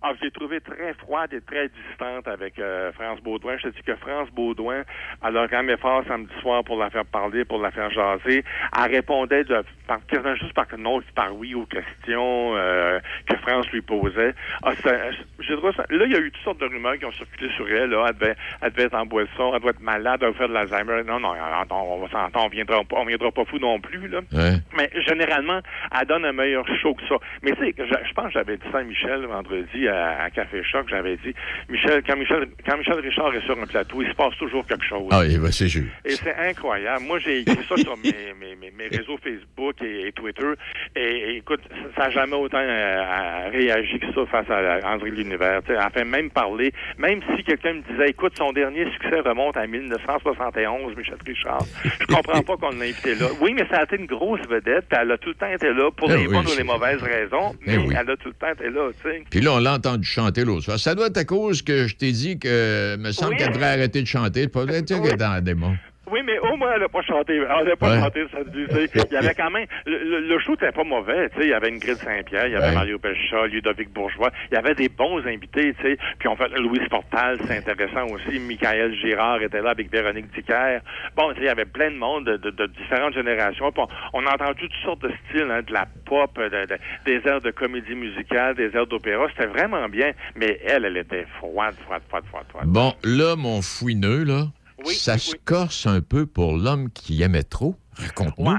Ah, 0.07 0.11
je 0.19 0.25
l'ai 0.25 0.29
trouvé 0.29 0.61
très 0.61 0.93
froide 0.93 1.33
et 1.33 1.41
très 1.41 1.67
distante 1.67 2.27
avec 2.27 2.59
euh, 2.59 2.91
France 2.91 3.19
Baudouin. 3.21 3.57
Je 3.57 3.69
te 3.69 3.75
dis 3.75 3.81
que 3.81 3.95
France 3.95 4.29
Baudouin, 4.29 4.83
elle 5.27 5.35
a 5.37 5.47
un 5.51 5.67
effort 5.67 6.03
samedi 6.07 6.31
soir 6.41 6.63
pour 6.63 6.77
la 6.77 6.91
faire 6.91 7.05
parler, 7.05 7.43
pour 7.43 7.59
la 7.59 7.71
faire 7.71 7.89
jaser. 7.89 8.43
Elle 8.77 8.91
répondait 8.91 9.43
de, 9.45 9.63
par, 9.87 10.05
quasiment 10.05 10.35
juste 10.35 10.53
par 10.53 10.67
non, 10.77 11.01
par 11.15 11.35
oui 11.35 11.55
aux 11.55 11.65
questions 11.65 12.55
euh, 12.55 12.99
que 13.27 13.35
France 13.37 13.67
lui 13.71 13.81
posait. 13.81 14.35
Ah, 14.62 14.75
ça- 14.75 15.10
j'ai 15.39 15.56
trouvé 15.58 15.73
ça- 15.73 15.85
là, 15.89 16.06
il 16.06 16.12
y 16.12 16.15
a 16.15 16.19
eu 16.19 16.29
toutes 16.31 16.43
sortes 16.43 16.60
de 16.62 16.67
rumeurs 16.67 16.99
qui 16.99 17.06
ont 17.06 17.12
circulé 17.13 17.49
sur 17.56 17.67
elle. 17.67 17.89
Là. 17.89 18.06
Elle, 18.10 18.13
devait, 18.15 18.35
elle 18.62 18.71
devait 18.73 18.83
être 18.83 18.93
en 18.93 19.08
boisson, 19.08 19.53
elle 19.56 19.62
doit 19.62 19.71
être 19.71 19.81
malade, 19.81 20.19
elle 20.21 20.29
doit 20.29 20.37
faire 20.37 20.49
de 20.49 20.53
l'Alzheimer. 20.53 21.01
Non, 21.03 21.19
non, 21.19 21.33
on 21.71 21.97
va 22.01 22.10
s'entendre, 22.10 22.45
on 22.45 22.49
viendra, 22.49 22.83
pas- 22.83 22.97
on 22.97 23.06
viendra 23.06 23.31
pas 23.31 23.45
fou 23.45 23.58
non 23.58 23.79
plus. 23.79 24.08
Là. 24.08 24.19
Ouais. 24.33 24.58
Mais 24.77 24.91
généralement, 25.01 25.62
elle 25.99 26.06
donne 26.08 26.25
un 26.25 26.31
meilleur 26.31 26.67
show 26.79 26.93
que 26.93 27.08
ça. 27.08 27.15
Mais 27.41 27.53
tu 27.53 27.65
sais, 27.65 27.73
je, 27.75 27.85
je 28.08 28.13
pense 28.13 28.27
que 28.27 28.33
j'avais 28.33 28.58
dit 28.58 28.67
ça 28.71 28.77
à 28.77 28.83
Michel 28.83 29.25
vendredi 29.25 29.87
à, 29.96 30.23
à 30.25 30.29
Café 30.29 30.62
Choc. 30.63 30.87
J'avais 30.89 31.17
dit, 31.17 31.33
Michel, 31.69 32.02
quand 32.08 32.15
Michel, 32.17 32.48
quand 32.65 32.77
Michel 32.77 33.00
Richard 33.00 33.33
est 33.35 33.41
sur 33.46 33.60
un 33.60 33.65
plateau, 33.65 34.02
il 34.02 34.10
se 34.10 34.13
passe 34.15 34.35
toujours 34.37 34.65
quelque 34.67 34.85
chose. 34.85 35.08
Ah, 35.12 35.23
il 35.25 35.39
va, 35.39 35.52
c'est 35.52 35.67
juste. 35.67 35.87
Et 36.06 36.12
c'est 36.12 36.35
incroyable. 36.35 37.04
Moi, 37.06 37.19
j'ai 37.19 37.39
écrit 37.39 37.63
ça 37.67 37.77
sur 37.77 37.98
mes, 37.98 38.12
mes, 38.39 38.56
mes, 38.56 38.71
mes 38.71 38.87
réseaux 38.87 39.17
Facebook 39.23 39.75
et, 39.81 40.08
et 40.08 40.12
Twitter. 40.12 40.52
Et, 40.96 41.02
et 41.02 41.37
écoute, 41.37 41.62
ça 41.96 42.04
n'a 42.04 42.10
jamais 42.12 42.35
autant 42.35 42.60
euh, 42.62 43.50
réagi 43.52 44.00
que 44.00 44.08
ça 44.13 44.25
face 44.27 44.50
à 44.50 44.87
André 44.93 45.12
L'Univers. 45.12 45.62
Fait 45.65 46.04
même 46.04 46.29
parler, 46.29 46.71
même 46.98 47.19
si 47.35 47.43
quelqu'un 47.43 47.73
me 47.73 47.81
disait, 47.81 48.10
écoute, 48.10 48.33
son 48.37 48.52
dernier 48.54 48.85
succès 48.91 49.19
remonte 49.21 49.58
à 49.58 49.65
1971, 49.67 50.96
Michel 50.96 51.15
Richard. 51.25 51.63
Je 52.00 52.06
comprends 52.06 52.41
pas 52.43 52.58
qu'on 52.58 52.69
l'ait 52.77 52.89
invité 52.89 53.15
là. 53.15 53.27
Oui, 53.41 53.54
mais 53.54 53.65
ça 53.69 53.77
a 53.79 53.83
été 53.83 53.96
une 53.98 54.06
grosse 54.06 54.41
vedette, 54.50 54.85
puis 54.89 54.98
elle 55.02 55.12
a 55.12 55.17
tout 55.17 55.29
le 55.29 55.35
temps 55.35 55.48
été 55.52 55.71
là 55.73 55.89
pour 55.91 56.12
Eh 56.12 56.17
les 56.17 56.27
oui, 56.27 56.33
bonnes 56.33 56.46
ou 56.48 56.58
les 56.58 56.63
mauvaises 56.63 57.02
raisons, 57.02 57.54
Eh 57.65 57.71
mais 57.71 57.77
oui. 57.77 57.96
elle 58.00 58.10
a 58.10 58.17
tout 58.17 58.29
le 58.29 58.33
temps 58.33 58.52
été 58.52 58.69
là, 58.69 58.89
tu 59.02 59.10
sais. 59.10 59.23
Puis 59.29 59.41
là, 59.41 59.54
on 59.54 59.60
l'a 59.60 59.73
entendu 59.86 60.08
chanter 60.08 60.44
l'autre 60.44 60.63
soir. 60.65 60.79
Ça 60.79 60.96
doit 60.96 61.08
être 61.08 61.17
à 61.17 61.25
cause 61.25 61.62
que 61.62 61.88
je 61.88 61.96
t'ai 61.96 62.12
dit 62.12 62.40
que 62.40 62.96
me 62.98 63.12
semble 63.12 63.31
Oui. 63.31 63.38
qu'elle 63.38 63.52
devrait 63.54 63.67
arrêter 63.73 64.02
de 64.02 64.08
chanter. 64.08 64.48
Pas 64.48 64.63
être 64.63 64.86
qu'elle 64.88 65.06
est 65.13 65.17
dans 65.17 65.31
la 65.31 65.42
démon. 65.42 65.75
Oui, 66.12 66.21
mais 66.23 66.37
au 66.39 66.56
moins, 66.56 66.71
elle 66.75 66.81
n'a 66.81 66.89
pas 66.89 67.01
chanté. 67.01 67.35
Elle 67.35 67.67
n'a 67.67 67.75
pas 67.75 67.89
Ouais. 67.91 67.99
chanté 67.99 68.25
samedi. 68.31 68.65
tu 68.69 68.75
sais. 68.75 68.89
Il 69.10 69.13
y 69.13 69.17
avait 69.17 69.33
quand 69.33 69.49
même. 69.49 69.65
Le, 69.85 70.21
le- 70.21 70.39
show 70.39 70.51
n'était 70.51 70.71
pas 70.71 70.83
mauvais. 70.83 71.29
tu 71.29 71.37
sais. 71.39 71.45
Il 71.47 71.49
y 71.49 71.53
avait 71.53 71.69
une 71.69 71.79
grille 71.79 71.95
Saint-Pierre, 71.95 72.47
il 72.47 72.53
y 72.53 72.56
avait 72.56 72.67
Ouais. 72.67 72.73
Mario 72.73 72.99
Pelcha, 72.99 73.47
Ludovic 73.47 73.89
Bourgeois. 73.91 74.31
Il 74.51 74.56
y 74.56 74.58
avait 74.58 74.75
des 74.75 74.89
bons 74.89 75.25
invités. 75.25 75.73
tu 75.73 75.81
sais. 75.81 75.97
Puis 76.19 76.27
on 76.27 76.35
fait 76.35 76.49
Louis 76.60 76.79
Portal, 76.89 77.37
c'est 77.45 77.58
intéressant 77.58 78.06
aussi. 78.13 78.39
Michael 78.39 78.93
Girard 78.95 79.41
était 79.41 79.62
là 79.62 79.71
avec 79.71 79.91
Véronique 79.91 80.31
Dicker. 80.35 80.79
Bon, 81.15 81.29
tu 81.29 81.35
sais, 81.35 81.41
il 81.41 81.45
y 81.47 81.49
avait 81.49 81.65
plein 81.65 81.89
de 81.91 81.97
monde 81.97 82.25
de, 82.25 82.37
de- 82.37 82.49
de 82.51 82.65
différentes 82.67 83.13
générations. 83.13 83.71
Puis 83.71 83.83
on, 84.13 84.21
on 84.21 84.25
a 84.27 84.33
entendu 84.33 84.60
toutes 84.62 84.83
sortes 84.83 85.01
de 85.01 85.12
styles, 85.29 85.49
hein, 85.49 85.62
de 85.65 85.73
la 85.73 85.85
pop, 86.06 86.37
de- 86.37 86.49
de- 86.65 86.77
des 87.06 87.27
airs 87.27 87.41
de 87.41 87.51
comédie 87.51 87.95
musicale, 87.95 88.56
des 88.56 88.75
airs 88.75 88.87
d'opéra. 88.87 89.27
C'était 89.29 89.47
vraiment 89.47 89.87
bien. 89.89 90.12
Mais 90.35 90.60
elle, 90.65 90.85
elle 90.85 90.97
était 90.97 91.25
froide, 91.39 91.75
froide, 91.85 92.01
froide, 92.10 92.23
froide, 92.29 92.45
froide. 92.49 92.67
Bon, 92.67 92.93
là, 93.03 93.35
mon 93.35 93.62
fouineux, 93.62 94.23
là, 94.23 94.43
Oui, 94.86 94.94
ça 94.94 95.13
oui, 95.13 95.19
se 95.19 95.31
oui. 95.33 95.40
corse 95.46 95.86
un 95.88 96.02
peu 96.02 96.25
pour 96.25 96.58
l'homme 96.58 96.90
qui 96.92 97.21
aimait 97.21 97.44
trop. 97.44 97.75
Raconte-nous. 97.98 98.52
Ouais. 98.52 98.58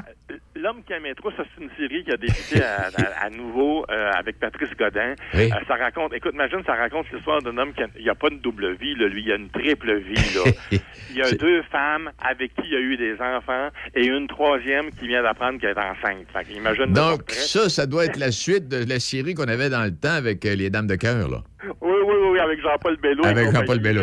L'homme 0.59 0.83
qui 0.87 0.95
aimait 0.95 1.14
trop, 1.14 1.31
ça 1.33 1.45
c'est 1.55 1.62
une 1.62 1.70
série 1.77 2.03
qui 2.03 2.11
a 2.11 2.16
débuté 2.16 2.62
à, 2.62 2.87
à- 2.87 3.27
à 3.27 3.31
nouveau 3.31 3.85
euh, 3.91 4.11
avec 4.12 4.41
Patrice 4.41 4.70
Godin. 4.79 5.14
Oui. 5.35 5.51
Euh, 5.53 5.57
ça 5.68 5.77
raconte, 5.77 6.14
écoute, 6.14 6.33
imagine, 6.33 6.62
ça 6.64 6.74
raconte 6.74 7.05
l'histoire 7.12 7.43
d'un 7.43 7.57
homme 7.59 7.74
qui 7.74 7.83
a, 7.83 7.89
il 7.99 8.09
a 8.09 8.14
pas 8.14 8.29
une 8.31 8.41
double 8.41 8.74
vie, 8.77 8.95
là, 8.97 9.07
lui, 9.07 9.22
il 9.24 9.33
a 9.33 9.37
une 9.37 9.51
triple 9.51 9.99
vie. 9.99 10.14
Là. 10.35 10.51
Il 11.11 11.16
y 11.18 11.22
a 11.22 11.31
deux 11.31 11.62
femmes 11.70 12.11
avec 12.18 12.55
qui 12.57 12.68
il 12.68 12.74
a 12.74 12.81
eu 12.81 12.97
des 12.99 13.14
enfants 13.20 13.68
et 13.95 14.07
une 14.07 14.27
troisième 14.27 14.91
qui 14.91 15.07
vient 15.09 15.22
d'apprendre 15.22 15.59
qu'elle 15.61 15.70
est 15.70 15.79
enceinte. 15.79 16.27
Fait 16.33 16.87
Donc, 16.89 17.31
ça, 17.31 17.68
ça 17.70 17.87
doit 17.87 18.05
être 18.07 18.18
la 18.18 18.31
suite 18.33 18.68
de 18.68 18.85
la 18.87 18.99
série 19.01 19.33
qu'on 19.35 19.45
avait 19.49 19.70
dans 19.70 19.85
le 19.85 19.95
temps 19.95 20.11
avec 20.12 20.45
euh, 20.45 20.55
les 20.55 20.68
Dames 20.68 20.87
de 20.89 20.97
cœur, 20.97 21.29
là. 21.31 21.43
Oui, 21.81 21.95
oui, 22.05 22.14
oui, 22.33 22.39
avec 22.39 22.61
Jean-Paul 22.61 22.97
Bello. 22.99 23.24
Avec 23.24 23.51
Jean-Paul 23.51 23.79
Bello. 23.79 24.03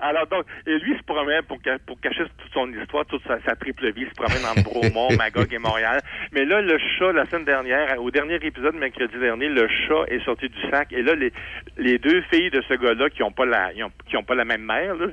Alors 0.00 0.26
donc, 0.26 0.44
et 0.66 0.78
lui 0.78 0.92
il 0.92 0.98
se 0.98 1.02
promène 1.04 1.42
pour, 1.42 1.58
ca- 1.64 1.78
pour 1.86 2.00
cacher 2.00 2.24
toute 2.38 2.52
son 2.52 2.68
histoire, 2.72 3.04
toute 3.06 3.22
sa, 3.26 3.40
sa 3.42 3.54
triple 3.56 3.92
vie, 3.92 4.02
il 4.02 4.08
se 4.08 4.14
promène 4.14 4.44
entre 4.44 4.62
Bromont, 4.64 5.08
Magog 5.18 5.52
et 5.52 5.58
Montréal. 5.58 6.00
Mais 6.32 6.44
là, 6.44 6.60
le 6.60 6.78
chat, 6.98 7.12
la 7.12 7.26
semaine 7.26 7.44
dernière, 7.44 8.02
au 8.02 8.10
dernier 8.10 8.36
épisode, 8.36 8.74
mercredi 8.76 9.16
dernier, 9.18 9.48
le 9.48 9.68
chat 9.68 10.04
est 10.08 10.24
sorti 10.24 10.48
du 10.48 10.60
sac. 10.70 10.92
Et 10.92 11.02
là, 11.02 11.14
les, 11.14 11.32
les 11.78 11.98
deux 11.98 12.22
filles 12.32 12.50
de 12.50 12.62
ce 12.68 12.74
gars-là 12.74 13.08
qui 13.10 13.22
ont 13.22 13.32
pas 13.32 13.46
la, 13.46 13.72
ils 13.74 13.84
ont, 13.84 13.92
qui 14.08 14.16
ont 14.16 14.22
pas 14.24 14.34
la 14.34 14.44
même 14.44 14.62
mère, 14.62 14.94
là, 14.94 15.06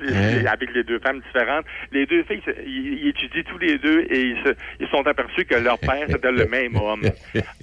avec 0.50 0.72
les 0.74 0.84
deux 0.84 0.98
femmes 0.98 1.20
différentes, 1.20 1.64
les 1.92 2.06
deux 2.06 2.22
filles, 2.24 2.42
ils, 2.66 2.98
ils 3.04 3.08
étudient 3.08 3.42
tous 3.42 3.58
les 3.58 3.78
deux 3.78 4.00
et 4.10 4.20
ils 4.22 4.42
se, 4.44 4.54
ils 4.80 4.88
sont 4.88 5.06
aperçus 5.06 5.44
que 5.44 5.54
leur 5.56 5.78
père 5.78 6.04
c'était 6.08 6.32
le 6.32 6.46
même 6.46 6.76
homme. 6.76 7.02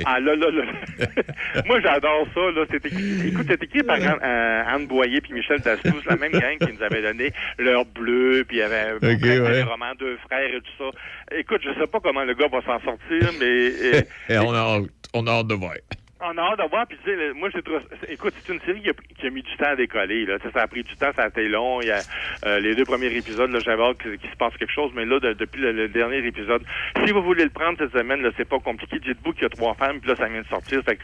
Ah 0.06 0.20
là 0.20 0.36
là 0.36 0.50
là. 0.52 0.64
Moi 1.66 1.80
j'adore 1.82 2.28
ça 2.34 2.42
là. 2.52 2.66
Écrit, 2.74 3.28
écoute, 3.28 3.46
c'est 3.50 3.64
écrit 3.64 3.84
par 3.84 3.96
Anne, 3.98 4.20
euh, 4.24 4.64
Anne 4.68 4.88
Boyer 4.88 5.20
puis 5.22 5.34
Michel 5.34 5.60
Dastous, 5.60 6.02
la 6.06 6.16
même 6.16 6.32
gang 6.32 6.58
qui 6.60 6.72
nous 6.74 6.82
avait 6.84 7.02
donné 7.14 7.32
leur 7.58 7.86
bleu 7.86 8.44
puis 8.48 8.58
il 8.58 8.60
y 8.60 8.64
avait 8.64 8.94
Ok, 8.94 9.02
un 9.04 9.44
ouais. 9.44 9.64
roman 9.64 9.94
deux 10.00 10.18
frères 10.28 10.54
et 10.54 10.62
tout 10.62 10.72
ça. 10.78 11.36
Écoute, 11.38 11.62
je 11.64 11.74
sais 11.80 11.88
pas 11.88 12.00
comment 12.00 12.24
le 12.24 12.34
gars 12.34 12.48
va 12.48 12.62
s'en 12.62 12.80
sortir, 12.84 13.32
mais 13.40 13.46
euh, 13.96 14.02
Et 14.30 14.38
on 14.38 14.54
a, 14.54 14.58
hâte- 14.60 14.90
on 15.14 15.28
a 15.28 15.32
hâte 15.32 15.48
de 15.48 15.56
voir. 15.56 15.74
On 16.22 16.38
a 16.38 16.42
hâte 16.42 16.60
de 16.60 16.70
voir. 16.70 16.86
Puis, 16.88 16.98
tu 17.04 17.10
sais, 17.12 17.34
moi, 17.34 17.50
j'ai 17.54 17.62
trouvé. 17.62 17.80
c'est- 18.02 18.12
Écoute, 18.14 18.34
c'est 18.46 18.54
une 18.54 18.60
série 18.62 18.82
qui 18.82 18.90
a, 18.90 18.94
qui 18.94 19.28
a 19.28 19.30
mis 19.30 19.42
du 19.42 19.56
temps 19.58 19.68
à 19.72 19.76
décoller. 19.76 20.26
Là. 20.26 20.38
Ça 20.54 20.62
a 20.62 20.68
pris 20.68 20.84
du 20.84 20.96
temps, 20.98 21.12
ça 21.16 21.24
a 21.24 21.28
été 21.28 21.48
long. 21.48 21.82
Il 21.82 21.88
y 21.88 21.92
a, 21.92 22.02
euh, 22.46 22.60
les 22.60 22.76
deux 22.76 22.86
premiers 22.86 23.14
épisodes, 23.16 23.50
là, 23.52 23.60
j'avais 23.60 23.84
hâte 23.84 23.98
qu'il 24.00 24.30
se 24.30 24.36
passe 24.38 24.54
quelque 24.58 24.72
chose. 24.74 24.92
Mais 24.96 25.06
là, 25.06 25.20
de- 25.20 25.34
depuis 25.34 25.62
le, 25.62 25.72
le 25.72 25.88
dernier 25.88 26.26
épisode, 26.26 26.64
si 27.06 27.12
vous 27.12 27.22
voulez 27.24 27.44
le 27.44 27.50
prendre 27.50 27.78
cette 27.78 27.92
semaine, 27.94 28.22
là, 28.22 28.32
c'est 28.38 28.48
pas 28.48 28.60
compliqué. 28.60 29.00
Dites-vous 29.00 29.34
qu'il 29.34 29.44
y 29.44 29.46
a 29.46 29.50
trois 29.50 29.74
femmes, 29.76 30.00
puis 30.00 30.10
là, 30.10 30.16
ça 30.16 30.28
vient 30.28 30.42
de 30.42 30.48
sortir. 30.48 30.82
Fait 30.84 30.98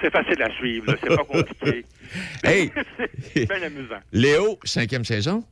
c'est 0.00 0.10
facile 0.12 0.42
à 0.42 0.50
suivre. 0.50 0.86
là. 0.92 0.96
C'est 1.02 1.08
pas 1.16 1.24
compliqué. 1.24 1.84
Hey! 2.44 2.70
c'est 3.34 3.46
bien 3.48 3.62
amusant. 3.62 4.00
Léo, 4.12 4.58
cinquième 4.64 5.04
saison? 5.04 5.42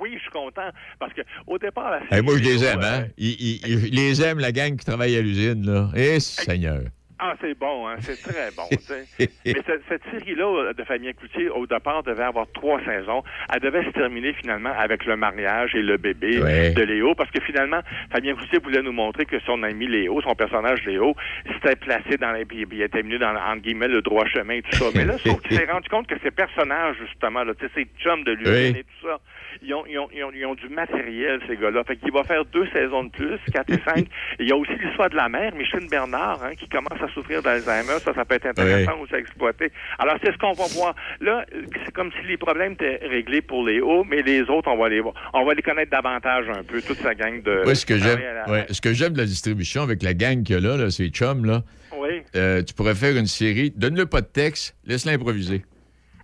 Oui, 0.00 0.10
je 0.16 0.20
suis 0.20 0.30
content. 0.30 0.68
Parce 0.98 1.12
que 1.14 1.22
au 1.46 1.58
départ, 1.58 1.90
la 1.90 1.98
Hey, 2.02 2.06
série, 2.10 2.22
moi, 2.22 2.34
je 2.38 2.42
les 2.42 2.64
aime, 2.64 2.80
euh, 2.82 2.98
hein? 3.00 3.06
Ils, 3.16 3.30
ils- 3.40 3.86
ils 3.88 3.94
les 3.94 4.22
aiment, 4.22 4.38
la 4.40 4.52
gang 4.52 4.76
qui 4.76 4.84
travaille 4.84 5.16
à 5.16 5.22
l'usine, 5.22 5.64
là. 5.64 5.90
Eh, 5.96 6.20
Seigneur. 6.20 6.82
Ah, 7.24 7.34
c'est 7.40 7.56
bon, 7.56 7.86
hein? 7.86 7.94
c'est 8.00 8.20
très 8.20 8.50
bon. 8.56 8.64
Mais 9.20 9.28
cette, 9.64 9.82
cette 9.88 10.02
série-là 10.10 10.44
euh, 10.44 10.72
de 10.72 10.82
Fabien 10.82 11.12
Cloutier, 11.12 11.48
au 11.50 11.68
départ, 11.68 12.02
devait 12.02 12.24
avoir 12.24 12.46
trois 12.52 12.80
saisons. 12.84 13.22
Elle 13.54 13.60
devait 13.60 13.84
se 13.84 13.90
terminer 13.90 14.32
finalement 14.32 14.72
avec 14.76 15.04
le 15.04 15.16
mariage 15.16 15.72
et 15.76 15.82
le 15.82 15.98
bébé 15.98 16.40
Ouais. 16.42 16.70
de 16.72 16.82
Léo, 16.82 17.14
parce 17.14 17.30
que 17.30 17.40
finalement, 17.42 17.80
Fabien 18.10 18.34
Cloutier 18.34 18.58
voulait 18.58 18.82
nous 18.82 18.90
montrer 18.90 19.24
que 19.24 19.38
son 19.46 19.62
ami 19.62 19.86
Léo, 19.86 20.20
son 20.22 20.34
personnage 20.34 20.84
Léo, 20.84 21.14
s'était 21.46 21.76
placé 21.76 22.16
dans 22.16 22.32
les... 22.32 22.44
il 22.50 22.82
était 22.82 23.02
venu 23.02 23.18
dans, 23.18 23.36
entre 23.36 23.62
guillemets, 23.62 23.86
le 23.88 24.02
droit 24.02 24.24
chemin 24.26 24.54
et 24.54 24.62
tout 24.62 24.72
ça. 24.76 24.86
Mais 24.94 25.04
là, 25.04 25.16
sauf 25.18 25.40
qu'il 25.42 25.56
s'est 25.56 25.66
rendu 25.70 25.88
compte 25.88 26.08
que 26.08 26.18
ces 26.24 26.32
personnages, 26.32 26.96
justement, 27.06 27.44
là, 27.44 27.54
tu 27.54 27.66
sais, 27.66 27.72
ces 27.74 27.86
chums 28.02 28.24
de 28.24 28.32
l'usine 28.32 28.72
Oui. 28.74 28.80
et 28.80 28.82
tout 28.84 29.06
ça, 29.06 29.20
ils 29.62 29.72
ont, 29.74 29.84
ils, 29.88 29.98
ont, 29.98 30.08
ils, 30.14 30.24
ont, 30.24 30.30
ils 30.34 30.46
ont 30.46 30.54
du 30.54 30.68
matériel, 30.68 31.40
ces 31.48 31.56
gars-là. 31.56 31.84
Fait 31.84 31.96
qu'il 31.96 32.12
va 32.12 32.24
faire 32.24 32.44
deux 32.46 32.66
saisons 32.72 33.04
de 33.04 33.10
plus, 33.10 33.38
quatre 33.52 33.70
et 33.70 33.80
cinq. 33.84 34.06
Et 34.38 34.42
il 34.44 34.48
y 34.48 34.52
a 34.52 34.56
aussi 34.56 34.72
l'histoire 34.82 35.10
de 35.10 35.16
la 35.16 35.28
mère, 35.28 35.54
Micheline 35.54 35.88
Bernard, 35.88 36.42
hein, 36.42 36.54
qui 36.58 36.68
commence 36.68 37.00
à 37.00 37.08
souffrir 37.12 37.42
d'Alzheimer. 37.42 37.98
Ça, 38.04 38.12
ça 38.14 38.24
peut 38.24 38.34
être 38.34 38.46
intéressant 38.46 38.98
aussi 39.00 39.14
à 39.14 39.18
exploiter. 39.18 39.70
Alors, 39.98 40.16
c'est 40.22 40.32
ce 40.32 40.38
qu'on 40.38 40.52
va 40.52 40.64
voir. 40.74 40.94
Là, 41.20 41.44
c'est 41.84 41.92
comme 41.92 42.10
si 42.20 42.26
les 42.26 42.36
problèmes 42.36 42.72
étaient 42.72 43.00
réglés 43.06 43.42
pour 43.42 43.64
les 43.66 43.80
hauts, 43.80 44.04
mais 44.04 44.22
les 44.22 44.42
autres, 44.42 44.68
on 44.70 44.76
va 44.76 44.88
les 44.88 45.00
voir. 45.00 45.14
On 45.34 45.44
va 45.44 45.54
les 45.54 45.62
connaître 45.62 45.90
davantage 45.90 46.46
un 46.48 46.62
peu, 46.62 46.80
toute 46.82 46.98
sa 46.98 47.14
gang 47.14 47.42
de... 47.42 47.62
Ouais, 47.66 47.74
ce 47.74 47.86
que 47.86 47.98
j'aime, 47.98 48.20
la- 48.20 48.50
ouais, 48.50 48.66
ce 48.70 48.80
que 48.80 48.92
j'aime 48.92 49.12
de 49.12 49.18
la 49.18 49.24
distribution 49.26 49.82
avec 49.82 50.02
la 50.02 50.14
gang 50.14 50.42
qu'il 50.42 50.54
y 50.56 50.58
a 50.58 50.60
là, 50.60 50.76
là 50.76 50.90
ces 50.90 51.08
chums, 51.08 51.44
là, 51.44 51.62
Oui. 51.96 52.22
euh, 52.36 52.62
tu 52.62 52.74
pourrais 52.74 52.94
faire 52.94 53.16
une 53.16 53.26
série. 53.26 53.72
Donne-le 53.76 54.06
pas 54.06 54.20
de 54.20 54.26
texte, 54.26 54.76
laisse-le 54.86 55.12
improviser. 55.12 55.62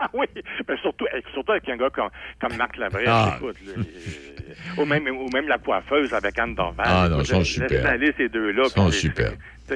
Ah 0.01 0.09
oui, 0.13 0.27
mais 0.69 0.77
surtout, 0.81 1.07
eh, 1.13 1.23
surtout 1.33 1.53
avec 1.53 1.69
un 1.69 1.77
gars 1.77 1.91
comme, 1.91 2.09
comme 2.41 2.57
Marc 2.57 2.77
Labrèche, 2.77 3.09
Ah. 3.09 3.35
écoute, 3.37 3.57
là, 3.67 3.73
euh, 3.77 4.83
ou, 4.83 4.85
même, 4.87 5.07
ou 5.09 5.29
même 5.31 5.49
la 5.49 5.59
coiffeuse 5.59 6.13
avec 6.15 6.39
Anne 6.39 6.55
Dorval. 6.55 6.87
Ah 6.89 7.09
non, 7.09 7.19
ils 7.21 7.27
sont 7.27 7.43
super. 7.45 7.85
aller 7.87 8.13
ces 8.17 8.29
deux-là. 8.29 8.63
Ils 8.67 8.71
sont 8.71 8.91
super. 8.93 9.33
Tu, 9.69 9.75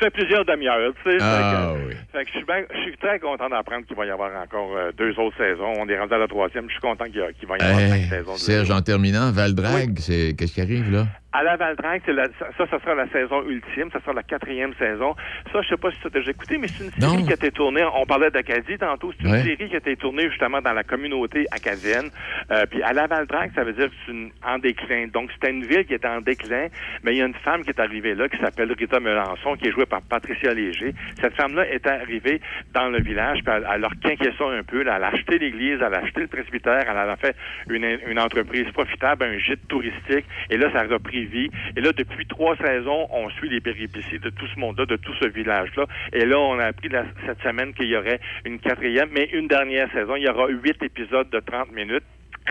fais- 0.00 0.10
plusieurs 0.10 0.44
demi-heures, 0.44 0.92
tu 1.04 1.10
sais. 1.10 1.18
Ah 1.20 1.72
fait 1.74 1.78
que- 1.82 1.86
oui. 1.88 1.94
fait 2.12 2.24
que 2.24 2.30
je 2.32 2.38
suis 2.38 2.46
je 2.74 2.80
suis 2.82 2.96
très 2.98 3.18
content 3.20 3.48
d'apprendre 3.48 3.86
qu'il 3.86 3.96
va 3.96 4.06
y 4.06 4.10
avoir 4.10 4.30
encore 4.42 4.76
euh, 4.76 4.90
deux 4.96 5.10
autres 5.20 5.36
saisons. 5.36 5.72
On 5.78 5.88
est 5.88 5.98
rendu 5.98 6.12
à 6.14 6.18
la 6.18 6.26
troisième. 6.26 6.66
Je 6.68 6.72
suis 6.72 6.80
content 6.80 7.04
qu'il 7.04 7.20
va 7.48 7.56
y 7.58 7.62
avoir 7.62 7.78
Hey, 7.80 7.90
cinq 8.08 8.16
saisons. 8.16 8.32
de- 8.34 8.38
Serge, 8.38 8.70
en 8.70 8.82
terminant, 8.82 9.30
Val-Drag, 9.30 9.98
c'est 10.00 10.34
qu'est-ce 10.36 10.54
qui 10.54 10.60
arrive, 10.60 10.90
là? 10.90 11.06
À 11.32 11.42
la 11.42 11.56
Val-Drag, 11.56 12.02
c'est 12.04 12.12
la- 12.12 12.28
ça, 12.38 12.66
ça, 12.66 12.78
sera 12.80 12.94
la 12.94 13.08
saison 13.08 13.42
ultime. 13.48 13.90
Ça 13.92 14.00
sera 14.00 14.12
la 14.12 14.22
quatrième 14.22 14.74
saison. 14.74 15.14
Ça, 15.52 15.62
je 15.62 15.68
sais 15.68 15.76
pas 15.76 15.90
si 15.90 15.98
tu 16.00 16.06
as 16.08 16.10
déjà 16.10 16.30
écouté, 16.30 16.58
mais 16.58 16.68
c'est 16.68 16.84
une 16.84 16.90
série 16.90 17.16
Non. 17.22 17.24
qui 17.24 17.30
a 17.32 17.34
été 17.34 17.50
tournée. 17.50 17.82
On 17.94 18.04
parlait 18.04 18.30
d'Acadie 18.30 18.76
tantôt. 18.78 19.12
C'est 19.16 19.24
une 19.26 19.32
Ouais. 19.32 19.42
série 19.42 19.68
qui 19.68 19.74
a 19.74 19.78
été 19.78 19.96
tournée 19.96 20.28
justement 20.28 20.60
dans 20.60 20.72
la 20.74 20.82
communauté 20.84 21.46
acadienne. 21.50 22.10
Euh, 22.50 22.66
puis 22.70 22.82
à 22.82 22.92
la 22.92 23.06
Val-Drag, 23.06 23.50
ça 23.54 23.64
veut 23.64 23.72
dire 23.72 23.88
que 23.88 23.94
c'est 24.04 24.12
une, 24.12 24.30
en 24.46 24.58
déclin. 24.58 25.06
Donc, 25.08 25.30
c'était 25.32 25.50
une 25.52 25.64
ville 25.64 25.86
qui 25.86 25.94
était 25.94 26.08
en 26.08 26.20
déclin, 26.20 26.66
mais 27.02 27.12
il 27.14 27.18
y 27.18 27.22
a 27.22 27.26
une 27.26 27.34
femme 27.34 27.62
qui 27.62 27.70
est 27.70 27.80
arrivée 27.80 28.14
là, 28.14 28.28
qui 28.28 28.36
s'appelle 28.38 28.70
Rita 28.72 29.00
Melançon, 29.00 29.56
qui 29.56 29.68
est 29.68 29.72
jouée 29.72 29.86
par 29.86 30.02
Patricia 30.02 30.52
Léger. 30.52 30.92
Cette 31.20 31.34
femme-là 31.34 31.66
est 31.68 31.86
arrivée 31.86 32.40
dans 32.74 32.88
le 32.88 33.00
village, 33.00 33.38
puis 33.44 33.54
elle, 33.56 33.66
elle 33.72 33.80
leur 33.80 33.92
ça 34.38 34.44
un 34.44 34.62
peu. 34.62 34.82
là. 34.82 34.96
Elle 34.96 35.04
a 35.04 35.08
acheté 35.08 35.38
l'église, 35.38 35.78
elle 35.80 35.94
a 35.94 35.98
acheté 35.98 36.20
le 36.20 36.26
presbytère, 36.26 36.84
elle 36.88 36.96
a 36.96 37.16
fait 37.16 37.34
une, 37.70 37.86
une 38.06 38.18
entreprise 38.18 38.70
profitable, 38.72 39.24
un 39.24 39.38
gîte 39.38 39.66
touristique. 39.68 40.26
Et 40.50 40.56
là, 40.56 40.70
ça 40.72 40.80
a 40.80 40.84
repris 40.84 41.21
Et 41.76 41.80
là, 41.80 41.92
depuis 41.92 42.26
trois 42.26 42.56
saisons, 42.56 43.08
on 43.10 43.28
suit 43.30 43.48
les 43.48 43.60
péripéties 43.60 44.18
de 44.18 44.30
tout 44.30 44.46
ce 44.46 44.58
monde-là, 44.58 44.86
de 44.86 44.96
tout 44.96 45.14
ce 45.20 45.28
village-là. 45.28 45.86
Et 46.12 46.24
là, 46.24 46.38
on 46.38 46.58
a 46.58 46.66
appris 46.66 46.90
cette 47.26 47.40
semaine 47.42 47.72
qu'il 47.74 47.86
y 47.86 47.96
aurait 47.96 48.20
une 48.44 48.58
quatrième, 48.58 49.08
mais 49.12 49.28
une 49.32 49.48
dernière 49.48 49.90
saison. 49.92 50.16
Il 50.16 50.24
y 50.24 50.28
aura 50.28 50.48
huit 50.48 50.82
épisodes 50.82 51.30
de 51.30 51.40
30 51.40 51.72
minutes. 51.72 52.04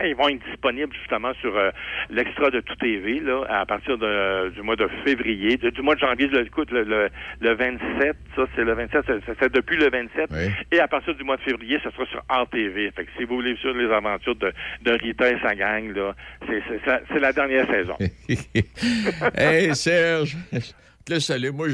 Ils 0.04 0.14
vont 0.16 0.28
être 0.28 0.42
disponibles 0.48 0.94
justement 0.96 1.32
sur 1.40 1.54
euh, 1.56 1.70
l'extra 2.10 2.50
de 2.50 2.60
tout 2.60 2.74
TV 2.76 3.20
là, 3.20 3.44
à 3.48 3.66
partir 3.66 3.98
de- 3.98 4.48
du 4.50 4.62
mois 4.62 4.74
de 4.76 4.88
février, 5.04 5.56
de- 5.58 5.70
du 5.70 5.82
mois 5.82 5.94
de 5.94 6.00
janvier. 6.00 6.28
Le, 6.28 6.46
écoute, 6.46 6.70
le, 6.70 6.82
le, 6.84 7.08
le 7.40 7.54
27, 7.54 8.16
ça 8.34 8.42
c'est 8.56 8.64
le 8.64 8.72
27, 8.74 9.04
c'est- 9.38 9.52
depuis 9.52 9.76
le 9.76 9.90
27. 9.90 10.30
Et 10.72 10.80
à 10.80 10.88
partir 10.88 11.14
du 11.14 11.22
mois 11.24 11.36
de 11.36 11.42
février, 11.42 11.78
ça 11.84 11.90
sera 11.92 12.06
sur 12.06 12.22
RTV. 12.30 12.90
Fait 12.96 13.04
que 13.04 13.10
si 13.18 13.24
vous 13.24 13.34
voulez 13.36 13.54
suivre 13.56 13.76
les 13.76 13.92
aventures 13.92 14.36
de, 14.36 14.52
de 14.82 14.92
Rita 14.92 15.30
et 15.30 15.38
sa 15.42 15.54
gang, 15.54 15.94
là, 15.94 16.14
c'est 16.48 17.20
la 17.20 17.32
dernière 17.32 17.66
saison. 17.66 17.96
hey, 19.36 19.74
Serge, 19.74 20.36
je 20.52 20.58
te 21.04 21.12
laisse 21.12 21.30
aller. 21.30 21.50
Moi, 21.50 21.68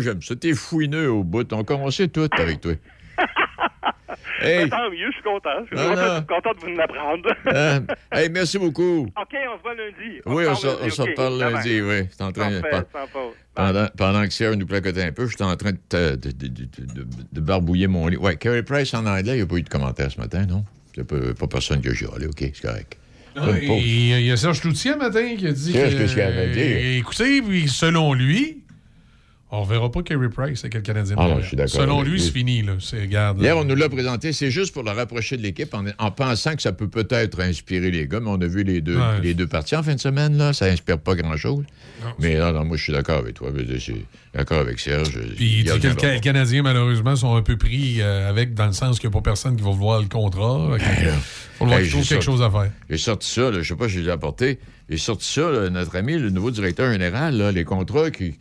j'aime 0.00 0.22
ça. 0.22 0.36
T'es 0.36 0.52
fouineux 0.54 1.10
au 1.10 1.24
bout. 1.24 1.50
On 1.52 1.64
commençait 1.64 2.08
tout 2.08 2.28
avec 2.38 2.60
toi. 2.60 2.72
Hey. 4.44 4.68
Tant 4.70 4.90
mieux, 4.90 5.06
je 5.08 5.12
suis 5.14 5.22
content. 5.22 5.50
Je 5.70 5.76
suis 5.76 5.86
Non, 5.86 5.90
content, 5.94 6.14
non. 6.14 6.22
content 6.22 6.50
de 6.54 6.60
vous 6.60 6.76
l'apprendre. 6.76 7.28
Euh, 7.46 7.80
hey, 8.12 8.28
merci 8.30 8.58
beaucoup. 8.58 9.02
OK, 9.20 9.34
on 9.52 9.56
se 9.58 9.62
voit 9.62 9.74
lundi. 9.74 10.20
Oui, 10.26 10.44
on, 10.48 10.54
se 10.54 10.62
se- 10.62 10.66
parle 10.66 10.78
on 10.86 10.90
se 10.90 11.02
OK, 11.02 11.08
reparle 11.10 11.38
lundi, 11.38 11.80
oui. 11.80 11.98
Je 12.10 12.14
suis 12.14 12.22
en 12.24 12.32
train 12.32 12.50
sans 12.50 13.22
pendant, 13.54 13.86
pendant 13.96 14.24
que 14.24 14.32
Sarah 14.32 14.56
nous 14.56 14.66
placotait 14.66 15.02
un 15.04 15.12
peu, 15.12 15.26
j'étais 15.28 15.44
en 15.44 15.54
train 15.56 15.72
de, 15.72 15.78
te- 15.88 16.16
de, 16.16 16.30
de- 16.32 16.48
de- 16.48 16.56
de- 17.02 17.06
de 17.32 17.40
barbouiller 17.40 17.86
mon 17.86 18.08
lit. 18.08 18.16
Ouais, 18.16 18.36
Carey 18.36 18.62
Price 18.64 18.92
en 18.94 19.06
anglais, 19.06 19.32
il 19.32 19.36
n'y 19.36 19.42
a 19.42 19.46
pas 19.46 19.56
eu 19.56 19.62
de 19.62 19.68
commentaire 19.68 20.10
ce 20.10 20.18
matin, 20.20 20.44
non? 20.46 20.64
Il 20.96 21.02
n'y 21.02 21.02
a 21.02 21.04
pas, 21.28 21.34
pas 21.34 21.46
personne 21.46 21.80
qui 21.80 21.88
a 21.88 21.94
chialé, 21.94 22.26
OK, 22.26 22.38
c'est 22.40 22.60
correct. 22.60 22.98
Il 23.36 24.20
y 24.22 24.30
a 24.32 24.36
Serge 24.36 24.60
Cloutier 24.60 24.94
matin 24.96 25.34
qui 25.36 25.46
a 25.46 25.52
dit 25.52 25.72
Qu'est-ce 25.72 25.94
que, 25.96 26.00
que 26.02 26.06
c'est 26.08 26.14
qu'elle 26.16 26.38
avait 26.38 26.52
dit? 26.52 26.98
Écoutez, 26.98 27.42
puis 27.42 27.68
selon 27.68 28.14
lui, 28.14 28.63
on 29.56 29.64
ne 29.64 29.68
verra 29.68 29.90
pas 29.90 30.02
Kerry 30.02 30.28
Price 30.28 30.60
avec 30.60 30.74
le 30.74 30.80
Canadien. 30.80 31.16
Ah 31.18 31.28
non, 31.28 31.40
je 31.40 31.46
suis 31.48 31.56
d'accord 31.56 31.80
Selon 31.80 32.02
lui, 32.02 32.20
c'est 32.20 32.30
fini. 32.30 32.62
Là. 32.62 32.72
C'est, 32.80 33.00
regarde, 33.00 33.40
Hier, 33.40 33.56
on 33.56 33.64
nous 33.64 33.74
l'a 33.74 33.88
présenté. 33.88 34.32
C'est 34.32 34.50
juste 34.50 34.72
pour 34.74 34.82
le 34.82 34.90
rapprocher 34.90 35.36
de 35.36 35.42
l'équipe 35.42 35.72
en, 35.74 35.84
en 35.98 36.10
pensant 36.10 36.54
que 36.56 36.62
ça 36.62 36.72
peut 36.72 36.88
peut-être 36.88 37.40
inspirer 37.40 37.90
les 37.90 38.06
gars, 38.08 38.20
mais 38.20 38.30
on 38.30 38.40
a 38.40 38.46
vu 38.46 38.62
les 38.64 38.80
deux, 38.80 38.96
Ouais. 38.96 39.20
les 39.22 39.34
deux 39.34 39.46
parties 39.46 39.76
en 39.76 39.82
fin 39.82 39.94
de 39.94 40.00
semaine. 40.00 40.36
Là. 40.36 40.52
Ça 40.52 40.66
inspire 40.66 40.98
pas 40.98 41.14
grand-chose. 41.14 41.64
Mais 42.18 42.38
non, 42.38 42.52
non, 42.52 42.64
moi, 42.64 42.76
je 42.76 42.82
suis 42.82 42.92
d'accord 42.92 43.18
avec 43.18 43.34
toi. 43.34 43.50
Je 43.56 43.76
suis 43.76 44.04
d'accord 44.34 44.58
avec 44.58 44.78
Serge. 44.78 45.18
Puis 45.36 45.60
il 45.60 45.64
dit 45.64 45.78
que 45.80 45.86
le, 46.06 46.20
Canadien, 46.20 46.62
malheureusement, 46.62 47.16
sont 47.16 47.34
un 47.34 47.42
peu 47.42 47.56
pris 47.56 48.00
euh, 48.00 48.28
avec, 48.28 48.54
dans 48.54 48.66
le 48.66 48.72
sens 48.72 48.98
qu'il 49.00 49.08
n'y 49.08 49.14
a 49.14 49.18
pas 49.20 49.22
personne 49.22 49.56
qui 49.56 49.62
va 49.62 49.70
vouloir 49.70 50.00
le 50.02 50.08
contrat. 50.08 50.70
Il 50.78 51.08
faut 51.58 51.66
voir 51.66 51.78
trouve 51.78 51.88
j'ai 51.88 51.90
quelque 51.92 52.04
sorti- 52.22 52.24
chose 52.24 52.42
à 52.42 52.50
faire. 52.50 52.70
J'ai 52.90 52.98
sorti 52.98 53.28
ça, 53.30 53.52
je 53.52 53.62
sais 53.62 53.76
pas 53.76 53.88
si 53.88 53.94
je 53.94 54.00
l'ai 54.00 54.10
apporté. 54.10 54.58
J'ai 54.90 54.98
sorti 54.98 55.26
ça, 55.32 55.50
là, 55.50 55.70
notre 55.70 55.96
ami, 55.96 56.18
le 56.18 56.28
nouveau 56.30 56.50
directeur 56.50 56.92
général, 56.92 57.36
là, 57.38 57.52
les 57.52 57.64
contrats 57.64 58.10
qui. 58.10 58.34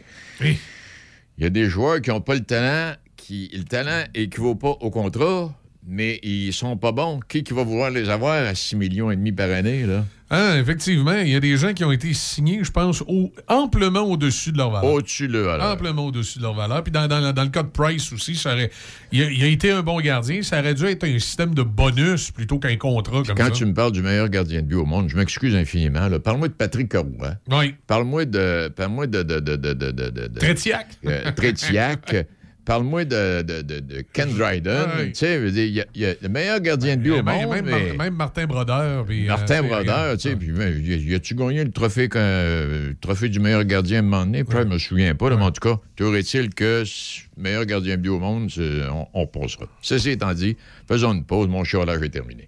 Il 1.38 1.44
y 1.44 1.48
a 1.48 1.50
des 1.50 1.66
joueurs 1.66 2.02
qui 2.02 2.10
n'ont 2.10 2.22
pas 2.22 2.36
le 2.36 2.44
talent, 2.44 2.96
qui. 3.18 3.50
Le 3.54 3.64
talent 3.64 4.04
équivaut 4.14 4.56
pas 4.56 4.78
au 4.82 4.90
contrat, 4.90 5.52
mais 5.88 6.20
ils 6.24 6.54
sont 6.54 6.78
pas 6.78 6.92
bons. 6.92 7.20
Qui, 7.28 7.44
qui 7.44 7.54
va 7.54 7.64
vouloir 7.64 7.90
les 7.92 8.10
avoir 8.10 8.46
à 8.46 8.56
6 8.56 8.76
millions 8.76 9.12
et 9.12 9.16
demi 9.16 9.32
par 9.32 9.50
année, 9.52 9.86
là? 9.86 10.06
Ah, 10.36 10.58
effectivement, 10.58 11.14
il 11.20 11.30
y 11.30 11.36
a 11.36 11.40
des 11.40 11.58
gens 11.58 11.74
qui 11.74 11.84
ont 11.84 11.92
été 11.92 12.12
signés, 12.14 12.62
je 12.64 12.72
pense, 12.72 13.02
au- 13.02 13.32
amplement 13.48 14.00
au-dessus 14.02 14.52
de 14.52 14.58
leur 14.58 14.72
valeur. 14.72 14.92
Au-dessus 14.92 15.28
de 15.28 15.34
leur 15.34 15.46
valeur. 15.46 15.74
Amplement 15.74 16.08
au-dessus 16.08 16.40
de 16.40 16.44
leur 16.44 16.56
valeur. 16.56 16.82
Puis 16.84 16.92
dans, 16.92 17.08
dans- 17.08 17.32
dans 17.34 17.44
le 17.44 17.50
cas 17.50 17.62
de 17.62 17.68
Price 17.68 18.12
aussi, 18.12 18.36
ça 18.36 18.54
aurait, 18.54 18.72
il, 19.12 19.22
a, 19.22 19.30
il 19.30 19.44
a 19.44 19.48
été 19.48 19.70
un 19.70 19.84
bon 19.84 20.00
gardien. 20.02 20.42
Ça 20.42 20.60
aurait 20.60 20.74
dû 20.74 20.86
être 20.86 21.04
un 21.04 21.20
système 21.20 21.54
de 21.54 21.62
bonus 21.62 22.32
plutôt 22.32 22.58
qu'un 22.58 22.78
contrat 22.78 23.22
comme 23.24 23.36
Quand 23.38 23.46
ça. 23.46 23.52
tu 23.52 23.66
me 23.66 23.76
parles 23.76 23.92
du 23.92 24.02
meilleur 24.02 24.28
gardien 24.28 24.62
de 24.64 24.68
but 24.68 24.76
au 24.78 24.86
monde, 24.86 25.08
je 25.10 25.18
m'excuse 25.18 25.56
infiniment. 25.56 26.10
Parle-moi 26.24 26.48
de 26.48 26.54
Patrick 26.54 26.90
Caroux. 26.90 27.16
Oui. 27.52 27.76
Parle-moi 27.86 28.26
de. 28.26 28.70
Parle-moi 28.76 29.06
de. 29.06 29.22
de, 29.22 29.40
de, 29.40 29.56
de, 29.56 29.74
de, 29.74 29.92
de, 29.92 30.10
de- 30.10 30.28
de- 30.30 30.40
Trétiac. 30.40 30.88
Euh, 31.06 31.32
Trétiac. 31.36 32.26
Parle-moi 32.66 33.04
de, 33.04 33.42
de, 33.42 33.62
de, 33.62 33.80
de 33.82 34.04
Ken 34.14 34.30
Dryden. 34.34 34.88
Ouais. 34.98 35.08
Tu 35.08 35.16
sais, 35.16 35.42
il 35.48 35.66
y 35.74 35.82
a- 35.82 35.86
il 35.94 36.02
y, 36.02 36.06
a 36.06 36.14
le 36.22 36.30
meilleur 36.30 36.62
gardien 36.62 36.96
de 36.96 37.02
but 37.02 37.12
au 37.12 37.22
même, 37.22 37.48
monde. 37.48 37.56
même, 37.56 37.66
mais- 37.66 37.72
Mar- 37.94 38.06
même 38.06 38.16
Martin 38.16 38.46
Brodeur. 38.46 39.04
puis, 39.06 39.26
euh, 39.26 39.28
Martin 39.28 39.64
Brodeur, 39.64 40.18
tu 40.18 40.30
sais, 40.30 40.36
puis 40.38 40.52
ben, 40.52 40.82
y 40.82 41.14
a-tu 41.14 41.36
gagné 41.36 41.64
le 41.66 41.72
trophée, 41.72 42.08
quand- 42.08 42.20
euh, 42.22 42.94
trophée 43.02 43.28
du 43.28 43.40
meilleur 43.40 43.66
gardien 43.66 43.98
à 43.98 44.00
un 44.00 44.04
moment 44.04 44.26
donné? 44.26 44.44
Puis, 44.46 44.58
Je 44.58 44.64
me 44.64 44.78
souviens 44.78 45.14
pas, 45.14 45.30
là, 45.30 45.36
mais 45.36 45.44
en 45.44 45.52
tout 45.52 45.60
cas, 45.68 45.78
toujours 45.98 46.16
est-il 46.16 46.54
que 46.54 46.84
meilleur 47.36 47.66
gardien 47.66 47.98
de 47.98 48.02
but 48.02 48.10
au 48.10 48.20
monde, 48.20 48.50
on, 48.92 49.08
on 49.14 49.28
passera. 49.28 49.66
Ceci 49.82 50.12
étant 50.12 50.34
dit, 50.34 50.56
faisons 50.88 51.14
une 51.14 51.26
pause, 51.26 51.48
mon 51.50 51.64
chiolage 51.66 52.02
est 52.02 52.10
terminé. 52.10 52.48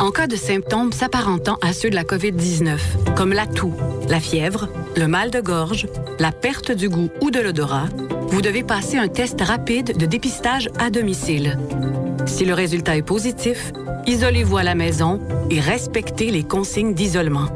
En 0.00 0.12
cas 0.12 0.26
de 0.26 0.34
symptômes 0.34 0.92
s'apparentant 0.92 1.58
à 1.60 1.74
ceux 1.74 1.90
de 1.90 1.94
la 1.94 2.04
COVID-19, 2.04 2.78
comme 3.14 3.34
la 3.34 3.46
toux, 3.46 3.74
la 4.08 4.18
fièvre, 4.18 4.66
le 4.96 5.06
mal 5.06 5.30
de 5.30 5.40
gorge, 5.40 5.88
la 6.18 6.32
perte 6.32 6.72
du 6.72 6.88
goût 6.88 7.10
ou 7.20 7.30
de 7.30 7.38
l'odorat, 7.38 7.84
vous 8.28 8.40
devez 8.40 8.62
passer 8.62 8.96
un 8.96 9.08
test 9.08 9.38
rapide 9.42 9.98
de 9.98 10.06
dépistage 10.06 10.70
à 10.78 10.88
domicile. 10.88 11.58
Si 12.24 12.46
le 12.46 12.54
résultat 12.54 12.96
est 12.96 13.02
positif, 13.02 13.72
isolez-vous 14.06 14.56
à 14.56 14.62
la 14.62 14.74
maison 14.74 15.20
et 15.50 15.60
respectez 15.60 16.30
les 16.30 16.44
consignes 16.44 16.94
d'isolement. 16.94 17.48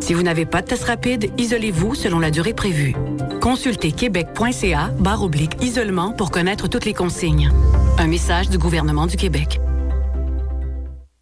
Si 0.00 0.12
vous 0.12 0.22
n'avez 0.22 0.44
pas 0.44 0.60
de 0.60 0.66
test 0.66 0.84
rapide, 0.84 1.30
isolez-vous 1.38 1.94
selon 1.94 2.18
la 2.18 2.30
durée 2.30 2.52
prévue. 2.52 2.94
Consultez 3.40 3.92
québec.ca 3.92 4.90
barre 4.98 5.22
oblique 5.22 5.56
isolement 5.62 6.12
pour 6.12 6.30
connaître 6.30 6.68
toutes 6.68 6.84
les 6.84 6.94
consignes. 6.94 7.50
Un 7.96 8.08
message 8.08 8.50
du 8.50 8.58
gouvernement 8.58 9.06
du 9.06 9.16
Québec. 9.16 9.58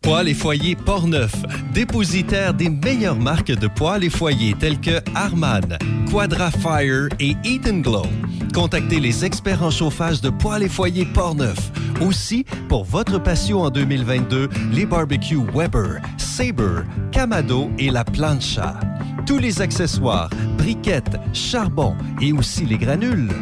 Poêles 0.06 0.28
et 0.28 0.34
foyers 0.34 0.76
Portneuf, 0.76 1.34
dépositaire 1.74 2.54
des 2.54 2.70
meilleures 2.70 3.18
marques 3.18 3.50
de 3.50 3.66
poêles 3.66 4.04
et 4.04 4.08
foyers 4.08 4.54
tels 4.56 4.80
que 4.80 5.00
Harman, 5.16 5.76
Quadra 6.08 6.52
Fire 6.52 7.08
et 7.18 7.34
Eat 7.42 7.66
Glow. 7.82 8.06
Contactez 8.54 9.00
les 9.00 9.24
experts 9.24 9.64
en 9.64 9.70
chauffage 9.72 10.20
de 10.20 10.30
poêles 10.30 10.62
et 10.62 10.68
foyers 10.68 11.06
Portneuf. 11.06 11.72
Aussi, 12.00 12.44
pour 12.68 12.84
votre 12.84 13.20
patio 13.20 13.58
en 13.58 13.70
2022, 13.70 14.48
les 14.70 14.86
barbecues 14.86 15.42
Weber, 15.52 16.00
Sabre, 16.18 16.84
Camado 17.10 17.68
et 17.76 17.90
la 17.90 18.04
Plancha. 18.04 18.78
Tous 19.26 19.38
les 19.38 19.60
accessoires, 19.60 20.30
briquettes, 20.56 21.16
charbon 21.32 21.96
et 22.22 22.32
aussi 22.32 22.64
les 22.64 22.78
granules. 22.78 23.32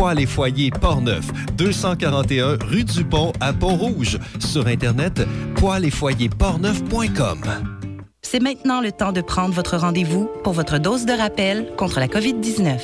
Poêles 0.00 0.20
et 0.20 0.26
foyers 0.26 0.70
Portneuf, 0.70 1.30
241 1.58 2.56
rue 2.64 2.84
du 2.84 3.04
Pont 3.04 3.34
à 3.38 3.52
Pont-Rouge. 3.52 4.18
Sur 4.38 4.66
Internet, 4.66 5.20
poêles 5.56 5.84
et 5.84 5.90
foyers 5.90 6.30
portneuf.com. 6.30 7.40
C'est 8.22 8.40
maintenant 8.40 8.80
le 8.80 8.92
temps 8.92 9.12
de 9.12 9.20
prendre 9.20 9.52
votre 9.52 9.76
rendez-vous 9.76 10.30
pour 10.42 10.54
votre 10.54 10.78
dose 10.78 11.04
de 11.04 11.12
rappel 11.12 11.70
contre 11.76 12.00
la 12.00 12.06
COVID-19. 12.06 12.78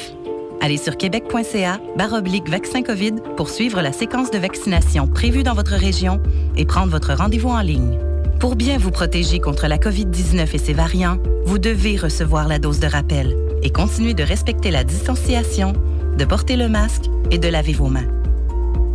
Allez 0.61 0.77
sur 0.77 0.99
québec.ca 0.99 1.81
baroblique 1.97 2.51
vaccin 2.51 2.83
COVID 2.83 3.15
pour 3.39 3.49
suivre 3.49 3.81
la 3.81 3.95
séquence 3.95 4.31
de 4.31 4.37
vaccination 4.37 5.07
prévue 5.07 5.43
dans 5.43 5.55
votre 5.55 5.73
région 5.73 6.21
et 6.59 6.67
prendre 6.67 6.93
votre 6.93 7.15
rendez-vous 7.15 7.49
en 7.49 7.63
ligne. 7.63 7.99
Pour 8.41 8.57
bien 8.57 8.77
vous 8.77 8.91
protéger 8.91 9.41
contre 9.41 9.69
la 9.69 9.79
COVID-19 9.79 10.55
et 10.55 10.59
ses 10.59 10.75
variants, 10.75 11.17
vous 11.47 11.59
devez 11.59 11.97
recevoir 11.97 12.47
la 12.47 12.59
dose 12.59 12.79
de 12.79 12.89
rappel 12.89 13.35
et 13.63 13.71
continuer 13.71 14.13
de 14.13 14.23
respecter 14.23 14.71
la 14.71 14.85
distanciation, 14.85 15.73
de 16.17 16.25
porter 16.25 16.57
le 16.57 16.69
masque 16.69 17.05
et 17.31 17.39
de 17.39 17.49
laver 17.49 17.73
vos 17.73 17.89
mains. 17.89 18.09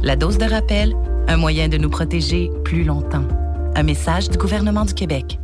La 0.02 0.16
dose 0.16 0.38
de 0.38 0.46
rappel, 0.46 0.96
un 1.28 1.38
moyen 1.38 1.68
de 1.68 1.78
nous 1.78 1.90
protéger 1.90 2.50
plus 2.64 2.84
longtemps. 2.84 3.26
Un 3.76 3.84
message 3.84 4.30
du 4.30 4.38
gouvernement 4.38 4.86
du 4.86 4.94
Québec. 4.94 5.40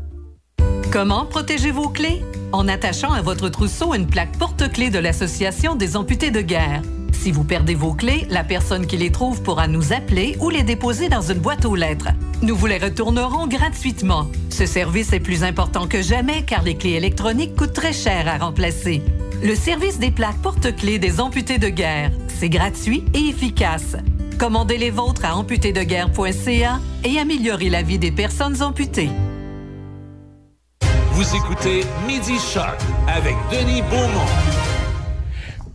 Comment 0.92 1.26
protéger 1.26 1.72
vos 1.72 1.90
clés? 1.90 2.24
En 2.52 2.68
attachant 2.68 3.12
à 3.12 3.22
votre 3.22 3.50
trousseau 3.50 3.94
une 3.94 4.08
plaque 4.08 4.38
porte-clés 4.38 4.90
de 4.90 5.00
l'Association 5.00 5.76
des 5.76 5.96
amputés 5.96 6.32
de 6.32 6.42
guerre. 6.42 6.82
Si 7.12 7.32
vous 7.32 7.44
perdez 7.44 7.76
vos 7.76 7.94
clés, 7.94 8.26
la 8.30 8.44
personne 8.44 8.88
qui 8.88 8.98
les 8.98 9.12
trouve 9.12 9.42
pourra 9.42 9.68
nous 9.68 9.92
appeler 9.94 10.38
ou 10.40 10.50
les 10.50 10.64
déposer 10.64 11.10
dans 11.10 11.22
une 11.22 11.40
boîte 11.40 11.66
aux 11.66 11.76
lettres. 11.76 12.10
Nous 12.42 12.56
vous 12.56 12.68
les 12.68 12.78
retournerons 12.78 13.48
gratuitement. 13.48 14.28
Ce 14.50 14.66
service 14.66 15.14
est 15.14 15.20
plus 15.20 15.44
important 15.44 15.88
que 15.88 16.02
jamais 16.02 16.44
car 16.44 16.64
les 16.64 16.76
clés 16.76 16.94
électroniques 16.94 17.56
coûtent 17.56 17.74
très 17.74 17.94
cher 17.94 18.28
à 18.28 18.44
remplacer. 18.44 19.02
Le 19.44 19.56
service 19.56 20.00
des 20.00 20.12
plaques 20.12 20.42
porte-clés 20.42 21.00
des 21.00 21.20
amputés 21.20 21.58
de 21.60 21.70
guerre, 21.70 22.12
c'est 22.28 22.50
gratuit 22.50 23.04
et 23.14 23.30
efficace. 23.30 23.96
Commandez 24.40 24.78
les 24.78 24.90
vôtres 24.92 25.26
à 25.26 25.36
amputédeguerre.ca 25.36 26.80
et 27.04 27.20
améliorez 27.20 27.70
la 27.70 27.82
vie 27.84 28.00
des 28.00 28.12
personnes 28.12 28.62
amputées. 28.62 29.10
Vous 31.12 31.36
écoutez 31.36 31.82
Midi 32.08 32.38
Shark 32.40 32.80
avec 33.08 33.36
Denis 33.52 33.82
Beaumont. 33.84 34.26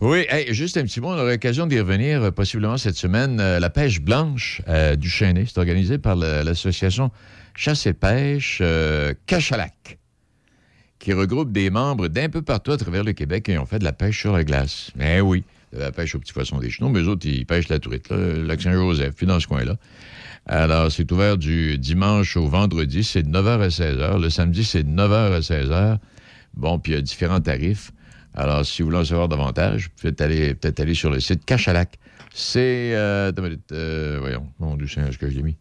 Oui, 0.01 0.25
hey, 0.29 0.53
juste 0.53 0.75
un 0.77 0.83
petit 0.83 0.99
mot. 0.99 1.09
On 1.09 1.13
aura 1.13 1.31
l'occasion 1.31 1.65
d'y 1.65 1.79
revenir 1.79 2.23
euh, 2.23 2.31
possiblement 2.31 2.77
cette 2.77 2.95
semaine. 2.97 3.39
Euh, 3.39 3.59
la 3.59 3.69
pêche 3.69 4.01
blanche 4.01 4.61
euh, 4.67 4.97
du 4.97 5.09
Chêné, 5.09 5.45
c'est 5.47 5.57
organisé 5.57 5.97
par 5.97 6.15
la- 6.17 6.43
l'association 6.43 7.09
Chasse 7.55 7.85
et 7.85 7.93
Pêche 7.93 8.59
euh, 8.61 9.13
Cachalac, 9.27 9.97
qui 11.03 11.11
regroupe 11.11 11.51
des 11.51 11.69
membres 11.69 12.07
d'un 12.07 12.29
peu 12.29 12.41
partout 12.41 12.71
à 12.71 12.77
travers 12.77 13.03
le 13.03 13.11
Québec 13.11 13.49
et 13.49 13.57
ont 13.57 13.65
fait 13.65 13.77
de 13.77 13.83
la 13.83 13.91
pêche 13.91 14.21
sur 14.21 14.31
la 14.31 14.45
glace. 14.45 14.89
Mais 14.95 15.19
oui, 15.19 15.43
de 15.73 15.79
la 15.79 15.91
pêche 15.91 16.15
aux 16.15 16.19
petits 16.19 16.31
poissons 16.31 16.59
des 16.59 16.69
chenaux, 16.69 16.87
mais 16.87 17.01
eux 17.01 17.09
autres, 17.09 17.27
ils 17.27 17.45
pêchent 17.45 17.67
la 17.67 17.79
truite, 17.79 18.07
le 18.09 18.43
lac 18.43 18.61
Saint-Joseph, 18.61 19.13
puis 19.13 19.25
dans 19.25 19.37
ce 19.41 19.47
coin-là. 19.47 19.75
Alors, 20.45 20.89
c'est 20.93 21.11
ouvert 21.11 21.37
du 21.37 21.77
dimanche 21.77 22.37
au 22.37 22.47
vendredi, 22.47 23.03
c'est 23.03 23.21
de 23.23 23.29
9h 23.29 23.61
à 23.61 23.67
16h. 23.67 24.21
Le 24.21 24.29
samedi, 24.29 24.63
c'est 24.63 24.83
de 24.83 24.89
9h 24.89 25.33
à 25.33 25.39
16h. 25.41 25.97
Bon, 26.53 26.79
puis 26.79 26.93
il 26.93 26.95
y 26.95 26.97
a 26.97 27.01
différents 27.01 27.41
tarifs. 27.41 27.91
Alors, 28.33 28.65
si 28.65 28.81
vous 28.81 28.87
voulez 28.87 28.99
en 28.99 29.05
savoir 29.05 29.27
davantage, 29.27 29.89
vous 29.89 30.09
pouvez 30.09 30.23
aller, 30.23 30.55
peut-être 30.55 30.79
aller 30.79 30.93
sur 30.93 31.09
le 31.09 31.19
site 31.19 31.43
Cachalac. 31.43 31.99
C'est. 32.33 32.95
Euh, 32.95 33.33
euh, 33.73 34.17
voyons, 34.21 34.47
mon 34.57 34.77
Dieu, 34.77 34.87
c'est 34.87 35.11
ce 35.11 35.17
que 35.17 35.29
je 35.29 35.35
l'ai 35.35 35.43
mis. 35.43 35.57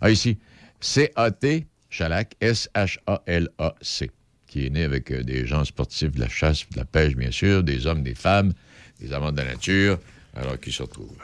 Ah, 0.00 0.10
ici. 0.10 0.38
C-A-T, 0.78 1.66
Chalac, 1.90 2.36
S-H-A-L-A-C, 2.40 4.10
qui 4.56 4.66
est 4.66 4.70
né 4.70 4.84
avec 4.84 5.10
euh, 5.10 5.22
des 5.22 5.46
gens 5.46 5.64
sportifs 5.64 6.12
de 6.12 6.20
la 6.20 6.28
chasse, 6.30 6.64
de 6.72 6.78
la 6.78 6.84
pêche, 6.86 7.14
bien 7.14 7.30
sûr, 7.30 7.62
des 7.62 7.86
hommes, 7.86 8.02
des 8.02 8.14
femmes, 8.14 8.54
des 9.00 9.12
amants 9.12 9.30
de 9.32 9.36
la 9.36 9.44
nature, 9.44 9.98
alors 10.34 10.58
qui 10.58 10.72
se 10.72 10.82
retrouvent. 10.82 11.14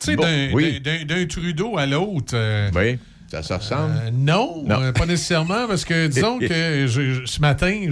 Tu 0.00 0.06
sais, 0.06 0.16
Bon, 0.16 0.22
d'un 0.24 0.50
oui. 0.52 0.80
d'un- 0.80 1.04
d'un 1.04 1.24
Trudeau 1.26 1.78
à 1.78 1.86
l'autre. 1.86 2.34
euh, 2.34 2.70
Oui, 2.74 2.98
ça 3.30 3.42
se 3.44 3.52
ressemble. 3.52 3.94
euh, 4.04 4.10
non, 4.10 4.64
Non. 4.66 4.82
euh, 4.82 4.92
pas 4.92 5.06
nécessairement, 5.06 5.68
parce 5.68 5.84
que 5.84 6.08
disons 6.08 6.38
que 6.40 6.86
je- 6.88 7.14
je- 7.14 7.24
ce 7.24 7.40
matin, 7.40 7.86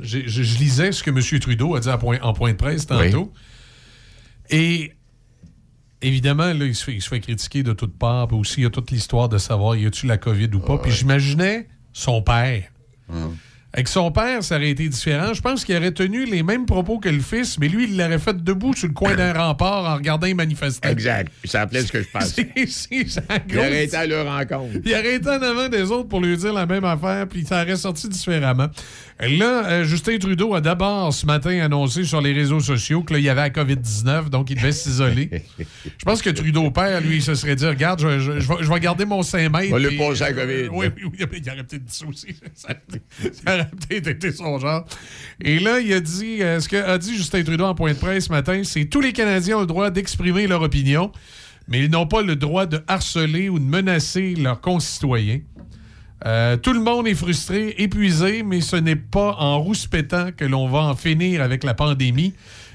je, 0.00 0.18
lisais 0.58 0.92
ce 0.92 1.02
que 1.02 1.10
M. 1.10 1.20
Trudeau 1.40 1.74
a 1.76 1.80
dit 1.80 1.88
point- 2.00 2.20
en 2.22 2.32
point 2.32 2.52
de 2.52 2.56
presse 2.56 2.86
tantôt. 2.86 3.30
Et 4.48 4.92
évidemment, 6.00 6.52
là, 6.54 6.64
il 6.64 6.74
se, 6.74 6.84
fait, 6.84 6.94
il 6.94 7.02
se 7.02 7.08
fait 7.08 7.20
critiquer 7.20 7.62
de 7.62 7.72
toutes 7.74 7.98
parts. 7.98 8.28
Puis 8.28 8.36
aussi, 8.38 8.60
il 8.60 8.64
y 8.64 8.66
a 8.66 8.70
toute 8.70 8.90
l'histoire 8.90 9.28
de 9.28 9.36
savoir 9.38 9.76
y 9.76 9.84
a-tu 9.86 10.06
la 10.06 10.16
COVID 10.16 10.48
ou 10.54 10.60
pas. 10.60 10.78
Puis 10.78 10.90
j'imaginais 10.92 11.68
son 11.92 12.22
père. 12.22 12.64
Avec 13.76 13.88
son 13.88 14.10
père, 14.10 14.42
ça 14.42 14.56
aurait 14.56 14.70
été 14.70 14.88
différent. 14.88 15.34
Je 15.34 15.42
pense 15.42 15.62
qu'il 15.62 15.76
aurait 15.76 15.92
tenu 15.92 16.24
les 16.24 16.42
mêmes 16.42 16.64
propos 16.64 16.98
que 16.98 17.10
le 17.10 17.20
fils, 17.20 17.58
mais 17.58 17.68
lui, 17.68 17.84
il 17.84 17.98
l'aurait 17.98 18.18
fait 18.18 18.42
debout 18.42 18.72
sur 18.74 18.88
le 18.88 18.94
coin 18.94 19.14
d'un 19.14 19.32
rempart 19.38 19.84
en 19.84 19.96
regardant 19.96 20.26
les 20.26 20.32
manifestants. 20.32 20.88
Exact. 20.88 21.30
Ça 21.44 21.60
appelait 21.60 21.82
ce 21.82 21.92
que 21.92 22.00
je 22.02 22.08
pense. 22.12 22.32
C'est- 22.34 22.48
c'est 22.66 23.08
sa 23.10 23.20
Il 23.48 23.58
aurait 23.58 23.84
été 23.84 23.94
à 23.96 24.06
leur 24.06 24.24
rencontre. 24.26 24.76
il 24.82 24.92
aurait 24.94 25.16
été 25.16 25.28
en 25.28 25.42
avant 25.42 25.68
des 25.68 25.82
autres 25.90 26.08
pour 26.08 26.22
lui 26.22 26.34
dire 26.38 26.54
la 26.54 26.64
même 26.64 26.84
affaire, 26.86 27.28
puis 27.28 27.44
ça 27.44 27.62
aurait 27.62 27.76
sorti 27.76 28.08
différemment. 28.08 28.68
Là, 29.20 29.66
euh, 29.66 29.84
Justin 29.84 30.18
Trudeau 30.18 30.54
a 30.54 30.60
d'abord 30.62 31.12
ce 31.12 31.24
matin 31.26 31.58
annoncé 31.60 32.04
sur 32.04 32.20
les 32.22 32.32
réseaux 32.32 32.60
sociaux 32.60 33.02
qu'il 33.02 33.18
y 33.20 33.28
avait 33.28 33.40
la 33.42 33.50
COVID-19, 33.50 34.30
donc 34.30 34.48
il 34.50 34.56
devait 34.56 34.72
s'isoler. 34.72 35.30
Je 35.58 36.04
pense 36.04 36.22
que 36.22 36.30
Trudeau 36.30 36.70
père, 36.70 37.00
lui, 37.02 37.16
il 37.16 37.22
se 37.22 37.34
serait 37.34 37.56
dit 37.56 37.66
Regarde, 37.66 38.00
je, 38.00 38.18
je- 38.20 38.40
je 38.40 38.48
vais, 38.48 38.54
je 38.62 38.72
vais 38.72 38.80
garder 38.80 39.04
mon 39.04 39.22
5 39.22 39.50
mètres. 39.50 39.70
Va 39.70 39.78
le 39.78 39.96
passer 39.98 40.22
à 40.22 40.30
la 40.32 40.42
euh, 40.42 40.66
COVID. 40.68 40.68
oui, 40.72 40.86
oui, 40.96 41.02
oui, 41.30 41.40
il 41.44 41.50
aurait 41.50 41.62
peut-être 41.64 41.84
dit 41.84 41.94
ça 41.98 42.06
aussi. 42.06 42.26
Ça, 42.54 43.65
été 43.90 44.32
son 44.32 44.58
genre. 44.58 44.84
Et 45.40 45.58
là, 45.58 45.80
il 45.80 45.92
a 45.92 46.00
dit 46.00 46.42
euh, 46.42 46.60
ce 46.60 46.68
qu'a 46.68 46.98
dit 46.98 47.16
Justin 47.16 47.42
Trudeau 47.44 47.64
en 47.64 47.74
point 47.74 47.92
de 47.92 47.98
presse 47.98 48.26
ce 48.26 48.32
matin 48.32 48.62
c'est 48.64 48.86
tous 48.86 49.00
les 49.00 49.12
Canadiens 49.12 49.58
ont 49.58 49.60
le 49.60 49.66
droit 49.66 49.90
d'exprimer 49.90 50.46
leur 50.46 50.62
opinion, 50.62 51.12
mais 51.68 51.84
ils 51.84 51.90
n'ont 51.90 52.06
pas 52.06 52.22
le 52.22 52.36
droit 52.36 52.66
de 52.66 52.82
harceler 52.86 53.48
ou 53.48 53.58
de 53.58 53.64
menacer 53.64 54.34
leurs 54.34 54.60
concitoyens. 54.60 55.40
Euh, 56.24 56.56
tout 56.56 56.72
le 56.72 56.80
monde 56.80 57.06
est 57.06 57.14
frustré, 57.14 57.74
épuisé, 57.78 58.42
mais 58.42 58.60
ce 58.62 58.76
n'est 58.76 58.96
pas 58.96 59.36
en 59.38 59.60
rouspétant 59.60 60.30
que 60.34 60.44
l'on 60.46 60.68
va 60.68 60.78
en 60.80 60.96
finir 60.96 61.42
avec 61.42 61.62
la 61.62 61.74
pandémie, 61.74 62.32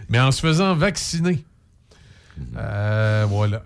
mais 0.10 0.20
en 0.20 0.32
se 0.32 0.42
faisant 0.42 0.76
vacciner. 0.76 1.44
Euh, 2.58 3.26
voilà. 3.28 3.64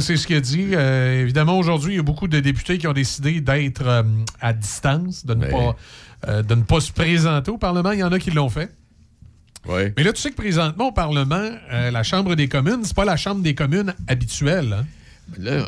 C'est- 0.00 0.16
ce 0.16 0.26
qu'il 0.26 0.36
a 0.36 0.40
dit. 0.40 0.68
Euh, 0.72 1.22
évidemment, 1.22 1.58
aujourd'hui, 1.58 1.94
il 1.94 1.96
y 1.96 2.00
a 2.00 2.02
beaucoup 2.02 2.28
de 2.28 2.40
députés 2.40 2.78
qui 2.78 2.86
ont 2.86 2.92
décidé 2.92 3.40
d'être 3.40 3.86
euh, 3.86 4.02
à 4.40 4.52
distance, 4.52 5.24
de 5.26 5.34
ne, 5.34 5.46
pas, 5.46 5.76
euh, 6.28 6.42
de 6.42 6.54
ne 6.54 6.62
pas 6.62 6.80
se 6.80 6.92
présenter 6.92 7.50
au 7.50 7.58
Parlement. 7.58 7.92
Il 7.92 7.98
y 8.00 8.04
en 8.04 8.12
a 8.12 8.18
qui 8.18 8.30
l'ont 8.30 8.48
fait. 8.48 8.70
Oui. 9.68 9.92
Mais 9.96 10.02
là, 10.02 10.12
tu 10.12 10.20
sais 10.20 10.30
que 10.30 10.36
présentement, 10.36 10.88
au 10.88 10.92
Parlement, 10.92 11.50
euh, 11.72 11.90
la 11.90 12.02
Chambre 12.02 12.34
des 12.34 12.48
communes, 12.48 12.80
c'est 12.84 12.96
pas 12.96 13.04
la 13.04 13.16
Chambre 13.16 13.42
des 13.42 13.54
communes 13.54 13.94
habituelle. 14.08 14.72
hein? 14.80 14.86
Là, 15.38 15.66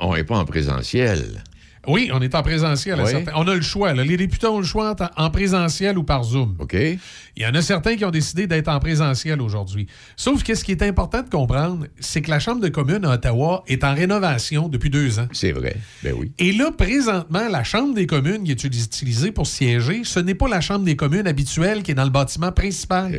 on 0.00 0.14
n'est 0.14 0.24
pas 0.24 0.38
en 0.38 0.44
présentiel? 0.44 1.42
Oui, 1.88 2.10
on 2.12 2.20
est 2.22 2.34
en 2.34 2.42
présentiel. 2.42 2.98
à 3.00 3.02
certains- 3.06 3.32
On 3.34 3.46
a 3.48 3.54
le 3.54 3.60
choix. 3.60 3.92
là. 3.92 4.04
Les 4.04 4.16
députés 4.16 4.46
ont 4.46 4.58
le 4.60 4.64
choix 4.64 4.94
en, 5.16 5.24
en 5.24 5.30
présentiel 5.30 5.98
ou 5.98 6.04
par 6.04 6.22
Zoom. 6.24 6.54
OK? 6.60 6.74
Il 6.74 7.42
y 7.42 7.46
en 7.46 7.54
a 7.54 7.62
certains 7.62 7.96
qui 7.96 8.04
ont 8.04 8.10
décidé 8.10 8.46
d'être 8.46 8.68
en 8.68 8.78
présentiel 8.78 9.40
aujourd'hui. 9.40 9.86
Sauf 10.16 10.44
que 10.44 10.54
ce 10.54 10.62
qui 10.64 10.70
est 10.72 10.82
important 10.82 11.22
de 11.22 11.28
comprendre, 11.28 11.86
c'est 11.98 12.20
que 12.22 12.30
la 12.30 12.38
Chambre 12.38 12.60
de 12.60 12.68
communes 12.68 13.04
à 13.04 13.14
Ottawa 13.14 13.64
est 13.66 13.82
en 13.84 13.94
rénovation 13.94 14.68
depuis 14.68 14.90
deux 14.90 15.18
ans. 15.18 15.26
C'est 15.32 15.52
vrai. 15.52 15.76
Ben 16.04 16.14
oui. 16.16 16.30
Et 16.38 16.52
là, 16.52 16.70
présentement, 16.70 17.48
la 17.50 17.64
Chambre 17.64 17.94
des 17.94 18.06
communes 18.06 18.44
qui 18.44 18.50
est 18.52 18.62
utilisée 18.64 19.32
pour 19.32 19.46
siéger, 19.46 20.02
ce 20.04 20.20
n'est 20.20 20.34
pas 20.34 20.48
la 20.48 20.60
Chambre 20.60 20.84
des 20.84 20.94
communes 20.96 21.26
habituelle 21.26 21.82
qui 21.82 21.90
est 21.90 21.94
dans 21.94 22.04
le 22.04 22.10
bâtiment 22.10 22.52
principal. 22.52 23.12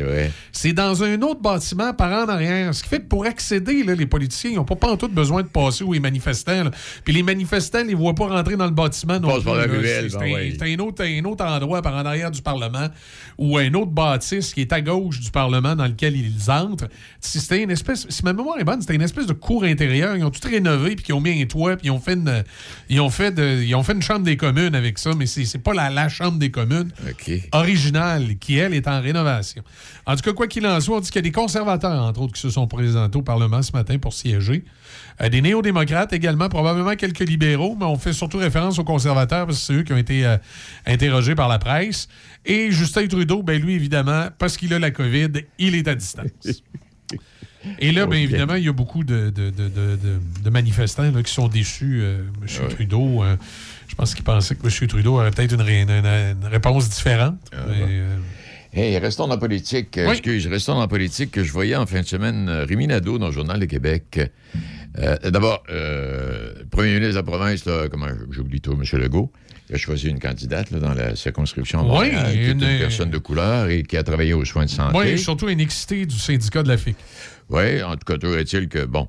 C'est 0.51 0.73
dans 0.73 1.03
un 1.03 1.21
autre 1.21 1.41
bâtiment 1.41 1.93
par 1.93 2.11
en 2.13 2.29
arrière. 2.29 2.73
Ce 2.73 2.83
qui 2.83 2.89
fait 2.89 2.99
que 3.01 3.07
pour 3.07 3.25
accéder, 3.25 3.83
là, 3.83 3.95
les 3.95 4.05
politiciens, 4.05 4.51
ils 4.51 4.55
n'ont 4.55 4.63
pas, 4.65 4.75
pas 4.75 4.91
en 4.91 4.97
tout 4.97 5.07
besoin 5.09 5.41
de 5.41 5.47
passer 5.47 5.83
où 5.83 5.93
les 5.93 5.99
manifestants. 5.99 6.63
là. 6.65 6.71
Puis 7.03 7.13
les 7.13 7.23
manifestants, 7.23 7.79
ils 7.79 7.91
ne 7.91 7.95
voient 7.95 8.15
pas 8.15 8.27
rentrer 8.27 8.52
dans 8.57 8.65
le 8.65 8.71
bâtiment. 8.71 9.19
non 9.19 9.29
Passent 9.29 9.43
par 9.43 9.53
plus, 9.53 9.61
la 9.61 9.67
là. 9.67 9.73
ruelle, 9.79 10.11
C'est 10.11 10.17
ben 10.17 10.25
un, 10.25 10.33
ouais. 10.33 10.55
c'est 10.59 10.73
un 10.73 10.79
autre, 10.79 11.03
un 11.03 11.23
autre 11.25 11.45
endroit 11.45 11.81
par 11.81 11.93
en 11.95 12.05
arrière 12.05 12.31
du 12.31 12.41
Parlement 12.41 12.87
ou 13.37 13.57
un 13.57 13.73
autre 13.73 13.91
bâtisse 13.91 14.53
qui 14.53 14.61
est 14.61 14.71
à 14.73 14.81
gauche 14.81 15.19
du 15.19 15.31
Parlement 15.31 15.75
dans 15.75 15.85
lequel 15.87 16.15
ils 16.15 16.49
entrent. 16.51 16.87
Si 17.19 17.39
C'était 17.39 17.63
une 17.63 17.71
espèce, 17.71 18.05
si 18.09 18.23
ma 18.23 18.33
mémoire 18.33 18.59
est 18.59 18.63
bonne, 18.63 18.81
c'était 18.81 18.95
une 18.95 19.01
espèce 19.01 19.25
de 19.27 19.33
cour 19.33 19.63
intérieure. 19.63 20.15
Ils 20.15 20.23
ont 20.23 20.31
tout 20.31 20.47
rénové 20.47 20.95
puis 20.95 21.05
ils 21.09 21.13
ont 21.13 21.21
mis 21.21 21.41
un 21.41 21.45
toit 21.45 21.77
puis 21.77 21.87
ils 21.87 21.91
ont 21.91 21.99
fait 21.99 22.13
une, 22.13 22.43
ils 22.89 22.99
ont 23.01 23.09
fait 23.09 23.31
de- 23.31 23.61
ils 23.63 23.75
ont 23.75 23.83
fait 23.83 23.93
une 23.93 24.01
chambre 24.01 24.23
des 24.23 24.37
communes 24.37 24.75
avec 24.75 24.97
ça, 24.99 25.11
mais 25.17 25.25
c'est 25.25 25.57
pas 25.59 25.73
la, 25.73 25.89
la 25.89 26.09
chambre 26.09 26.37
des 26.37 26.51
communes 26.51 26.91
originale 27.51 28.35
qui, 28.39 28.57
elle, 28.57 28.73
est 28.73 28.87
en 28.87 29.01
rénovation. 29.01 29.63
En 30.05 30.15
tout 30.15 30.21
cas, 30.21 30.33
quoi 30.33 30.47
qu'il 30.47 30.65
en 30.67 30.79
soit, 30.81 30.97
on 30.97 30.99
dit 30.99 31.07
qu'il 31.07 31.15
y 31.17 31.19
a 31.19 31.21
des 31.21 31.31
conservateurs, 31.31 32.01
entre 32.03 32.21
autres, 32.21 32.33
qui 32.33 32.41
se 32.41 32.49
sont 32.49 32.67
présentés 32.67 33.17
au 33.17 33.21
Parlement 33.21 33.61
ce 33.61 33.71
matin 33.71 33.97
pour 33.97 34.13
siéger. 34.13 34.63
Euh, 35.21 35.29
des 35.29 35.41
néo-démocrates 35.41 36.11
également, 36.13 36.49
probablement 36.49 36.95
quelques 36.95 37.19
libéraux, 37.19 37.75
mais 37.79 37.85
on 37.85 37.97
fait 37.97 38.13
surtout 38.13 38.39
référence 38.43 38.77
aux 38.79 38.83
conservateurs 38.83 39.45
parce 39.47 39.59
que 39.59 39.65
c'est 39.65 39.73
eux 39.73 39.83
qui 39.83 39.93
ont 39.93 39.97
été 39.97 40.25
euh, 40.25 40.37
interrogés 40.85 41.35
par 41.35 41.47
la 41.49 41.59
presse. 41.59 42.07
Et 42.45 42.71
Justin 42.71 43.07
Trudeau, 43.07 43.41
ben 43.43 43.61
lui, 43.61 43.73
évidemment, 43.73 44.27
parce 44.37 44.57
qu'il 44.57 44.73
a 44.73 44.79
la 44.79 44.91
COVID, 44.91 45.29
il 45.59 45.75
est 45.75 45.87
à 45.87 45.95
distance. 45.95 46.27
Et 47.79 47.93
là, 47.93 48.05
bien 48.05 48.19
évidemment, 48.19 48.55
il 48.55 48.65
y 48.65 48.67
a 48.67 48.73
beaucoup 48.73 49.05
de, 49.05 49.29
de- 49.29 49.49
de- 49.49 49.69
de- 49.69 49.95
de- 49.95 50.19
de 50.43 50.49
manifestants 50.49 51.09
là, 51.09 51.23
qui 51.23 51.31
sont 51.33 51.47
déçus. 51.47 51.99
euh, 52.01 52.23
M. 52.41 52.67
Trudeau, 52.69 53.23
euh, 53.23 53.37
je 53.87 53.95
pense 53.95 54.13
qu'ils 54.13 54.25
pensaient 54.25 54.55
que 54.55 54.67
M. 54.67 54.87
Trudeau 54.89 55.15
aurait 55.15 55.31
peut-être 55.31 55.53
une, 55.53 55.61
ré- 55.61 55.81
une- 55.83 55.89
une 55.89 56.45
réponse 56.51 56.89
différente. 56.89 57.37
mais, 57.53 57.57
euh, 57.89 58.17
Hey, 58.75 58.97
restons 58.97 59.27
dans 59.27 59.35
la 59.35 59.39
politique. 59.39 59.89
Oui. 59.97 60.09
Excuse, 60.11 60.47
restons 60.47 60.73
dans 60.73 60.79
la 60.81 60.87
politique 60.87 61.29
que 61.31 61.43
je 61.43 61.51
voyais 61.51 61.75
en 61.75 61.85
fin 61.85 62.01
de 62.01 62.07
semaine 62.07 62.49
euh, 62.49 62.65
Rémi 62.65 62.87
Nadeau 62.87 63.19
dans 63.19 63.27
le 63.27 63.31
Journal 63.31 63.59
de 63.59 63.65
Québec. 63.65 64.19
Euh, 64.97 65.17
D'abord, 65.29 65.63
euh, 65.69 66.53
premier 66.71 66.89
ministre 66.95 67.11
de 67.11 67.15
la 67.17 67.23
province, 67.23 67.65
là, 67.65 67.87
comment 67.89 68.07
j'oublie 68.31 68.61
tout, 68.61 68.71
M. 68.73 68.83
Legault, 68.99 69.31
il 69.69 69.75
a 69.75 69.77
choisi 69.77 70.07
une 70.09 70.19
candidate 70.19 70.71
là, 70.71 70.79
dans 70.79 70.93
la 70.95 71.15
circonscription 71.15 71.81
Oui, 71.81 71.87
Montréal, 71.87 72.31
qui 72.31 72.39
est 72.39 72.51
une- 72.51 72.63
une 72.63 72.79
personne 72.79 73.11
de 73.11 73.17
couleur 73.19 73.69
et 73.69 73.83
qui 73.83 73.95
a 73.95 74.01
travaillé 74.03 74.33
aux 74.33 74.43
soins 74.45 74.65
de 74.65 74.69
santé. 74.71 74.97
Oui, 74.97 75.19
surtout 75.19 75.49
une 75.49 75.59
excité 75.59 76.07
du 76.07 76.17
syndicat 76.17 76.63
de 76.63 76.69
la 76.69 76.77
FIC. 76.77 76.95
Oui, 77.49 77.83
en 77.83 77.91
tout 77.93 78.05
cas, 78.07 78.17
toujours 78.17 78.37
est-il 78.37 78.67
que, 78.69 78.85
bon, 78.85 79.07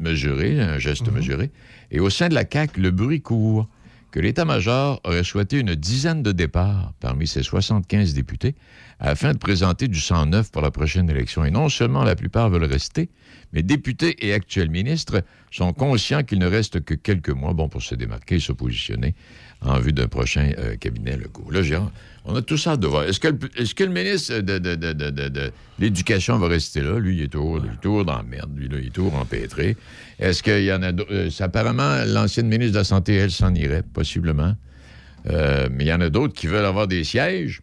mesuré, 0.00 0.60
un 0.60 0.78
geste 0.78 1.06
Mhm. 1.08 1.14
mesuré. 1.14 1.50
Et 1.92 2.00
au 2.00 2.10
sein 2.10 2.28
de 2.28 2.34
la 2.34 2.44
CAQ, 2.50 2.80
le 2.80 2.90
bruit 2.90 3.20
court 3.20 3.68
que 4.10 4.20
l'état-major 4.20 5.00
aurait 5.04 5.24
souhaité 5.24 5.58
une 5.58 5.74
dizaine 5.74 6.22
de 6.22 6.32
départs 6.32 6.92
parmi 7.00 7.26
ses 7.26 7.42
75 7.42 8.14
députés 8.14 8.54
afin 8.98 9.32
de 9.32 9.38
présenter 9.38 9.88
du 9.88 10.00
sang 10.00 10.26
neuf 10.26 10.50
pour 10.50 10.62
la 10.62 10.70
prochaine 10.70 11.10
élection. 11.10 11.44
Et 11.44 11.50
non 11.50 11.68
seulement 11.68 12.04
la 12.04 12.16
plupart 12.16 12.48
veulent 12.48 12.64
rester, 12.64 13.10
mais 13.52 13.62
députés 13.62 14.26
et 14.26 14.32
actuels 14.32 14.70
ministres 14.70 15.22
sont 15.50 15.72
conscients 15.72 16.22
qu'il 16.22 16.38
ne 16.38 16.46
reste 16.46 16.84
que 16.84 16.94
quelques 16.94 17.30
mois 17.30 17.54
pour 17.54 17.82
se 17.82 17.94
démarquer 17.94 18.36
et 18.36 18.40
se 18.40 18.52
positionner 18.52 19.14
en 19.62 19.78
vue 19.78 19.92
d'un 19.92 20.08
prochain 20.08 20.52
euh, 20.58 20.76
cabinet 20.76 21.16
Legault. 21.16 21.50
Là, 21.50 21.60
on 22.24 22.34
a 22.34 22.42
tout 22.42 22.56
ça 22.56 22.76
de 22.76 22.86
voir. 22.86 23.04
Est-ce 23.04 23.20
que, 23.20 23.28
le- 23.28 23.90
ministre 23.90 24.40
de, 24.40 25.52
l'Éducation 25.78 26.38
va 26.38 26.48
rester 26.48 26.80
là? 26.80 26.98
Lui, 26.98 27.18
il 27.18 27.22
est 27.24 27.28
toujours, 27.28 27.60
il 27.64 28.04
dans 28.04 28.16
la 28.16 28.22
merde. 28.22 28.50
Lui, 28.56 28.68
là, 28.68 28.78
il 28.80 28.86
est 28.88 28.90
toujours 28.90 29.14
empêtré. 29.14 29.76
Est-ce 30.18 30.42
qu'il 30.42 30.64
y 30.64 30.72
en 30.72 30.82
a 30.82 30.92
d'autres? 30.92 31.12
Euh, 31.12 31.30
apparemment, 31.40 32.04
l'ancienne 32.06 32.48
ministre 32.48 32.72
de 32.72 32.78
la 32.78 32.84
Santé, 32.84 33.14
elle, 33.14 33.30
s'en 33.30 33.54
irait, 33.54 33.82
possiblement. 33.82 34.54
Euh, 35.28 35.68
mais 35.70 35.84
il 35.84 35.88
y 35.88 35.92
en 35.92 36.00
a 36.00 36.10
d'autres 36.10 36.34
qui 36.34 36.46
veulent 36.46 36.64
avoir 36.64 36.88
des 36.88 37.04
sièges. 37.04 37.62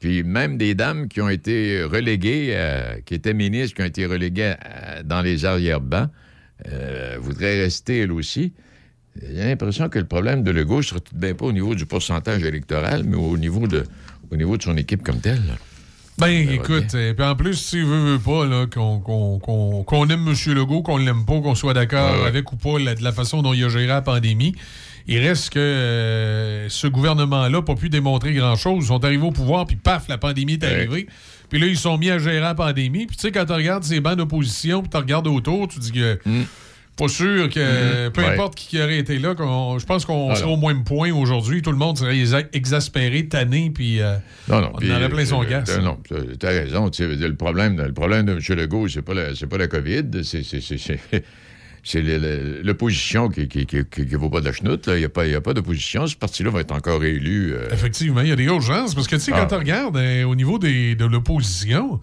Puis 0.00 0.22
même 0.22 0.56
des 0.56 0.74
dames 0.74 1.08
qui 1.08 1.20
ont 1.20 1.28
été 1.28 1.82
reléguées, 1.82 2.56
qui 3.04 3.12
étaient 3.12 3.34
ministres, 3.34 3.76
qui 3.76 3.82
ont 3.82 3.86
été 3.86 4.06
reléguées 4.06 4.54
dans 5.04 5.20
les 5.20 5.44
arrière-bancs, 5.44 6.08
voudraient 7.18 7.60
rester, 7.60 7.98
elles 7.98 8.12
aussi. 8.12 8.54
J'ai 9.20 9.44
l'impression 9.44 9.88
que 9.88 9.98
le 9.98 10.04
problème 10.06 10.42
de 10.42 10.50
Legault 10.50 10.82
serait 10.82 11.00
tout 11.00 11.14
de 11.14 11.20
bien 11.20 11.34
pas 11.34 11.46
au 11.46 11.52
niveau 11.52 11.74
du 11.74 11.84
pourcentage 11.86 12.42
électoral, 12.44 13.02
mais 13.04 13.16
au 13.16 13.36
niveau 13.36 13.66
de, 13.66 13.84
au 14.30 14.36
niveau 14.36 14.56
de 14.56 14.62
son 14.62 14.76
équipe 14.76 15.02
comme 15.02 15.20
telle. 15.20 15.42
Ben, 16.18 16.28
écoute, 16.50 16.94
et 16.94 17.14
puis 17.14 17.24
en 17.24 17.34
plus, 17.34 17.54
s'il 17.54 17.84
veut, 17.86 18.12
veut 18.12 18.18
pas, 18.18 18.44
là, 18.44 18.66
qu'on 18.66 19.00
qu'on- 19.00 19.38
qu'on- 19.38 19.82
qu'on 19.84 20.08
aime 20.10 20.28
M. 20.28 20.54
Legault, 20.54 20.82
qu'on 20.82 20.98
l'aime 20.98 21.24
pas, 21.24 21.40
qu'on 21.40 21.54
soit 21.54 21.72
d'accord 21.72 22.12
ouais. 22.20 22.26
avec 22.26 22.52
ou 22.52 22.56
pas 22.56 22.78
la- 22.78 22.94
de 22.94 23.02
la 23.02 23.12
façon 23.12 23.40
dont 23.42 23.54
il 23.54 23.64
a 23.64 23.68
géré 23.70 23.86
la 23.86 24.02
pandémie, 24.02 24.54
il 25.08 25.18
reste 25.18 25.50
que 25.50 25.58
euh, 25.58 26.68
ce 26.68 26.86
gouvernement-là 26.86 27.48
n'a 27.48 27.62
pas 27.62 27.74
pu 27.74 27.88
démontrer 27.88 28.34
grand-chose. 28.34 28.84
Ils 28.84 28.88
sont 28.88 29.02
arrivés 29.04 29.24
au 29.26 29.30
pouvoir, 29.32 29.66
puis 29.66 29.76
paf, 29.76 30.08
la 30.08 30.18
pandémie 30.18 30.54
est 30.54 30.64
arrivée. 30.64 31.06
Puis 31.48 31.58
là, 31.58 31.66
ils 31.66 31.76
sont 31.78 31.96
mis 31.98 32.10
à 32.10 32.18
gérer 32.18 32.40
la 32.40 32.54
pandémie. 32.54 33.06
Puis 33.06 33.16
tu 33.16 33.22
sais, 33.22 33.32
quand 33.32 33.46
tu 33.46 33.52
regardes 33.52 33.82
ces 33.84 34.00
bancs 34.00 34.16
d'opposition, 34.16 34.82
puis 34.82 34.90
tu 34.90 34.96
regardes 34.98 35.26
autour, 35.26 35.68
tu 35.68 35.78
dis 35.80 35.90
que... 35.92 36.18
Pas 37.00 37.08
sûr 37.08 37.48
que, 37.48 38.08
Mm. 38.08 38.12
peu 38.12 38.20
Ouais. 38.20 38.28
importe 38.34 38.54
qui 38.56 38.80
aurait 38.80 38.98
été 38.98 39.18
là, 39.18 39.34
je 39.38 39.84
pense 39.86 40.04
qu'on 40.04 40.30
Ah, 40.30 40.36
serait 40.36 40.50
au 40.50 40.56
moins 40.56 40.74
point 40.82 41.10
aujourd'hui. 41.12 41.62
Tout 41.62 41.70
le 41.72 41.78
monde 41.78 41.96
serait 41.96 42.16
exa- 42.16 42.46
exaspéré, 42.52 43.26
tanné, 43.26 43.70
puis 43.74 44.00
euh, 44.02 44.16
Non, 44.48 44.60
non. 44.60 44.70
on 44.74 44.78
puis, 44.78 44.92
en 44.92 44.96
aurait 44.96 45.08
plein 45.08 45.24
son 45.24 45.42
euh, 45.42 45.46
gaz. 45.46 45.64
euh, 45.70 45.80
Non, 45.80 45.98
tu 46.06 46.46
as 46.46 46.50
raison. 46.50 46.90
Le 46.98 47.34
problème, 47.36 47.80
le 47.80 47.92
problème 47.92 48.26
de 48.26 48.32
M. 48.32 48.40
Legault, 48.58 48.86
c'est 48.88 49.02
pas 49.02 49.14
la, 49.14 49.28
pas 49.48 49.58
la 49.58 49.66
COVID, 49.66 50.02
c'est, 50.22 50.42
l'opposition 52.62 53.28
qui 53.30 53.48
qui, 53.48 53.64
qui, 53.66 53.78
qui- 53.90 54.06
qui 54.06 54.14
vaut 54.14 54.28
pas 54.28 54.40
de 54.40 54.44
la 54.46 54.52
chenoute. 54.52 54.84
Il 54.88 54.98
n'y 54.98 55.04
a 55.04 55.08
pas, 55.08 55.24
il 55.26 55.32
y 55.32 55.34
a 55.34 55.40
pas 55.40 55.54
d'opposition. 55.54 56.06
Ce 56.06 56.16
parti-là 56.16 56.50
va 56.50 56.60
être 56.60 56.72
encore 56.72 57.02
élu. 57.04 57.52
euh, 57.54 57.68
Effectivement, 57.72 58.20
il 58.20 58.28
y 58.28 58.32
a 58.32 58.36
des 58.36 58.44
urgences. 58.44 58.94
Parce 58.94 59.08
que, 59.08 59.16
tu 59.16 59.22
sais, 59.22 59.32
Ah. 59.34 59.40
quand 59.40 59.46
tu 59.46 59.54
regardes 59.54 59.96
au 59.96 60.34
niveau 60.34 60.58
des, 60.58 60.94
de 60.94 61.06
l'opposition. 61.06 62.00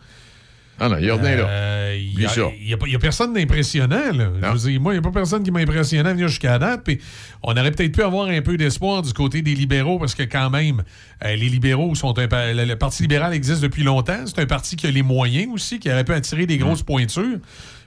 Ah 0.79 0.89
non, 0.89 0.97
il 0.99 1.05
y 1.05 1.09
a 1.09 1.15
là. 1.37 1.47
euh, 1.49 1.97
Il 1.99 2.17
n'y 2.17 2.73
a, 2.73 2.77
a 2.97 2.99
personne 2.99 3.33
d'impressionnant. 3.33 4.11
là. 4.13 4.29
Je 4.41 4.47
veux 4.63 4.69
dire, 4.71 4.81
moi, 4.81 4.93
il 4.93 4.99
n'y 4.99 4.99
a 4.99 5.01
pas 5.01 5.11
personne 5.19 5.41
qui 5.43 5.49
m'a 5.51 5.59
impressionné 5.61 6.07
à 6.07 6.13
venir 6.13 6.27
jusqu'à 6.27 6.59
date. 6.59 6.81
Puis 6.83 6.99
on 7.43 7.51
aurait 7.51 7.71
peut-être 7.71 7.91
pu 7.93 8.03
avoir 8.03 8.27
un 8.27 8.41
peu 8.41 8.57
d'espoir 8.57 9.01
du 9.01 9.11
côté 9.13 9.41
des 9.41 9.55
libéraux 9.55 9.97
parce 9.99 10.13
que, 10.15 10.23
quand 10.23 10.49
même, 10.51 10.83
euh, 11.25 11.35
les 11.35 11.49
libéraux 11.49 11.95
sont 11.95 12.17
un. 12.19 12.27
pa- 12.27 12.53
Le, 12.53 12.65
le 12.65 12.75
Parti 12.75 13.01
libéral 13.03 13.33
existe 13.33 13.61
depuis 13.61 13.83
longtemps. 13.83 14.25
C'est 14.25 14.39
un 14.39 14.45
parti 14.45 14.75
qui 14.75 14.85
a 14.87 14.91
les 14.91 15.01
moyens 15.03 15.51
aussi, 15.53 15.79
qui 15.79 15.89
aurait 15.89 16.03
pu 16.03 16.13
attirer 16.13 16.45
des 16.45 16.57
grosses 16.57 16.83
pointures. 16.83 17.39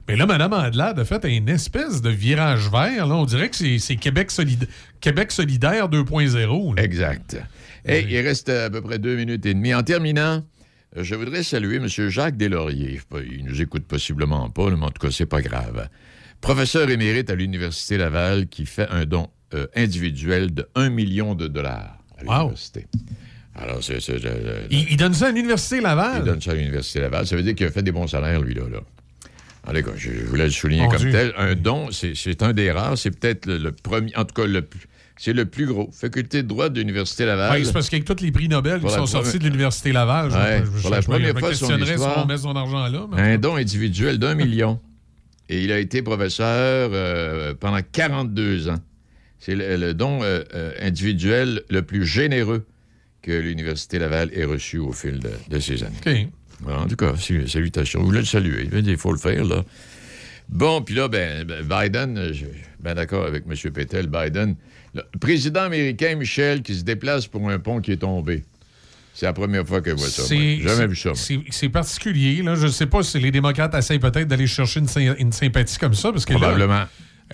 Mais 0.09 0.17
là, 0.17 0.27
Mme 0.27 0.53
Andelade 0.53 0.99
a 0.99 1.05
fait 1.05 1.23
une 1.25 1.49
espèce 1.49 2.03
de 2.03 2.11
virage 2.11 2.69
vert. 2.73 3.07
Là. 3.07 3.15
On 3.15 3.25
dirait 3.27 3.49
que 3.51 3.57
c'est 3.57 3.79
c'est 3.79 3.95
Québec, 3.97 4.31
solidaire 4.33 5.89
2.0. 5.89 6.75
là. 6.77 6.83
Exact. 6.83 7.37
Et 7.87 8.05
il 8.09 8.21
reste 8.21 8.49
à 8.49 8.69
peu 8.71 8.81
près 8.83 8.99
deux 8.99 9.15
minutes 9.17 9.47
et 9.47 9.55
demie. 9.55 9.73
En 9.75 9.83
terminant, 9.83 10.43
je 10.97 11.15
voudrais 11.15 11.43
saluer 11.43 11.77
M. 11.77 11.87
Jacques 11.89 12.37
Deslauriers. 12.37 13.01
Il 13.31 13.45
nous 13.45 13.61
écoute 13.61 13.85
possiblement 13.87 14.51
pas, 14.51 14.71
mais 14.71 14.85
en 14.85 14.91
tout 14.91 15.07
cas, 15.07 15.11
c'est 15.13 15.27
pas 15.27 15.41
grave. 15.43 15.89
Professeur 16.41 16.89
émérite 16.91 17.31
à 17.31 17.35
l'Université 17.35 17.97
Laval 17.97 18.47
qui 18.49 18.67
fait 18.67 18.89
un 18.89 19.05
don 19.05 19.29
euh, 19.55 19.67
individuel 19.77 20.53
de 20.55 20.69
1 20.75 20.91
million 20.91 21.35
de 21.35 21.49
dollars 21.49 21.99
à 22.19 22.23
l'université. 22.23 22.87
Alors, 23.55 23.83
c'est... 23.83 23.99
Il, 24.71 24.91
il 24.91 24.97
donne 24.97 25.13
ça 25.15 25.27
à 25.29 25.33
l'Université 25.33 25.81
Laval? 25.81 26.23
il 26.23 26.25
donne 26.25 26.41
ça 26.41 26.53
à 26.53 26.55
l'Université 26.55 27.01
Laval. 27.01 27.27
Ça 27.27 27.37
veut 27.37 27.43
dire 27.43 27.55
qu'il 27.55 27.67
a 27.67 27.71
fait 27.71 27.83
des 27.83 27.93
bons 27.93 28.07
salaires, 28.07 28.41
lui, 28.41 28.55
là. 28.55 28.63
là. 28.71 29.83
Cas, 29.83 29.91
je, 29.97 30.11
je 30.13 30.25
voulais 30.25 30.45
le 30.45 30.51
souligner 30.51 30.89
comme 30.89 30.99
Dieu. 30.99 31.11
tel. 31.13 31.33
Un 31.37 31.55
don, 31.55 31.91
c'est 31.91 32.15
c'est 32.15 32.43
un 32.43 32.53
des 32.53 32.71
rares. 32.73 32.97
C'est 32.97 33.11
peut-être 33.11 33.47
le, 33.47 33.59
le 33.59 33.73
premier... 33.73 34.15
En 34.17 34.25
tout 34.25 34.35
cas, 34.35 34.47
le 34.47 34.63
plus- 34.63 34.87
c'est 35.23 35.35
le 35.35 35.45
plus 35.45 35.67
gros. 35.67 35.91
Faculté 35.93 36.43
de 36.43 36.49
droit 36.49 36.71
de 36.71 36.79
l'Université 36.81 37.27
Laval. 37.27 37.53
Ouais, 37.59 37.65
c'est 37.67 37.75
parce 37.75 37.91
qu'avec 37.91 38.07
tous 38.07 38.23
les 38.23 38.33
prix 38.33 38.49
Nobel 38.49 38.77
qui 38.81 38.87
sont 38.89 38.93
première- 38.95 39.09
sortis 39.09 39.39
de 39.39 39.45
l'Université 39.45 39.93
Laval, 39.93 40.31
je- 40.31 40.35
Ouais, 40.37 40.63
je, 40.65 40.77
je, 40.79 40.83
pour 40.83 40.91
la 40.91 41.01
je 41.03 41.07
première 41.07 41.35
me 41.35 41.41
fois 41.41 41.51
questionnerais 41.51 41.99
si 41.99 42.03
on 42.17 42.25
met 42.27 42.39
son 42.39 42.57
argent 42.57 42.89
là. 42.89 43.07
mais- 43.13 43.21
Un 43.35 43.37
don 43.39 43.57
individuel 43.57 44.17
d'un 44.19 44.35
million. 44.35 44.81
Et 45.51 45.63
il 45.63 45.73
a 45.73 45.79
été 45.79 46.01
professeur 46.01 46.91
euh, 46.95 47.53
pendant 47.59 47.81
42 47.93 48.69
ans. 48.71 48.79
C'est 49.39 49.55
le, 49.55 49.77
le 49.77 49.93
don 49.95 50.21
euh, 50.23 50.43
euh, 50.55 50.73
individuel 50.81 51.63
le 51.69 51.83
plus 51.83 52.07
généreux 52.07 52.65
que 53.21 53.33
l'Université 53.33 53.99
Laval 53.99 54.31
ait 54.33 54.45
reçu 54.47 54.79
au 54.79 54.93
fil 54.93 55.19
de, 55.21 55.31
de 55.51 55.59
ces 55.61 55.83
années. 55.85 55.97
OK. 56.07 56.29
Voilà, 56.63 56.81
en 56.81 56.87
tout 56.87 56.97
cas, 56.97 57.15
salutations. 57.47 58.01
Je 58.01 58.05
voulais 58.07 58.21
le 58.21 58.25
saluer. 58.27 58.69
Il 58.73 58.97
faut 58.97 59.13
le 59.13 59.19
faire, 59.19 59.45
là. 59.45 59.65
Bon, 60.49 60.83
puis 60.83 60.95
là, 60.95 61.09
ben, 61.09 61.45
ben, 61.45 61.63
Biden, 61.65 62.29
je 62.29 62.33
suis 62.33 62.47
bien 62.83 62.95
d'accord 62.95 63.25
avec 63.27 63.45
M. 63.49 63.73
Pétel, 63.73 64.09
Biden, 64.09 64.57
le 64.95 65.03
président 65.21 65.63
américain 65.63 66.15
Michel 66.17 66.63
qui 66.63 66.75
se 66.75 66.83
déplace 66.85 67.27
pour 67.27 67.49
un 67.49 67.59
pont 67.59 67.81
qui 67.81 67.93
est 67.93 67.97
tombé. 67.99 68.45
C'est 69.15 69.27
la 69.27 69.33
première 69.33 69.67
fois 69.67 69.81
que 69.83 69.91
je 69.91 69.97
vois 69.97 70.09
ça. 70.09 70.23
J'ai 70.29 70.61
jamais 70.63 70.87
vu 70.87 70.97
ça. 70.97 71.11
c'est- 71.15 71.69
particulier. 71.69 72.43
Là. 72.43 72.55
Je 72.55 72.67
ne 72.67 72.71
sais 72.73 72.87
pas 72.87 73.03
si 73.03 73.19
les 73.19 73.31
démocrates 73.31 73.75
essayent 73.75 73.99
peut-être 73.99 74.29
d'aller 74.29 74.47
chercher 74.47 74.81
une, 74.81 74.89
sy- 74.89 75.09
une 75.19 75.33
sympathie 75.33 75.79
comme 75.79 75.95
ça. 75.95 76.11
Parce 76.13 76.25
que 76.25 76.33
là, 76.33 76.39
Probablement. 76.39 76.85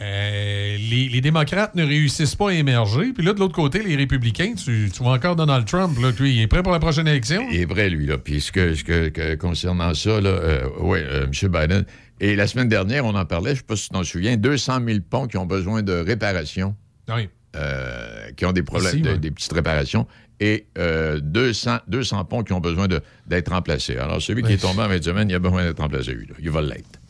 euh, 0.00 0.76
les, 0.90 1.08
les 1.08 1.20
démocrates 1.20 1.74
ne 1.74 1.84
réussissent 1.84 2.34
pas 2.34 2.50
à 2.50 2.54
émerger. 2.54 3.12
Puis 3.14 3.24
là, 3.24 3.32
de 3.32 3.38
l'autre 3.38 3.54
côté, 3.54 3.82
les 3.82 3.96
républicains, 3.96 4.54
tu, 4.54 4.90
tu 4.92 5.02
vois 5.02 5.12
encore 5.12 5.36
Donald 5.36 5.64
Trump. 5.66 5.96
Là, 6.00 6.10
lui, 6.18 6.34
il 6.36 6.40
est 6.42 6.46
prêt 6.46 6.62
pour 6.62 6.72
la 6.72 6.80
prochaine 6.80 7.06
élection. 7.08 7.46
Il 7.50 7.60
est 7.60 7.64
vrai, 7.66 7.88
lui, 7.88 8.06
là. 8.06 8.18
Puis 8.18 8.40
ce 8.40 8.52
que, 8.52 8.74
ce 8.74 8.84
que- 8.84 9.08
que- 9.08 9.34
concernant 9.36 9.94
ça, 9.94 10.20
là, 10.20 10.30
euh, 10.30 10.68
oui, 10.80 10.98
M. 11.00 11.30
Biden. 11.50 11.84
Et 12.20 12.34
la 12.36 12.46
semaine 12.46 12.68
dernière, 12.68 13.04
on 13.04 13.14
en 13.14 13.24
parlait, 13.26 13.50
je 13.50 13.54
ne 13.54 13.58
sais 13.58 13.64
pas 13.66 13.76
si 13.76 13.84
tu 13.84 13.88
t'en 13.90 14.02
souviens, 14.04 14.36
200 14.36 14.80
000 14.86 14.98
ponts 15.08 15.26
qui 15.26 15.36
ont 15.36 15.46
besoin 15.46 15.82
de 15.82 15.92
réparation, 15.92 16.74
Oui. 17.08 17.28
Euh, 17.56 18.30
qui 18.36 18.44
ont 18.44 18.52
des 18.52 18.62
problèmes, 18.62 18.94
Ici, 18.94 19.02
de- 19.02 19.10
ouais. 19.10 19.18
des 19.18 19.30
petites 19.30 19.52
réparations, 19.52 20.06
et 20.40 20.66
euh, 20.78 21.18
200, 21.20 21.78
200 21.88 22.24
ponts 22.26 22.42
qui 22.42 22.52
ont 22.52 22.60
besoin 22.60 22.86
d'être 23.26 23.50
remplacés. 23.52 23.96
Alors, 23.96 24.20
celui 24.20 24.42
qui 24.42 24.52
est 24.52 24.56
tombé 24.58 24.82
en 24.82 24.88
fin 24.88 24.98
de 24.98 25.02
semaine, 25.04 25.30
il 25.30 25.34
a 25.34 25.38
besoin 25.38 25.64
d'être 25.64 25.80
remplacé, 25.80 26.12
lui. 26.12 26.26
là. 26.26 26.34
Il 26.38 26.50
va 26.50 26.60
l'être. 26.60 27.00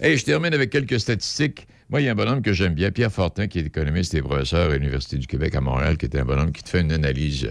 Et 0.00 0.16
je 0.16 0.24
termine 0.24 0.52
avec 0.54 0.70
quelques 0.70 1.00
statistiques. 1.00 1.66
Moi, 1.88 2.00
il 2.00 2.04
y 2.04 2.08
a 2.08 2.12
un 2.12 2.14
bonhomme 2.14 2.42
que 2.42 2.52
j'aime 2.52 2.74
bien, 2.74 2.90
Pierre 2.90 3.10
Fortin, 3.12 3.48
qui 3.48 3.58
est 3.58 3.66
économiste 3.66 4.14
et 4.14 4.22
professeur 4.22 4.70
à 4.70 4.74
l'Université 4.76 5.16
du 5.18 5.26
Québec 5.26 5.54
à 5.56 5.60
Montréal, 5.60 5.96
qui 5.96 6.06
est 6.06 6.16
un 6.16 6.24
bonhomme 6.24 6.52
qui 6.52 6.62
te 6.62 6.68
fait 6.68 6.80
une 6.82 6.92
analyse 6.92 7.48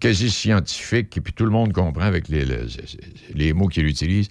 quasi 0.00 0.30
scientifique, 0.30 1.16
et 1.16 1.20
puis 1.20 1.32
tout 1.32 1.44
le 1.44 1.50
monde 1.50 1.72
comprend 1.72 2.04
avec 2.04 2.28
les, 2.28 2.44
les- 2.44 2.66
les 3.34 3.52
mots 3.52 3.68
qu'il 3.68 3.86
utilise. 3.86 4.28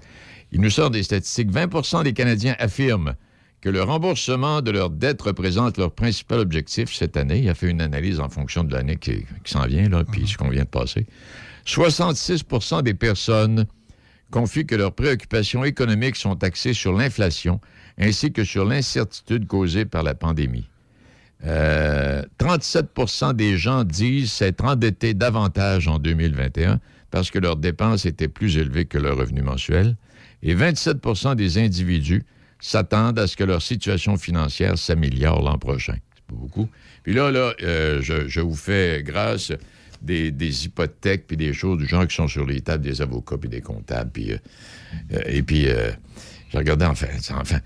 Il 0.52 0.62
nous 0.62 0.70
sort 0.70 0.92
des 0.92 1.02
statistiques. 1.02 1.50
20% 1.52 2.04
des 2.04 2.14
Canadiens 2.14 2.56
affirment 2.60 3.16
que 3.64 3.70
le 3.70 3.82
remboursement 3.82 4.62
de 4.62 4.72
leur 4.72 4.90
dette 4.90 5.22
représente 5.22 5.78
leur 5.78 5.94
principal 5.94 6.40
objectif 6.40 6.94
cette 6.94 7.16
année. 7.16 7.40
Il 7.40 7.50
a 7.50 7.54
fait 7.54 7.70
une 7.70 7.80
analyse 7.80 8.20
en 8.20 8.28
fonction 8.28 8.66
de 8.66 8.74
l'année 8.74 8.98
qui, 8.98 9.24
qui 9.46 9.54
s'en 9.54 9.66
vient, 9.68 9.88
là, 9.88 10.04
puis 10.04 10.28
ce 10.28 10.38
qu'on 10.38 10.50
vient 10.50 10.66
de 10.66 10.68
passer. 10.68 11.06
66% 11.66 12.84
des 12.84 12.94
personnes 12.94 13.66
confient 14.32 14.66
que 14.66 14.76
leurs 14.76 14.92
préoccupations 14.92 15.64
économiques 15.64 16.18
sont 16.18 16.44
axées 16.44 16.74
sur 16.74 16.92
l'inflation 16.92 17.62
ainsi 17.98 18.34
que 18.34 18.44
sur 18.44 18.66
l'incertitude 18.66 19.48
causée 19.48 19.86
par 19.86 20.04
la 20.04 20.14
pandémie. 20.14 20.68
Euh, 21.46 22.22
37% 22.40 23.34
des 23.34 23.58
gens 23.58 23.86
disent 23.86 24.34
s'être 24.34 24.66
endettés 24.66 25.14
davantage 25.14 25.88
en 25.88 26.00
2021 26.00 26.82
parce 27.12 27.32
que 27.32 27.40
leurs 27.40 27.56
dépenses 27.56 28.06
étaient 28.06 28.28
plus 28.28 28.58
élevées 28.58 28.86
que 28.86 28.98
leurs 28.98 29.16
revenus 29.16 29.46
mensuels. 29.46 29.96
Et 30.42 30.54
27% 30.54 31.36
des 31.36 31.60
individus 31.60 32.26
s'attendent 32.68 33.20
à 33.20 33.28
ce 33.28 33.36
que 33.36 33.44
leur 33.44 33.62
situation 33.62 34.18
financière 34.18 34.78
s'améliore 34.78 35.42
l'an 35.42 35.58
prochain. 35.58 35.96
C'est 36.16 36.26
pas 36.28 36.36
beaucoup. 36.36 36.70
Puis 37.04 37.14
là, 37.14 37.32
là, 37.32 37.54
euh, 37.62 38.02
je, 38.02 38.28
je 38.28 38.40
vous 38.40 38.56
fais 38.56 39.04
grâce 39.04 39.52
des, 40.02 40.32
des 40.32 40.66
hypothèques 40.66 41.28
puis 41.28 41.38
des 41.38 41.54
choses 41.54 41.78
du 41.80 41.86
genre 41.88 42.08
qui 42.08 42.16
sont 42.16 42.28
sur 42.28 42.46
les 42.46 42.62
tables 42.62 42.84
des 42.84 43.02
avocats 43.02 43.38
puis 43.38 43.50
des 43.50 43.62
comptables. 43.62 44.12
Puis, 44.12 44.32
euh, 44.32 44.38
euh, 45.14 45.22
et 45.28 45.44
puis, 45.44 45.66
j'ai 45.66 46.58
regardé 46.58 46.86
enfin, 46.86 47.08
enfin, 47.32 47.60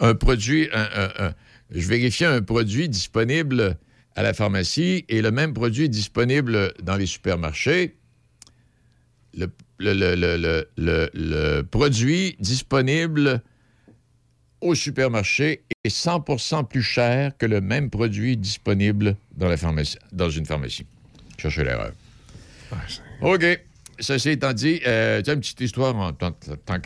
un 0.00 0.14
produit, 0.14 0.68
un- 0.72 1.08
un- 1.26 1.34
je 1.70 1.88
vérifiais 1.88 2.26
un 2.26 2.42
produit 2.42 2.88
disponible 2.88 3.76
à 4.16 4.22
la 4.22 4.32
pharmacie 4.34 5.04
et 5.08 5.22
le 5.22 5.30
même 5.30 5.54
produit 5.54 5.88
disponible 5.88 6.72
dans 6.82 6.96
les 6.96 7.06
supermarchés. 7.06 7.96
Le- 9.36 9.50
le- 9.78 10.66
le- 10.76 11.10
le 11.14 11.62
produit 11.62 12.36
disponible 12.40 13.42
au 14.64 14.74
supermarché 14.74 15.62
est 15.84 15.94
100% 15.94 16.66
plus 16.66 16.82
cher 16.82 17.36
que 17.36 17.46
le 17.46 17.60
même 17.60 17.90
produit 17.90 18.36
disponible 18.36 19.16
dans, 19.36 19.48
la 19.48 19.56
pharmacie, 19.56 19.98
dans 20.10 20.30
une 20.30 20.46
pharmacie. 20.46 20.86
Cherchez 21.38 21.64
l'erreur. 21.64 21.92
OK. 23.20 23.44
Ceci 24.00 24.30
étant 24.30 24.52
dit, 24.52 24.80
euh, 24.86 25.22
tu 25.22 25.30
as 25.30 25.34
une 25.34 25.40
petite 25.40 25.60
histoire 25.60 25.94
en 25.94 26.12
tant, 26.12 26.32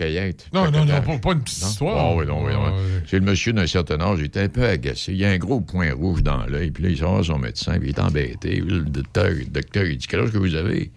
y 0.00 0.16
être. 0.16 0.44
Non, 0.52 0.70
non, 0.70 0.84
non, 0.84 1.00
pas, 1.00 1.18
pas 1.18 1.32
une 1.32 1.42
petite 1.42 1.62
non? 1.62 1.68
histoire. 1.68 1.96
Ah 1.98 2.14
oui, 2.14 2.26
non, 2.26 2.44
oui, 2.44 2.52
non. 2.52 2.66
Euh, 2.66 3.00
C'est 3.06 3.18
le 3.18 3.24
monsieur 3.24 3.54
d'un 3.54 3.66
certain 3.66 3.98
âge, 4.00 4.18
il 4.18 4.26
était 4.26 4.42
un 4.42 4.48
peu 4.48 4.66
agacé. 4.66 5.14
Il 5.14 5.24
a 5.24 5.30
un 5.30 5.38
gros 5.38 5.62
point 5.62 5.94
rouge 5.94 6.22
dans 6.22 6.44
l'œil, 6.44 6.70
puis 6.70 6.82
là, 6.82 6.90
il 6.90 6.98
sort 6.98 7.12
voir 7.12 7.24
son 7.24 7.38
médecin, 7.38 7.78
puis 7.78 7.90
il 7.90 7.96
est 7.96 8.00
embêté. 8.00 8.56
Le 8.56 8.80
docteur, 8.82 9.30
le 9.30 9.46
docteur, 9.46 9.84
il 9.84 9.96
dit 9.96 10.06
Quel 10.06 10.20
âge 10.20 10.32
que 10.32 10.38
vous 10.38 10.54
avez 10.54 10.90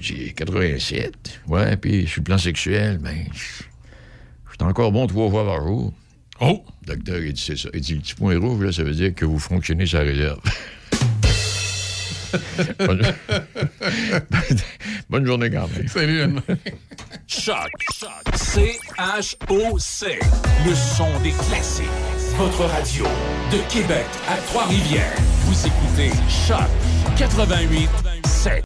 J'ai 0.00 0.32
87. 0.32 1.40
Ouais, 1.48 1.76
puis 1.76 2.06
sur 2.06 2.20
le 2.20 2.24
plan 2.24 2.38
sexuel, 2.38 2.96
ben, 2.98 3.26
suis 4.58 4.68
encore 4.68 4.92
bon 4.92 5.06
trois 5.06 5.30
fois 5.30 5.44
par 5.44 5.66
jour. 5.66 5.92
Oh 6.40 6.64
Le 6.86 6.94
docteur, 6.94 7.18
il 7.18 7.32
dit 7.32 7.42
C'est 7.44 7.56
ça. 7.56 7.68
Il 7.74 7.80
dit 7.80 7.94
Le 7.94 8.00
petit 8.00 8.14
point 8.14 8.38
rouge, 8.38 8.64
là, 8.64 8.72
ça 8.72 8.82
veut 8.82 8.92
dire 8.92 9.14
que 9.14 9.24
vous 9.24 9.38
fonctionnez 9.38 9.86
sur 9.86 9.98
la 9.98 10.04
réserve. 10.04 10.40
Bonne... 12.78 13.02
Bonne 15.10 15.24
journée 15.26 15.50
quand 15.50 15.66
même. 15.74 15.88
Salut, 15.88 16.20
Anne. 16.20 16.42
Choc. 17.26 17.56
C-H-O-C. 18.34 20.18
Le 20.66 20.74
son 20.74 21.08
des 21.22 21.30
classiques. 21.30 21.86
votre 22.36 22.64
radio. 22.66 23.04
De 23.50 23.58
Québec 23.72 24.04
à 24.28 24.36
Trois-Rivières, 24.48 25.16
vous 25.46 25.66
écoutez 25.66 26.10
Choc 26.46 26.68
88 27.16 27.88
7. 28.26 28.52